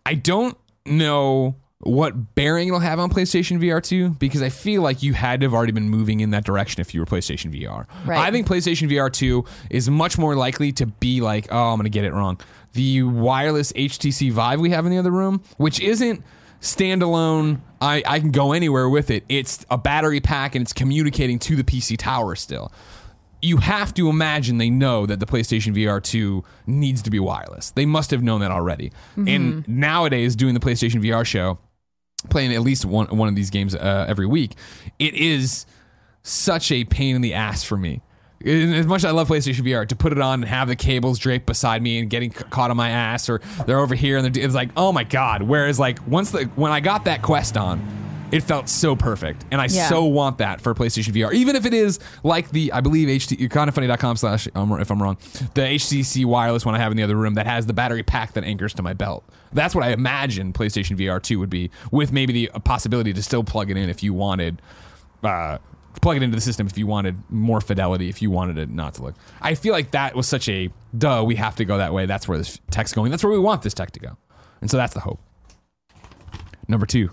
I 0.06 0.14
don't 0.14 0.56
know 0.86 1.56
what 1.82 2.34
bearing 2.34 2.68
it'll 2.68 2.80
have 2.80 3.00
on 3.00 3.10
PlayStation 3.10 3.60
VR 3.60 3.82
2 3.82 4.10
because 4.10 4.40
I 4.40 4.48
feel 4.48 4.82
like 4.82 5.02
you 5.02 5.14
had 5.14 5.40
to 5.40 5.46
have 5.46 5.54
already 5.54 5.72
been 5.72 5.88
moving 5.88 6.20
in 6.20 6.30
that 6.30 6.44
direction 6.44 6.80
if 6.80 6.94
you 6.94 7.00
were 7.00 7.06
PlayStation 7.06 7.52
VR. 7.52 7.86
Right. 8.06 8.20
I 8.20 8.30
think 8.30 8.46
PlayStation 8.46 8.88
VR 8.88 9.12
2 9.12 9.44
is 9.70 9.90
much 9.90 10.16
more 10.16 10.36
likely 10.36 10.70
to 10.72 10.86
be 10.86 11.20
like, 11.20 11.48
oh, 11.50 11.70
I'm 11.72 11.76
going 11.76 11.84
to 11.84 11.90
get 11.90 12.04
it 12.04 12.12
wrong. 12.12 12.40
The 12.74 13.02
wireless 13.02 13.72
HTC 13.72 14.30
Vive 14.30 14.60
we 14.60 14.70
have 14.70 14.86
in 14.86 14.92
the 14.92 14.98
other 14.98 15.10
room, 15.10 15.42
which 15.56 15.80
isn't 15.80 16.22
standalone, 16.60 17.60
I, 17.80 18.02
I 18.06 18.20
can 18.20 18.30
go 18.30 18.52
anywhere 18.52 18.88
with 18.88 19.10
it. 19.10 19.24
It's 19.28 19.66
a 19.68 19.76
battery 19.76 20.20
pack 20.20 20.54
and 20.54 20.62
it's 20.62 20.72
communicating 20.72 21.40
to 21.40 21.56
the 21.56 21.64
PC 21.64 21.96
tower 21.98 22.36
still 22.36 22.72
you 23.42 23.56
have 23.56 23.92
to 23.92 24.08
imagine 24.08 24.58
they 24.58 24.70
know 24.70 25.04
that 25.04 25.18
the 25.18 25.26
PlayStation 25.26 25.74
VR 25.74 26.00
2 26.00 26.44
needs 26.66 27.02
to 27.02 27.10
be 27.10 27.18
wireless. 27.18 27.72
They 27.72 27.84
must 27.84 28.12
have 28.12 28.22
known 28.22 28.40
that 28.40 28.52
already. 28.52 28.92
And 29.16 29.26
mm-hmm. 29.26 29.80
nowadays, 29.80 30.36
doing 30.36 30.54
the 30.54 30.60
PlayStation 30.60 31.02
VR 31.02 31.26
show, 31.26 31.58
playing 32.30 32.54
at 32.54 32.60
least 32.60 32.84
one 32.84 33.06
one 33.16 33.28
of 33.28 33.34
these 33.34 33.50
games 33.50 33.74
uh, 33.74 34.06
every 34.08 34.26
week, 34.26 34.54
it 34.98 35.14
is 35.14 35.66
such 36.22 36.70
a 36.70 36.84
pain 36.84 37.16
in 37.16 37.22
the 37.22 37.34
ass 37.34 37.64
for 37.64 37.76
me. 37.76 38.00
As 38.44 38.86
much 38.86 38.98
as 38.98 39.04
I 39.04 39.10
love 39.12 39.28
PlayStation 39.28 39.60
VR, 39.60 39.86
to 39.86 39.94
put 39.94 40.10
it 40.10 40.20
on 40.20 40.42
and 40.42 40.44
have 40.48 40.66
the 40.66 40.74
cables 40.74 41.20
draped 41.20 41.46
beside 41.46 41.80
me 41.80 42.00
and 42.00 42.10
getting 42.10 42.30
caught 42.30 42.72
on 42.72 42.76
my 42.76 42.90
ass, 42.90 43.28
or 43.28 43.40
they're 43.66 43.78
over 43.78 43.94
here 43.94 44.18
and 44.18 44.34
they're, 44.34 44.44
it's 44.44 44.54
like, 44.54 44.70
oh 44.76 44.90
my 44.92 45.04
god. 45.04 45.42
Whereas 45.42 45.78
like 45.78 46.04
once 46.08 46.32
the 46.32 46.44
when 46.56 46.72
I 46.72 46.80
got 46.80 47.04
that 47.04 47.22
Quest 47.22 47.56
on, 47.56 47.80
it 48.32 48.42
felt 48.42 48.68
so 48.68 48.96
perfect, 48.96 49.44
and 49.52 49.60
I 49.60 49.66
Yeah. 49.66 49.88
so 49.88 50.04
want 50.04 50.38
that 50.38 50.60
for 50.60 50.74
PlayStation 50.74 51.12
VR. 51.14 51.32
Even 51.32 51.54
if 51.54 51.64
it 51.66 51.74
is 51.74 52.00
like 52.24 52.50
the 52.50 52.72
I 52.72 52.80
believe 52.80 53.08
HT 53.08 53.48
kindoffunny.com 53.48 54.16
slash 54.16 54.48
um, 54.54 54.72
if 54.80 54.90
I'm 54.90 55.00
wrong, 55.02 55.18
the 55.54 55.60
HTC 55.62 56.24
wireless 56.24 56.64
one 56.66 56.74
I 56.74 56.78
have 56.78 56.90
in 56.90 56.96
the 56.96 57.02
other 57.04 57.14
room 57.16 57.34
that 57.34 57.46
has 57.46 57.66
the 57.66 57.72
battery 57.72 58.02
pack 58.02 58.32
that 58.32 58.42
anchors 58.44 58.74
to 58.74 58.82
my 58.82 58.94
belt. 58.94 59.24
That's 59.52 59.74
what 59.74 59.84
I 59.84 59.90
imagine 59.92 60.52
PlayStation 60.52 60.96
VR 60.96 61.22
2 61.22 61.38
would 61.38 61.50
be, 61.50 61.70
with 61.90 62.10
maybe 62.10 62.32
the 62.32 62.60
possibility 62.60 63.12
to 63.12 63.22
still 63.22 63.44
plug 63.44 63.70
it 63.70 63.76
in 63.76 63.88
if 63.88 64.02
you 64.02 64.14
wanted. 64.14 64.60
Uh, 65.22 65.58
plug 66.00 66.16
it 66.16 66.22
into 66.22 66.34
the 66.34 66.40
system 66.40 66.66
if 66.66 66.76
you 66.78 66.86
wanted 66.86 67.14
more 67.30 67.60
fidelity 67.60 68.08
if 68.08 68.22
you 68.22 68.30
wanted 68.30 68.56
it 68.56 68.70
not 68.70 68.94
to 68.94 69.02
look 69.02 69.14
i 69.42 69.54
feel 69.54 69.72
like 69.74 69.90
that 69.90 70.16
was 70.16 70.26
such 70.26 70.48
a 70.48 70.70
duh 70.96 71.22
we 71.24 71.36
have 71.36 71.54
to 71.54 71.66
go 71.66 71.76
that 71.76 71.92
way 71.92 72.06
that's 72.06 72.26
where 72.26 72.38
this 72.38 72.58
tech's 72.70 72.94
going 72.94 73.10
that's 73.10 73.22
where 73.22 73.30
we 73.32 73.38
want 73.38 73.60
this 73.62 73.74
tech 73.74 73.90
to 73.90 74.00
go 74.00 74.16
and 74.62 74.70
so 74.70 74.78
that's 74.78 74.94
the 74.94 75.00
hope 75.00 75.20
number 76.66 76.86
two 76.86 77.10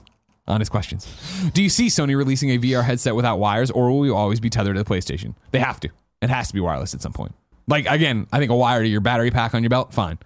honest 0.50 0.72
questions 0.72 1.08
do 1.54 1.62
you 1.64 1.70
see 1.70 1.88
sony 1.88 2.16
releasing 2.18 2.50
a 2.50 2.58
vr 2.58 2.84
headset 2.84 3.16
without 3.16 3.38
wires 3.40 3.70
or 3.72 3.92
will 3.92 4.06
you 4.06 4.16
always 4.16 4.40
be 4.40 4.50
tethered 4.50 4.76
to 4.76 4.84
the 4.84 4.90
playstation 4.90 5.36
they 5.52 5.60
have 5.60 5.80
to 5.80 5.90
it 6.22 6.30
has 6.30 6.48
to 6.48 6.54
be 6.54 6.60
wireless 6.60 6.94
at 6.94 7.02
some 7.02 7.14
point 7.14 7.34
like 7.68 7.86
again 7.88 8.28
i 8.34 8.40
think 8.40 8.52
a 8.52 8.56
wire 8.56 8.82
to 8.82 8.88
your 8.90 9.02
battery 9.02 9.32
pack 9.32 9.54
on 9.54 9.62
your 9.64 9.70
belt 9.70 9.94
fine 9.94 10.18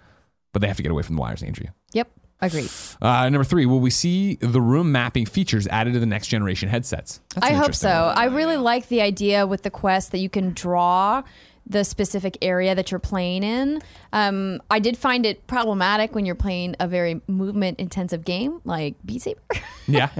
but 0.52 0.60
they 0.62 0.66
have 0.68 0.76
to 0.76 0.82
get 0.82 0.90
away 0.92 1.02
from 1.02 1.14
the 1.16 1.20
wires 1.20 1.42
andrea 1.42 1.72
Yep. 1.92 2.10
Agreed. 2.40 2.68
uh, 3.00 3.28
number 3.30 3.44
three 3.44 3.64
will 3.64 3.80
we 3.80 3.90
see 3.90 4.34
the 4.36 4.60
room 4.60 4.90
mapping 4.92 5.24
features 5.24 5.66
added 5.68 5.92
to 5.94 6.00
the 6.00 6.06
next 6.06 6.26
generation 6.26 6.68
headsets 6.68 7.20
That's 7.34 7.46
I 7.46 7.52
hope 7.52 7.74
so. 7.74 7.88
one. 8.06 8.18
I 8.18 8.24
really 8.24 8.56
like 8.56 8.88
the 8.88 9.00
idea 9.00 9.46
with 9.46 9.62
the 9.62 9.70
quest 9.70 10.10
that 10.12 10.18
you 10.18 10.28
can 10.28 10.52
draw 10.52 11.22
the 11.66 11.82
specific 11.82 12.36
area 12.42 12.74
that 12.74 12.90
you're 12.90 13.00
playing 13.00 13.42
in. 13.42 13.80
Um, 14.12 14.60
I 14.70 14.78
did 14.80 14.98
find 14.98 15.24
it 15.24 15.46
problematic 15.46 16.14
when 16.14 16.26
you're 16.26 16.34
playing 16.34 16.76
a 16.78 16.86
very 16.86 17.22
movement 17.26 17.80
intensive 17.80 18.24
game 18.24 18.60
like 18.64 18.96
Beat 19.04 19.22
Saber. 19.22 19.40
yeah 19.88 20.10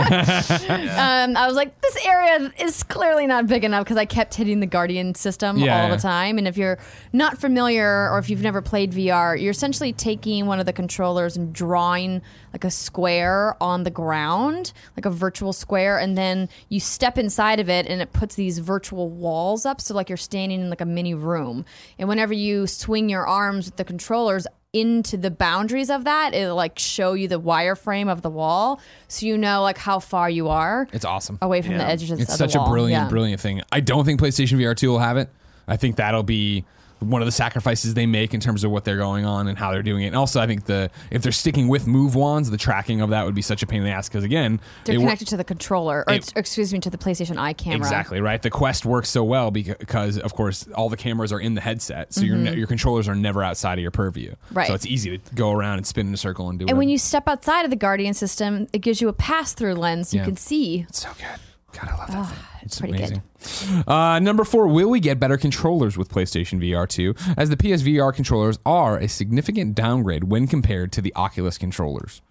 um, 1.26 1.36
I 1.36 1.46
was 1.46 1.54
like, 1.54 1.78
this 1.80 2.06
area 2.06 2.52
is 2.60 2.82
clearly 2.82 3.26
not 3.26 3.46
big 3.46 3.64
enough 3.64 3.84
because 3.84 3.96
I 3.96 4.04
kept 4.06 4.34
hitting 4.34 4.60
the 4.60 4.66
Guardian 4.66 5.14
system 5.14 5.58
Yeah, 5.58 5.82
all 5.82 5.88
yeah. 5.88 5.96
the 5.96 6.00
time. 6.02 6.38
And 6.38 6.48
if 6.48 6.56
you're 6.56 6.78
not 7.12 7.38
familiar 7.38 8.10
or 8.10 8.18
if 8.18 8.30
you've 8.30 8.42
never 8.42 8.62
played 8.62 8.92
VR, 8.92 9.40
you're 9.40 9.50
essentially 9.50 9.92
taking 9.92 10.46
one 10.46 10.60
of 10.60 10.66
the 10.66 10.72
controllers 10.72 11.36
and 11.36 11.52
drawing 11.52 12.22
like 12.54 12.64
a 12.64 12.70
square 12.70 13.56
on 13.60 13.82
the 13.82 13.90
ground, 13.90 14.72
like 14.96 15.04
a 15.04 15.10
virtual 15.10 15.52
square, 15.52 15.98
and 15.98 16.16
then 16.16 16.48
you 16.68 16.78
step 16.78 17.18
inside 17.18 17.58
of 17.58 17.68
it 17.68 17.84
and 17.88 18.00
it 18.00 18.12
puts 18.12 18.36
these 18.36 18.60
virtual 18.60 19.10
walls 19.10 19.66
up. 19.66 19.80
So 19.80 19.92
like 19.92 20.08
you're 20.08 20.16
standing 20.16 20.60
in 20.60 20.70
like 20.70 20.80
a 20.80 20.86
mini 20.86 21.14
room. 21.14 21.64
And 21.98 22.08
whenever 22.08 22.32
you 22.32 22.68
swing 22.68 23.08
your 23.08 23.26
arms 23.26 23.66
with 23.66 23.76
the 23.76 23.84
controllers, 23.84 24.46
into 24.72 25.16
the 25.16 25.30
boundaries 25.30 25.88
of 25.88 26.02
that 26.02 26.34
it'll 26.34 26.56
like 26.56 26.76
show 26.80 27.12
you 27.12 27.28
the 27.28 27.40
wireframe 27.40 28.10
of 28.10 28.22
the 28.22 28.28
wall 28.28 28.80
so 29.06 29.24
you 29.24 29.38
know 29.38 29.62
like 29.62 29.78
how 29.78 30.00
far 30.00 30.28
you 30.28 30.48
are 30.48 30.88
it's 30.92 31.04
awesome 31.04 31.38
away 31.42 31.62
from 31.62 31.74
the 31.74 31.78
Yeah. 31.78 31.86
edges 31.90 32.10
of 32.10 32.18
It's 32.18 32.32
the 32.32 32.36
such 32.36 32.56
a 32.56 32.64
brilliant, 32.64 33.04
Yeah. 33.04 33.08
brilliant 33.08 33.40
thing. 33.40 33.62
I 33.70 33.78
don't 33.78 34.04
think 34.04 34.18
PlayStation 34.20 34.58
VR 34.58 34.74
2 34.76 34.90
will 34.90 34.98
have 34.98 35.16
it. 35.16 35.28
I 35.68 35.76
think 35.76 35.94
that'll 35.94 36.24
be 36.24 36.64
one 37.10 37.22
of 37.22 37.26
the 37.26 37.32
sacrifices 37.32 37.94
they 37.94 38.06
make 38.06 38.34
in 38.34 38.40
terms 38.40 38.64
of 38.64 38.70
what 38.70 38.84
they're 38.84 38.96
going 38.96 39.24
on 39.24 39.48
and 39.48 39.56
how 39.58 39.72
they're 39.72 39.82
doing 39.82 40.02
it. 40.04 40.08
And 40.08 40.16
also, 40.16 40.40
I 40.40 40.46
think 40.46 40.64
the 40.66 40.90
if 41.10 41.22
they're 41.22 41.32
sticking 41.32 41.68
with 41.68 41.86
Move 41.86 42.14
wands, 42.14 42.50
the 42.50 42.56
tracking 42.56 43.00
of 43.00 43.10
that 43.10 43.24
would 43.26 43.34
be 43.34 43.42
such 43.42 43.62
a 43.62 43.66
pain 43.66 43.80
in 43.80 43.84
the 43.84 43.90
ass 43.90 44.08
because 44.08 44.24
again, 44.24 44.60
They're 44.84 44.94
it 44.96 44.98
wor- 44.98 45.06
connected 45.08 45.28
to 45.28 45.36
the 45.36 45.44
controller, 45.44 46.04
or 46.06 46.14
it- 46.14 46.32
excuse 46.36 46.72
me, 46.72 46.80
to 46.80 46.90
the 46.90 46.98
PlayStation 46.98 47.36
Eye 47.38 47.52
camera. 47.52 47.78
Exactly 47.78 48.20
right. 48.20 48.40
The 48.42 48.50
Quest 48.50 48.84
works 48.86 49.08
so 49.10 49.22
well 49.24 49.50
because, 49.50 50.18
of 50.18 50.34
course, 50.34 50.66
all 50.74 50.88
the 50.88 50.96
cameras 50.96 51.32
are 51.32 51.40
in 51.40 51.54
the 51.54 51.60
headset, 51.60 52.12
so 52.14 52.22
your 52.22 52.36
ne- 52.36 52.56
your 52.56 52.66
controllers 52.66 53.08
are 53.08 53.14
never 53.14 53.42
outside 53.42 53.78
of 53.78 53.82
your 53.82 53.90
purview. 53.90 54.30
Mm-hmm. 54.32 54.54
Right. 54.54 54.66
So 54.68 54.74
it's 54.74 54.86
easy 54.86 55.18
to 55.18 55.34
go 55.34 55.52
around 55.52 55.78
and 55.78 55.86
spin 55.86 56.08
in 56.08 56.14
a 56.14 56.16
circle 56.16 56.48
and 56.48 56.58
do. 56.58 56.64
It. 56.66 56.70
And 56.70 56.78
when 56.78 56.88
you 56.88 56.98
step 56.98 57.28
outside 57.28 57.64
of 57.64 57.70
the 57.70 57.76
Guardian 57.76 58.14
system, 58.14 58.66
it 58.72 58.78
gives 58.78 59.00
you 59.00 59.08
a 59.08 59.12
pass-through 59.12 59.74
lens. 59.74 60.08
So 60.10 60.16
Yeah. 60.16 60.22
You 60.22 60.26
can 60.28 60.36
see. 60.36 60.86
It's 60.88 61.02
so 61.02 61.08
good. 61.18 61.40
God, 61.74 61.88
I 61.88 61.96
love 61.96 62.10
that. 62.10 62.28
thing. 62.28 62.38
it's 62.62 62.80
pretty 62.80 62.98
good. 62.98 63.88
Uh, 63.88 64.18
number 64.20 64.44
four, 64.44 64.68
will 64.68 64.88
we 64.88 65.00
get 65.00 65.18
better 65.20 65.36
controllers 65.36 65.98
with 65.98 66.08
PlayStation 66.08 66.60
VR 66.60 66.88
2? 66.88 67.14
As 67.36 67.50
the 67.50 67.56
PSVR 67.56 68.14
controllers 68.14 68.58
are 68.64 68.96
a 68.96 69.08
significant 69.08 69.74
downgrade 69.74 70.24
when 70.24 70.46
compared 70.46 70.92
to 70.92 71.02
the 71.02 71.12
Oculus 71.14 71.58
controllers. 71.58 72.22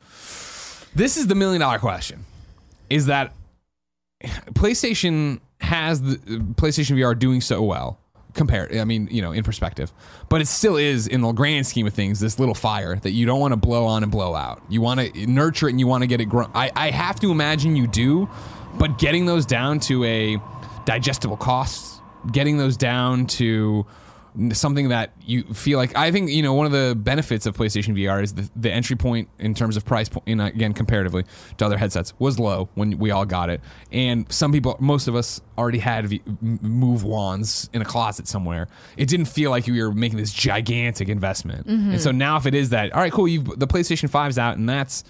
This 0.96 1.18
is 1.18 1.28
the 1.28 1.36
million 1.36 1.62
dollar 1.62 1.80
question. 1.80 2.26
Is 2.90 3.08
that 3.08 3.34
PlayStation 4.54 5.40
has 5.60 6.02
the 6.02 6.16
PlayStation 6.56 6.98
VR 6.98 7.18
doing 7.18 7.42
so 7.42 7.62
well 7.64 8.00
compared 8.34 8.76
I 8.76 8.84
mean, 8.84 9.08
you 9.12 9.22
know, 9.22 9.32
in 9.32 9.44
perspective. 9.44 9.92
But 10.30 10.42
it 10.42 10.48
still 10.48 10.76
is 10.76 11.08
in 11.08 11.22
the 11.22 11.32
grand 11.32 11.68
scheme 11.68 11.88
of 11.88 11.94
things 11.94 12.20
this 12.20 12.40
little 12.40 12.56
fire 12.56 12.96
that 12.98 13.12
you 13.12 13.26
don't 13.26 13.40
want 13.40 13.52
to 13.52 13.58
blow 13.58 13.86
on 13.86 14.04
and 14.04 14.12
blow 14.12 14.36
out. 14.36 14.62
You 14.70 14.82
want 14.82 15.00
to 15.00 15.28
nurture 15.28 15.68
it 15.68 15.72
and 15.72 15.80
you 15.80 15.88
want 15.88 16.04
to 16.04 16.08
get 16.08 16.22
it 16.22 16.26
grown. 16.26 16.50
I 16.54 16.72
I 16.76 16.90
have 16.92 17.20
to 17.22 17.32
imagine 17.32 17.76
you 17.76 17.88
do, 17.88 18.30
but 18.78 18.98
getting 18.98 19.26
those 19.26 19.46
down 19.46 19.80
to 19.80 20.04
a 20.04 20.38
digestible 20.86 21.38
cost 21.38 21.94
getting 22.32 22.58
those 22.58 22.78
down 22.78 23.26
to 23.26 23.86
something 24.52 24.90
that 24.90 25.14
you 25.22 25.44
feel 25.54 25.78
like 25.78 25.96
I 25.96 26.12
think 26.12 26.32
you 26.32 26.42
know 26.42 26.56
one 26.56 26.66
of 26.66 26.72
the 26.72 26.96
benefits 26.96 27.46
of 27.46 27.56
PlayStation 27.56 27.96
VR 27.96 28.24
is 28.24 28.34
the, 28.34 28.50
the 28.56 28.72
entry 28.72 28.96
point 28.96 29.30
in 29.38 29.54
terms 29.54 29.78
of 29.78 29.86
price 29.86 30.10
point 30.10 30.28
in 30.28 30.40
again 30.40 30.74
comparatively 30.74 31.26
to 31.58 31.66
other 31.66 31.78
headsets 31.78 32.14
was 32.18 32.40
low 32.40 32.68
when 32.74 32.98
we 32.98 33.12
all 33.12 33.26
got 33.26 33.52
it. 33.52 33.62
And 33.92 34.32
some 34.32 34.52
people 34.52 34.76
most 34.80 35.08
of 35.08 35.16
us 35.16 35.40
already 35.56 35.78
had 35.78 36.20
move 36.42 37.04
wands 37.04 37.70
in 37.74 37.84
a 37.84 37.86
closet 37.86 38.28
somewhere. 38.28 38.68
It 38.98 39.08
didn't 39.08 39.28
feel 39.28 39.52
like 39.52 39.68
you 39.68 39.84
were 39.84 39.94
making 39.94 40.18
this 40.18 40.34
gigantic 40.34 41.10
investment. 41.10 41.68
And 41.68 41.80
mm-hmm. 41.80 41.98
so 41.98 42.12
now 42.12 42.38
if 42.38 42.48
it 42.48 42.56
is 42.56 42.72
that 42.72 42.92
all 42.94 43.02
right 43.02 43.12
cool 43.12 43.28
you 43.28 43.44
the 43.44 43.68
PlayStation 43.68 44.10
5's 44.10 44.40
out 44.40 44.58
and 44.58 44.68
that's 44.68 45.04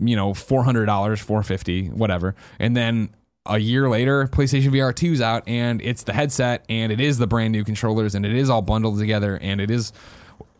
you 0.00 0.16
know 0.16 0.32
$400 0.32 0.86
450 1.18 1.88
whatever 1.90 2.34
and 2.58 2.76
then 2.76 3.10
a 3.44 3.58
year 3.58 3.88
later, 3.88 4.28
PlayStation 4.28 4.68
VR 4.68 4.92
2's 4.92 5.20
out, 5.20 5.42
and 5.48 5.82
it's 5.82 6.04
the 6.04 6.12
headset, 6.12 6.64
and 6.68 6.92
it 6.92 7.00
is 7.00 7.18
the 7.18 7.26
brand 7.26 7.50
new 7.50 7.64
controllers, 7.64 8.14
and 8.14 8.24
it 8.24 8.32
is 8.32 8.48
all 8.48 8.62
bundled 8.62 9.00
together, 9.00 9.36
and 9.42 9.60
it 9.60 9.68
is 9.68 9.92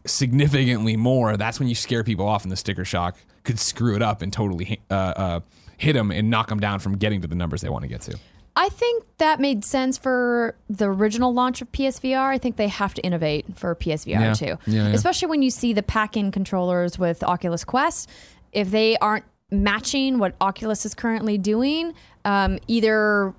significantly 0.05 0.97
more. 0.97 1.37
That's 1.37 1.59
when 1.61 1.69
you 1.69 1.75
scare 1.75 2.05
people 2.05 2.27
off, 2.27 2.43
and 2.43 2.51
the 2.51 2.57
sticker 2.57 2.85
shock 2.85 3.17
could 3.45 3.59
screw 3.59 3.95
it 3.97 4.03
up 4.03 4.23
and 4.23 4.33
totally 4.33 4.81
uh, 4.91 4.95
uh, 4.95 5.41
hit 5.79 5.93
them 5.95 6.11
and 6.11 6.31
knock 6.31 6.49
them 6.49 6.61
down 6.61 6.79
from 6.81 6.97
getting 6.97 7.21
to 7.23 7.29
the 7.29 7.35
numbers 7.35 7.61
they 7.61 7.69
want 7.69 7.83
to 7.83 7.89
get 7.89 8.01
to. 8.03 8.19
I 8.55 8.69
think 8.69 9.05
that 9.19 9.41
made 9.41 9.65
sense 9.65 9.97
for 9.97 10.55
the 10.69 10.91
original 10.91 11.33
launch 11.33 11.63
of 11.63 11.73
PSVR. 11.73 12.19
I 12.29 12.37
think 12.39 12.57
they 12.57 12.69
have 12.69 12.93
to 12.95 13.03
innovate 13.03 13.47
for 13.57 13.75
PSVR 13.75 14.07
Yeah. 14.21 14.33
too. 14.35 14.47
Yeah, 14.47 14.57
yeah. 14.67 14.87
Especially 14.89 15.29
when 15.29 15.41
you 15.43 15.51
see 15.51 15.73
the 15.73 15.83
pack 15.83 16.17
in 16.17 16.31
controllers 16.31 16.99
with 16.99 17.23
Oculus 17.23 17.65
Quest. 17.65 18.11
If 18.53 18.71
they 18.71 18.97
aren't 18.99 19.25
matching 19.51 20.19
what 20.19 20.35
Oculus 20.41 20.85
is 20.87 20.95
currently 20.95 21.39
doing, 21.39 21.95
um, 22.25 22.59
either 22.69 23.35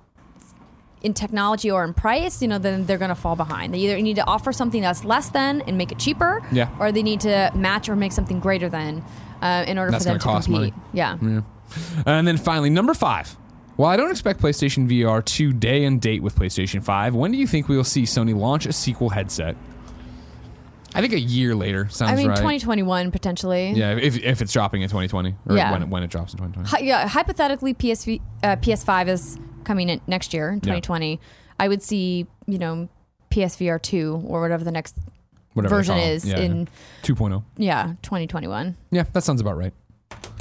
in 1.02 1.12
technology 1.12 1.70
or 1.70 1.84
in 1.84 1.92
price, 1.92 2.40
you 2.40 2.48
know, 2.48 2.58
then 2.58 2.86
they're 2.86 2.98
going 2.98 3.10
to 3.10 3.14
fall 3.14 3.36
behind. 3.36 3.74
They 3.74 3.78
either 3.78 4.00
need 4.00 4.16
to 4.16 4.24
offer 4.26 4.52
something 4.52 4.80
that's 4.80 5.04
less 5.04 5.28
than 5.30 5.60
and 5.62 5.76
make 5.76 5.92
it 5.92 5.98
cheaper, 5.98 6.42
Yeah. 6.50 6.68
or 6.80 6.92
they 6.92 7.02
need 7.02 7.20
to 7.20 7.50
match 7.54 7.88
or 7.88 7.96
make 7.96 8.12
something 8.12 8.40
greater 8.40 8.68
than 8.70 9.04
uh, 9.42 9.64
in 9.68 9.76
order 9.78 9.90
That's 9.90 10.04
for 10.04 10.10
them 10.10 10.18
gonna 10.18 10.32
cost 10.36 10.46
compete. 10.46 10.72
money. 10.74 10.82
Yeah. 10.94 11.18
And 12.06 12.26
then 12.26 12.36
finally, 12.38 12.70
number 12.70 12.94
five. 12.94 13.36
While 13.76 13.90
I 13.90 13.96
don't 13.96 14.10
expect 14.10 14.40
PlayStation 14.40 14.88
VR 14.88 15.22
to 15.24 15.52
day 15.52 15.84
and 15.84 16.00
date 16.00 16.22
with 16.22 16.36
PlayStation 16.36 16.82
5, 16.82 17.14
when 17.14 17.32
do 17.32 17.38
you 17.38 17.46
think 17.46 17.68
we 17.68 17.76
will 17.76 17.82
see 17.82 18.04
Sony 18.04 18.34
launch 18.34 18.66
a 18.66 18.72
sequel 18.72 19.10
headset? 19.10 19.56
I 20.94 21.00
think 21.00 21.12
a 21.12 21.20
year 21.20 21.54
later 21.54 21.88
sounds 21.90 22.12
I 22.12 22.14
mean, 22.16 22.28
right. 22.28 22.36
2021 22.36 23.10
potentially. 23.10 23.70
yeah, 23.72 23.96
if, 23.96 24.16
if 24.22 24.40
it's 24.42 24.52
dropping 24.52 24.82
in 24.82 24.88
2020 24.88 25.34
or 25.48 25.56
Yeah. 25.56 25.72
when, 25.72 25.82
it, 25.82 25.88
when 25.88 26.02
it 26.02 26.10
drops 26.10 26.32
in 26.32 26.38
2020. 26.38 26.68
Hy- 26.68 26.86
yeah, 26.86 27.08
hypothetically, 27.08 27.74
PSV, 27.74 28.20
uh, 28.42 28.56
PS5 28.56 29.08
is 29.08 29.38
coming 29.64 29.88
in 29.88 30.00
next 30.06 30.32
year, 30.34 30.50
in 30.50 30.60
2020. 30.60 31.20
I 31.58 31.68
would 31.68 31.82
see, 31.82 32.26
you 32.46 32.58
know, 32.58 32.88
PSVR 33.30 33.80
2 33.82 34.22
or 34.26 34.40
whatever 34.40 34.62
the 34.64 34.70
next 34.72 34.96
Whatever 35.54 35.76
version 35.76 35.96
is 35.98 36.24
Yeah, 36.24 36.38
in, 36.40 36.60
yeah. 36.60 36.66
2.0. 37.02 37.44
yeah, 37.56 37.94
2021. 38.02 38.76
Yeah, 38.90 39.04
that 39.12 39.22
sounds 39.24 39.40
about 39.40 39.56
right. 39.56 39.72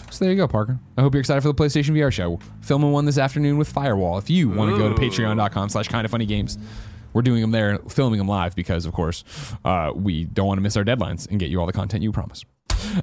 So 0.10 0.26
there 0.26 0.32
you 0.32 0.38
go, 0.38 0.48
Parker. 0.48 0.80
I 0.98 1.02
hope 1.02 1.14
you're 1.16 1.20
excited 1.22 1.42
for 1.42 1.48
the 1.48 1.56
PlayStation 1.56 1.92
VR 1.98 2.12
show. 2.12 2.40
Filming 2.62 2.92
one 2.92 3.06
this 3.06 3.18
afternoon 3.18 3.58
with 3.58 3.68
Firewall. 3.70 4.20
If 4.20 4.30
you 4.30 4.50
want 4.50 4.72
to 4.72 4.78
go 4.78 4.94
to 4.94 4.96
patreon.com 4.96 5.70
slash 5.70 5.88
kind 5.88 6.06
of 6.06 6.12
funny 6.12 6.26
games, 6.28 6.58
we're 7.14 7.22
doing 7.22 7.42
them 7.42 7.52
there, 7.52 7.80
filming 7.90 8.18
them 8.18 8.28
live 8.28 8.56
because, 8.56 8.86
of 8.86 8.94
course, 8.94 9.24
uh, 9.64 9.92
we 9.96 10.26
don't 10.26 10.48
want 10.48 10.58
to 10.58 10.62
miss 10.62 10.76
our 10.78 10.84
deadlines 10.84 11.30
and 11.30 11.40
get 11.40 11.50
you 11.50 11.60
all 11.60 11.66
the 11.66 11.74
content 11.74 12.04
you 12.04 12.12
promise. 12.12 12.44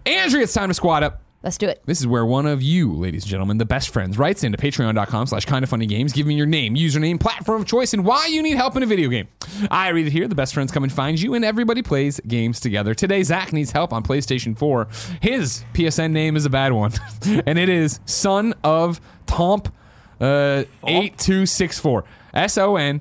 Andrea, 0.07 0.43
it's 0.43 0.53
time 0.53 0.69
to 0.69 0.75
squat 0.75 1.03
up. 1.03 1.23
Let's 1.43 1.57
do 1.57 1.69
it. 1.69 1.81
This 1.87 2.01
is 2.01 2.07
where 2.07 2.27
one 2.27 2.45
of 2.45 2.61
you, 2.61 2.93
ladies 2.93 3.23
and 3.23 3.31
gentlemen, 3.31 3.57
the 3.57 3.65
best 3.65 3.89
friends, 3.89 4.19
writes 4.19 4.45
into 4.45 4.59
patreon.com 4.59 5.27
slash 5.27 5.47
kind 5.47 5.63
of 5.63 5.71
funny 5.71 5.87
games, 5.87 6.13
giving 6.13 6.29
me 6.29 6.35
your 6.35 6.47
name, 6.47 6.75
username, 6.75 7.19
platform 7.19 7.63
of 7.63 7.67
choice, 7.67 7.95
and 7.95 8.05
why 8.05 8.27
you 8.27 8.43
need 8.43 8.59
help 8.59 8.77
in 8.77 8.83
a 8.83 8.87
video 8.87 9.09
game. 9.09 9.27
I 9.71 9.89
read 9.89 10.07
it 10.07 10.11
here. 10.11 10.29
The 10.29 10.35
best 10.35 10.53
friends 10.53 10.71
come 10.71 10.83
and 10.83 10.93
find 10.93 11.19
you, 11.19 11.33
and 11.33 11.43
everybody 11.43 11.81
plays 11.81 12.21
games 12.29 12.61
together. 12.61 12.95
Today, 12.95 13.23
Zach 13.23 13.55
needs 13.55 13.71
help 13.73 13.95
on 13.95 14.03
PlayStation 14.03 14.57
4. 14.59 14.87
His 15.23 15.65
PSN 15.73 16.11
name 16.11 16.37
is 16.37 16.45
a 16.45 16.51
bad 16.51 16.75
one, 16.75 16.93
and 17.47 17.59
it 17.59 17.71
is 17.71 18.01
Son 18.05 18.53
of 18.63 19.01
Tomp 19.27 19.73
uh, 20.21 20.65
8264. 20.87 22.05
S 22.35 22.59
O 22.59 22.77
N 22.77 23.01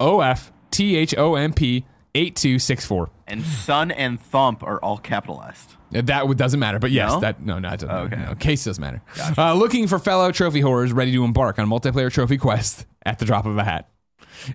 O 0.00 0.20
F 0.20 0.52
T 0.70 0.96
H 0.96 1.14
O 1.16 1.34
M 1.34 1.52
P 1.52 1.84
8264. 2.14 3.10
And 3.26 3.42
Sun 3.44 3.90
and 3.90 4.20
Thump 4.20 4.62
are 4.62 4.78
all 4.82 4.98
capitalized. 4.98 5.72
Uh, 5.94 6.00
That 6.02 6.36
doesn't 6.36 6.60
matter, 6.60 6.78
but 6.78 6.90
yes, 6.90 7.12
No? 7.12 7.20
that 7.20 7.42
no, 7.42 7.58
no, 7.58 7.68
it 7.70 7.80
doesn't. 7.80 7.90
Okay. 8.12 8.16
No, 8.16 8.34
case 8.34 8.64
doesn't 8.64 8.80
matter. 8.80 9.02
Uh, 9.36 9.54
looking 9.54 9.86
for 9.86 9.98
fellow 9.98 10.32
trophy 10.32 10.60
horrors 10.60 10.92
ready 10.92 11.12
to 11.12 11.24
embark 11.24 11.58
on 11.58 11.68
multiplayer 11.68 12.10
trophy 12.10 12.38
quest 12.38 12.86
at 13.06 13.18
the 13.18 13.24
drop 13.24 13.46
of 13.46 13.58
a 13.58 13.64
hat. 13.64 13.88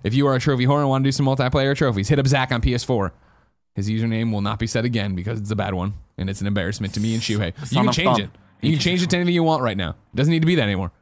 If 0.04 0.14
you 0.14 0.26
are 0.26 0.34
a 0.34 0.40
trophy 0.40 0.64
horror 0.64 0.80
and 0.80 0.88
want 0.88 1.04
to 1.04 1.08
do 1.08 1.12
some 1.12 1.26
multiplayer 1.26 1.76
trophies, 1.76 2.08
hit 2.08 2.18
up 2.18 2.26
Zach 2.26 2.52
on 2.52 2.60
PS4. 2.62 3.10
His 3.74 3.88
username 3.88 4.32
will 4.32 4.42
not 4.42 4.58
be 4.58 4.66
said 4.66 4.84
again 4.84 5.14
because 5.14 5.40
it's 5.40 5.50
a 5.50 5.56
bad 5.56 5.74
one 5.74 5.94
and 6.18 6.28
it's 6.28 6.40
an 6.40 6.46
embarrassment 6.46 6.94
to 6.94 7.00
me 7.00 7.14
and 7.14 7.22
Shuhei. 7.22 7.52
You 7.72 7.82
can 7.82 7.92
change 7.92 8.18
it. 8.18 8.30
You 8.60 8.72
can 8.72 8.78
change 8.80 9.02
it 9.02 9.10
to 9.10 9.16
anything 9.16 9.34
you 9.34 9.42
want 9.42 9.62
right 9.62 9.76
now. 9.76 9.90
It 9.90 10.16
doesn't 10.16 10.30
need 10.30 10.40
to 10.42 10.46
be 10.46 10.54
that 10.56 10.62
anymore. 10.64 10.92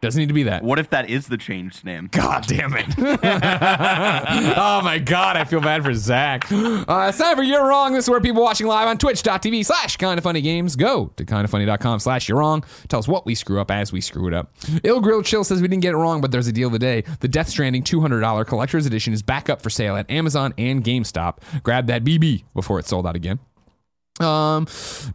Doesn't 0.00 0.20
need 0.20 0.28
to 0.28 0.34
be 0.34 0.44
that. 0.44 0.62
What 0.62 0.78
if 0.78 0.90
that 0.90 1.10
is 1.10 1.26
the 1.26 1.36
changed 1.36 1.84
name? 1.84 2.08
God 2.12 2.46
damn 2.46 2.72
it. 2.76 2.86
oh 2.98 4.80
my 4.82 5.00
God, 5.04 5.36
I 5.36 5.42
feel 5.42 5.60
bad 5.60 5.82
for 5.82 5.92
Zach. 5.92 6.50
Uh, 6.52 7.06
it's 7.08 7.18
time 7.18 7.36
for 7.36 7.42
You're 7.42 7.66
Wrong. 7.66 7.92
This 7.92 8.04
is 8.04 8.10
where 8.10 8.20
people 8.20 8.42
watching 8.42 8.68
live 8.68 8.86
on 8.86 8.96
twitch.tv 8.96 9.66
slash 9.66 9.96
kind 9.96 10.16
of 10.16 10.22
funny 10.22 10.40
games 10.40 10.76
go 10.76 11.12
to 11.16 11.24
kindoffunny.com 11.24 11.98
slash 11.98 12.28
you're 12.28 12.38
wrong. 12.38 12.64
Tell 12.88 13.00
us 13.00 13.08
what 13.08 13.26
we 13.26 13.34
screw 13.34 13.60
up 13.60 13.72
as 13.72 13.92
we 13.92 14.00
screw 14.00 14.28
it 14.28 14.34
up. 14.34 14.52
Ill 14.84 15.00
Grilled 15.00 15.24
Chill 15.24 15.42
says 15.42 15.60
we 15.60 15.66
didn't 15.66 15.82
get 15.82 15.94
it 15.94 15.98
wrong, 15.98 16.20
but 16.20 16.30
there's 16.30 16.46
a 16.46 16.52
deal 16.52 16.68
of 16.68 16.72
the 16.72 16.78
day. 16.78 17.02
The 17.18 17.28
Death 17.28 17.48
Stranding 17.48 17.82
$200 17.82 18.46
collector's 18.46 18.86
edition 18.86 19.12
is 19.12 19.22
back 19.22 19.50
up 19.50 19.62
for 19.62 19.70
sale 19.70 19.96
at 19.96 20.08
Amazon 20.08 20.54
and 20.56 20.84
GameStop. 20.84 21.38
Grab 21.64 21.88
that 21.88 22.04
BB 22.04 22.44
before 22.54 22.78
it's 22.78 22.88
sold 22.88 23.06
out 23.06 23.16
again. 23.16 23.40
Um, 24.20 24.66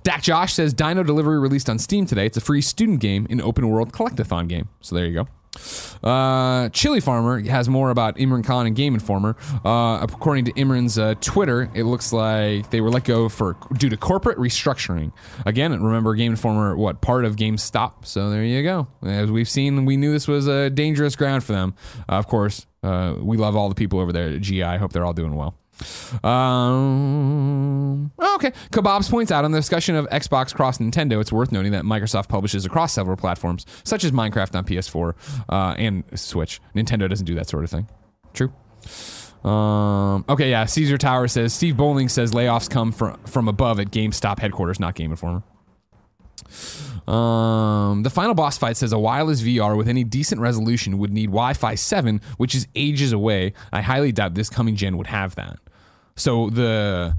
Dak 0.03 0.21
Josh 0.23 0.53
says 0.53 0.73
Dino 0.73 1.03
Delivery 1.03 1.39
released 1.39 1.69
on 1.69 1.79
Steam 1.79 2.05
today. 2.05 2.25
It's 2.25 2.37
a 2.37 2.41
free 2.41 2.61
student 2.61 2.99
game, 2.99 3.27
an 3.29 3.41
open 3.41 3.69
world 3.69 3.91
collectathon 3.91 4.47
game. 4.47 4.69
So 4.81 4.95
there 4.95 5.05
you 5.05 5.13
go. 5.13 5.27
Uh, 6.03 6.69
Chili 6.69 6.99
Farmer 6.99 7.39
has 7.41 7.69
more 7.69 7.89
about 7.91 8.17
Imran 8.17 8.43
Khan 8.43 8.65
and 8.65 8.75
Game 8.75 8.93
Informer. 8.93 9.35
Uh, 9.63 9.99
according 10.01 10.45
to 10.45 10.53
Imran's 10.53 10.97
uh, 10.97 11.15
Twitter, 11.21 11.69
it 11.73 11.83
looks 11.83 12.11
like 12.11 12.69
they 12.71 12.81
were 12.81 12.89
let 12.89 13.03
go 13.03 13.29
for 13.29 13.55
due 13.77 13.89
to 13.89 13.97
corporate 13.97 14.37
restructuring. 14.37 15.11
Again, 15.45 15.81
remember 15.81 16.15
Game 16.15 16.31
Informer, 16.31 16.75
what 16.75 17.01
part 17.01 17.25
of 17.25 17.35
GameStop? 17.35 18.05
So 18.05 18.29
there 18.29 18.43
you 18.43 18.63
go. 18.63 18.87
As 19.03 19.31
we've 19.31 19.49
seen, 19.49 19.85
we 19.85 19.97
knew 19.97 20.11
this 20.11 20.27
was 20.27 20.47
a 20.47 20.69
dangerous 20.69 21.15
ground 21.15 21.43
for 21.43 21.53
them. 21.53 21.75
Uh, 22.09 22.13
of 22.13 22.27
course, 22.27 22.65
uh, 22.81 23.15
we 23.19 23.37
love 23.37 23.55
all 23.55 23.69
the 23.69 23.75
people 23.75 23.99
over 23.99 24.11
there 24.11 24.29
at 24.29 24.41
GI. 24.41 24.63
I 24.63 24.77
hope 24.77 24.91
they're 24.91 25.05
all 25.05 25.13
doing 25.13 25.35
well. 25.35 25.55
Um, 26.23 28.11
okay. 28.35 28.51
Kebabs 28.71 29.09
points 29.09 29.31
out 29.31 29.45
on 29.45 29.51
the 29.51 29.59
discussion 29.59 29.95
of 29.95 30.07
Xbox 30.09 30.53
cross 30.53 30.77
Nintendo, 30.77 31.19
it's 31.21 31.31
worth 31.31 31.51
noting 31.51 31.71
that 31.71 31.83
Microsoft 31.83 32.29
publishes 32.29 32.65
across 32.65 32.93
several 32.93 33.17
platforms, 33.17 33.65
such 33.83 34.03
as 34.03 34.11
Minecraft 34.11 34.55
on 34.55 34.65
PS4 34.65 35.13
uh, 35.49 35.75
and 35.77 36.03
Switch. 36.15 36.61
Nintendo 36.75 37.09
doesn't 37.09 37.25
do 37.25 37.35
that 37.35 37.49
sort 37.49 37.63
of 37.63 37.69
thing. 37.69 37.87
True. 38.33 38.51
Um, 39.49 40.23
okay, 40.29 40.49
yeah. 40.49 40.65
Caesar 40.65 40.97
Tower 40.97 41.27
says 41.27 41.53
Steve 41.53 41.75
Bowling 41.75 42.07
says 42.09 42.31
layoffs 42.31 42.69
come 42.69 42.91
from 42.91 43.19
from 43.25 43.47
above 43.47 43.79
at 43.79 43.87
GameStop 43.87 44.39
headquarters, 44.39 44.79
not 44.79 44.95
Game 44.95 45.11
Informer. 45.11 45.43
Um, 47.07 48.03
the 48.03 48.09
final 48.09 48.33
boss 48.33 48.57
fight 48.57 48.77
says 48.77 48.93
a 48.93 48.99
wireless 48.99 49.41
VR 49.41 49.75
with 49.77 49.89
any 49.89 50.03
decent 50.03 50.39
resolution 50.39 50.97
would 50.99 51.11
need 51.11 51.27
Wi-Fi 51.27 51.75
7, 51.75 52.21
which 52.37 52.55
is 52.55 52.67
ages 52.75 53.11
away. 53.11 53.53
I 53.73 53.81
highly 53.81 54.11
doubt 54.13 54.35
this 54.35 54.49
coming 54.49 54.75
gen 54.75 54.97
would 54.97 55.07
have 55.07 55.35
that. 55.35 55.59
So 56.15 56.49
the 56.49 57.15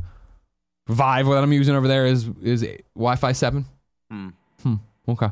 Vive 0.89 1.27
that 1.27 1.43
I'm 1.43 1.53
using 1.53 1.75
over 1.75 1.89
there 1.89 2.07
is 2.07 2.29
is 2.43 2.67
Wi-Fi 2.95 3.33
7. 3.33 3.65
Hmm. 4.11 4.29
Hmm. 4.63 4.75
Okay, 5.09 5.29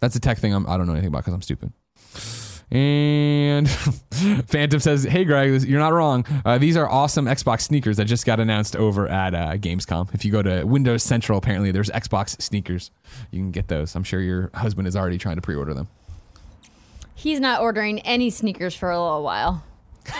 that's 0.00 0.16
a 0.16 0.20
tech 0.20 0.38
thing 0.38 0.54
I'm, 0.54 0.66
I 0.66 0.76
don't 0.76 0.86
know 0.86 0.92
anything 0.92 1.08
about 1.08 1.20
because 1.24 1.34
I'm 1.34 1.42
stupid. 1.42 1.72
And 2.70 3.68
Phantom 4.48 4.80
says, 4.80 5.04
"Hey 5.04 5.24
Greg, 5.24 5.50
this- 5.50 5.66
you're 5.66 5.78
not 5.80 5.92
wrong. 5.92 6.24
Uh, 6.44 6.56
these 6.56 6.76
are 6.76 6.88
awesome 6.88 7.26
Xbox 7.26 7.62
sneakers 7.62 7.98
that 7.98 8.06
just 8.06 8.24
got 8.24 8.40
announced 8.40 8.76
over 8.76 9.06
at 9.08 9.34
uh, 9.34 9.52
Gamescom. 9.56 10.14
If 10.14 10.24
you 10.24 10.32
go 10.32 10.40
to 10.42 10.64
Windows 10.64 11.02
Central, 11.02 11.36
apparently 11.36 11.70
there's 11.70 11.90
Xbox 11.90 12.40
sneakers. 12.40 12.90
You 13.30 13.40
can 13.40 13.50
get 13.50 13.68
those. 13.68 13.94
I'm 13.94 14.04
sure 14.04 14.20
your 14.20 14.50
husband 14.54 14.88
is 14.88 14.96
already 14.96 15.18
trying 15.18 15.36
to 15.36 15.42
pre-order 15.42 15.74
them. 15.74 15.88
He's 17.14 17.40
not 17.40 17.60
ordering 17.60 18.00
any 18.00 18.30
sneakers 18.30 18.74
for 18.74 18.90
a 18.90 18.98
little 19.00 19.22
while. 19.22 19.62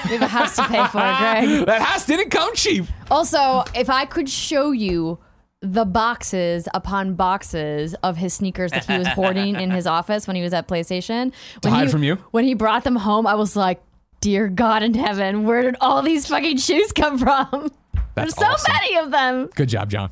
We 0.05 0.13
have 0.17 0.23
a 0.23 0.27
house 0.29 0.57
to 0.57 0.65
pay 0.65 0.85
for, 0.87 0.99
Greg. 0.99 1.67
That 1.67 1.83
house 1.83 2.07
didn't 2.07 2.31
come 2.31 2.55
cheap. 2.55 2.85
Also, 3.11 3.65
if 3.75 3.91
I 3.91 4.05
could 4.05 4.29
show 4.29 4.71
you 4.73 5.19
the 5.61 5.85
boxes 5.85 6.69
upon 6.75 7.15
boxes 7.15 7.95
of 8.03 8.17
his 8.17 8.35
sneakers 8.35 8.73
that 8.73 8.85
he 8.85 8.99
was 8.99 9.07
hoarding 9.09 9.55
in 9.57 9.71
his 9.71 9.87
office 9.87 10.27
when 10.27 10.35
he 10.37 10.43
was 10.43 10.53
at 10.53 10.67
PlayStation, 10.67 11.33
when 11.63 11.73
hide 11.73 11.87
he, 11.87 11.93
from 11.93 12.03
you? 12.03 12.17
when 12.33 12.45
he 12.45 12.55
brought 12.55 12.85
them 12.85 12.97
home, 12.97 13.27
I 13.27 13.35
was 13.35 13.55
like, 13.55 13.81
"Dear 14.21 14.49
God 14.49 14.83
in 14.83 14.95
heaven, 14.95 15.45
where 15.45 15.63
did 15.63 15.77
all 15.81 16.03
these 16.03 16.27
fucking 16.27 16.57
shoes 16.59 16.91
come 16.93 17.19
from?" 17.19 17.71
That's 18.15 18.35
There's 18.35 18.61
so 18.63 18.73
many 18.73 18.97
of 18.99 19.11
them. 19.11 19.47
Good 19.55 19.69
job, 19.69 19.91
John. 19.91 20.11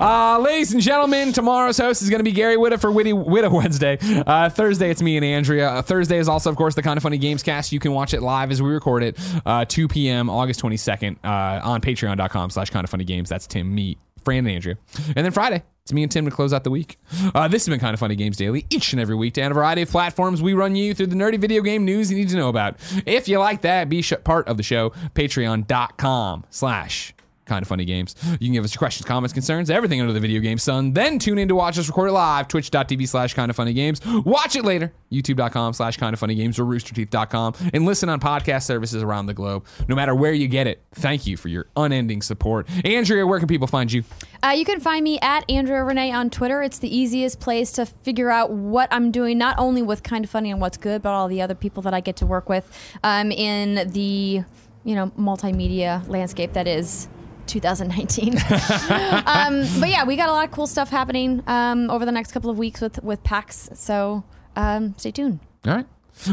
Uh, 0.00 0.38
ladies 0.38 0.72
and 0.72 0.82
gentlemen, 0.82 1.32
tomorrow's 1.32 1.76
host 1.78 2.02
is 2.02 2.08
going 2.10 2.20
to 2.20 2.24
be 2.24 2.32
Gary 2.32 2.56
Whitta 2.56 2.80
for 2.80 2.90
Witty 2.90 3.12
Whitta 3.12 3.50
Wednesday. 3.52 3.98
Uh, 4.26 4.48
Thursday, 4.48 4.90
it's 4.90 5.02
me 5.02 5.16
and 5.16 5.24
Andrea. 5.24 5.68
Uh, 5.70 5.82
Thursday 5.82 6.18
is 6.18 6.28
also, 6.28 6.48
of 6.50 6.56
course, 6.56 6.74
the 6.74 6.82
Kind 6.82 6.96
of 6.96 7.02
Funny 7.02 7.18
Games 7.18 7.42
cast. 7.42 7.72
You 7.72 7.78
can 7.78 7.92
watch 7.92 8.14
it 8.14 8.22
live 8.22 8.50
as 8.50 8.62
we 8.62 8.70
record 8.70 9.02
it, 9.02 9.18
uh, 9.44 9.64
2 9.66 9.88
p.m. 9.88 10.30
August 10.30 10.62
22nd 10.62 11.16
uh, 11.24 11.60
on 11.62 11.80
patreon.com 11.80 12.50
slash 12.50 12.70
kind 12.70 12.84
of 12.84 12.90
funny 12.90 13.04
games. 13.04 13.28
That's 13.28 13.46
Tim, 13.46 13.74
me, 13.74 13.98
Fran, 14.24 14.38
and 14.38 14.48
Andrea. 14.48 14.76
And 15.14 15.24
then 15.24 15.30
Friday, 15.32 15.62
it's 15.82 15.92
me 15.92 16.02
and 16.02 16.10
Tim 16.10 16.24
to 16.24 16.30
close 16.30 16.52
out 16.52 16.64
the 16.64 16.70
week. 16.70 16.98
Uh, 17.34 17.48
this 17.48 17.64
has 17.64 17.72
been 17.72 17.80
Kind 17.80 17.94
of 17.94 18.00
Funny 18.00 18.16
Games 18.16 18.36
Daily, 18.36 18.66
each 18.70 18.92
and 18.92 19.00
every 19.00 19.14
weekday 19.14 19.42
on 19.44 19.50
a 19.52 19.54
variety 19.54 19.82
of 19.82 19.90
platforms. 19.90 20.42
We 20.42 20.52
run 20.54 20.74
you 20.74 20.94
through 20.94 21.08
the 21.08 21.16
nerdy 21.16 21.38
video 21.38 21.62
game 21.62 21.84
news 21.84 22.10
you 22.10 22.16
need 22.18 22.28
to 22.30 22.36
know 22.36 22.48
about. 22.48 22.76
If 23.06 23.28
you 23.28 23.38
like 23.38 23.60
that, 23.62 23.88
be 23.88 24.02
sh- 24.02 24.14
part 24.24 24.48
of 24.48 24.56
the 24.56 24.62
show, 24.62 24.90
patreon.com 25.14 26.44
slash 26.50 27.14
kind 27.46 27.62
of 27.62 27.68
funny 27.68 27.84
games. 27.84 28.14
You 28.32 28.48
can 28.48 28.52
give 28.52 28.64
us 28.64 28.74
your 28.74 28.78
questions, 28.78 29.06
comments, 29.06 29.32
concerns, 29.32 29.70
everything 29.70 30.00
under 30.00 30.12
the 30.12 30.20
video 30.20 30.40
game 30.40 30.58
sun. 30.58 30.92
Then 30.92 31.18
tune 31.18 31.38
in 31.38 31.48
to 31.48 31.54
watch 31.54 31.78
us 31.78 31.88
record 31.88 32.08
it 32.08 32.12
live, 32.12 32.48
twitch.tv 32.48 33.08
slash 33.08 33.34
kind 33.34 33.50
of 33.50 33.56
funny 33.56 33.72
games. 33.72 34.00
Watch 34.04 34.56
it 34.56 34.64
later, 34.64 34.92
youtube.com 35.10 35.72
slash 35.72 35.96
kind 35.96 36.12
of 36.12 36.20
funny 36.20 36.34
games 36.34 36.58
or 36.58 36.64
roosterteeth.com, 36.64 37.54
and 37.72 37.84
listen 37.84 38.08
on 38.08 38.20
podcast 38.20 38.64
services 38.64 39.02
around 39.02 39.26
the 39.26 39.34
globe. 39.34 39.64
No 39.88 39.94
matter 39.94 40.14
where 40.14 40.32
you 40.32 40.48
get 40.48 40.66
it, 40.66 40.82
thank 40.92 41.26
you 41.26 41.36
for 41.36 41.48
your 41.48 41.66
unending 41.76 42.22
support. 42.22 42.68
Andrea, 42.84 43.26
where 43.26 43.38
can 43.38 43.48
people 43.48 43.66
find 43.66 43.90
you? 43.90 44.02
Uh, 44.42 44.50
you 44.50 44.64
can 44.64 44.80
find 44.80 45.02
me 45.02 45.18
at 45.20 45.48
Andrea 45.50 45.82
Renee 45.84 46.12
on 46.12 46.30
Twitter. 46.30 46.62
It's 46.62 46.78
the 46.78 46.94
easiest 46.94 47.40
place 47.40 47.72
to 47.72 47.86
figure 47.86 48.30
out 48.30 48.50
what 48.50 48.88
I'm 48.92 49.10
doing, 49.10 49.38
not 49.38 49.58
only 49.58 49.82
with 49.82 50.02
Kind 50.02 50.24
of 50.24 50.30
Funny 50.30 50.50
and 50.50 50.60
What's 50.60 50.76
Good, 50.76 51.02
but 51.02 51.10
all 51.10 51.28
the 51.28 51.40
other 51.40 51.54
people 51.54 51.82
that 51.84 51.94
I 51.94 52.00
get 52.00 52.16
to 52.16 52.26
work 52.26 52.48
with 52.48 52.70
um, 53.02 53.30
in 53.30 53.90
the 53.90 54.42
you 54.84 54.94
know 54.94 55.08
multimedia 55.18 56.06
landscape 56.08 56.52
that 56.52 56.66
is 56.68 57.08
2019. 57.46 58.34
um, 58.38 59.66
but 59.80 59.88
yeah, 59.88 60.04
we 60.04 60.16
got 60.16 60.28
a 60.28 60.32
lot 60.32 60.44
of 60.44 60.50
cool 60.50 60.66
stuff 60.66 60.90
happening 60.90 61.42
um, 61.46 61.90
over 61.90 62.04
the 62.04 62.12
next 62.12 62.32
couple 62.32 62.50
of 62.50 62.58
weeks 62.58 62.80
with 62.80 63.02
with 63.02 63.22
PAX. 63.22 63.70
So 63.74 64.24
um, 64.56 64.94
stay 64.98 65.10
tuned. 65.10 65.40
All 65.66 65.74
right. 65.74 65.86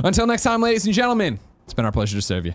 Until 0.04 0.28
next 0.28 0.44
time, 0.44 0.62
ladies 0.62 0.86
and 0.86 0.94
gentlemen, 0.94 1.40
it's 1.66 1.74
been 1.74 1.86
our 1.86 1.92
pleasure 1.92 2.18
to 2.18 2.22
serve 2.22 2.46
you. 2.46 2.54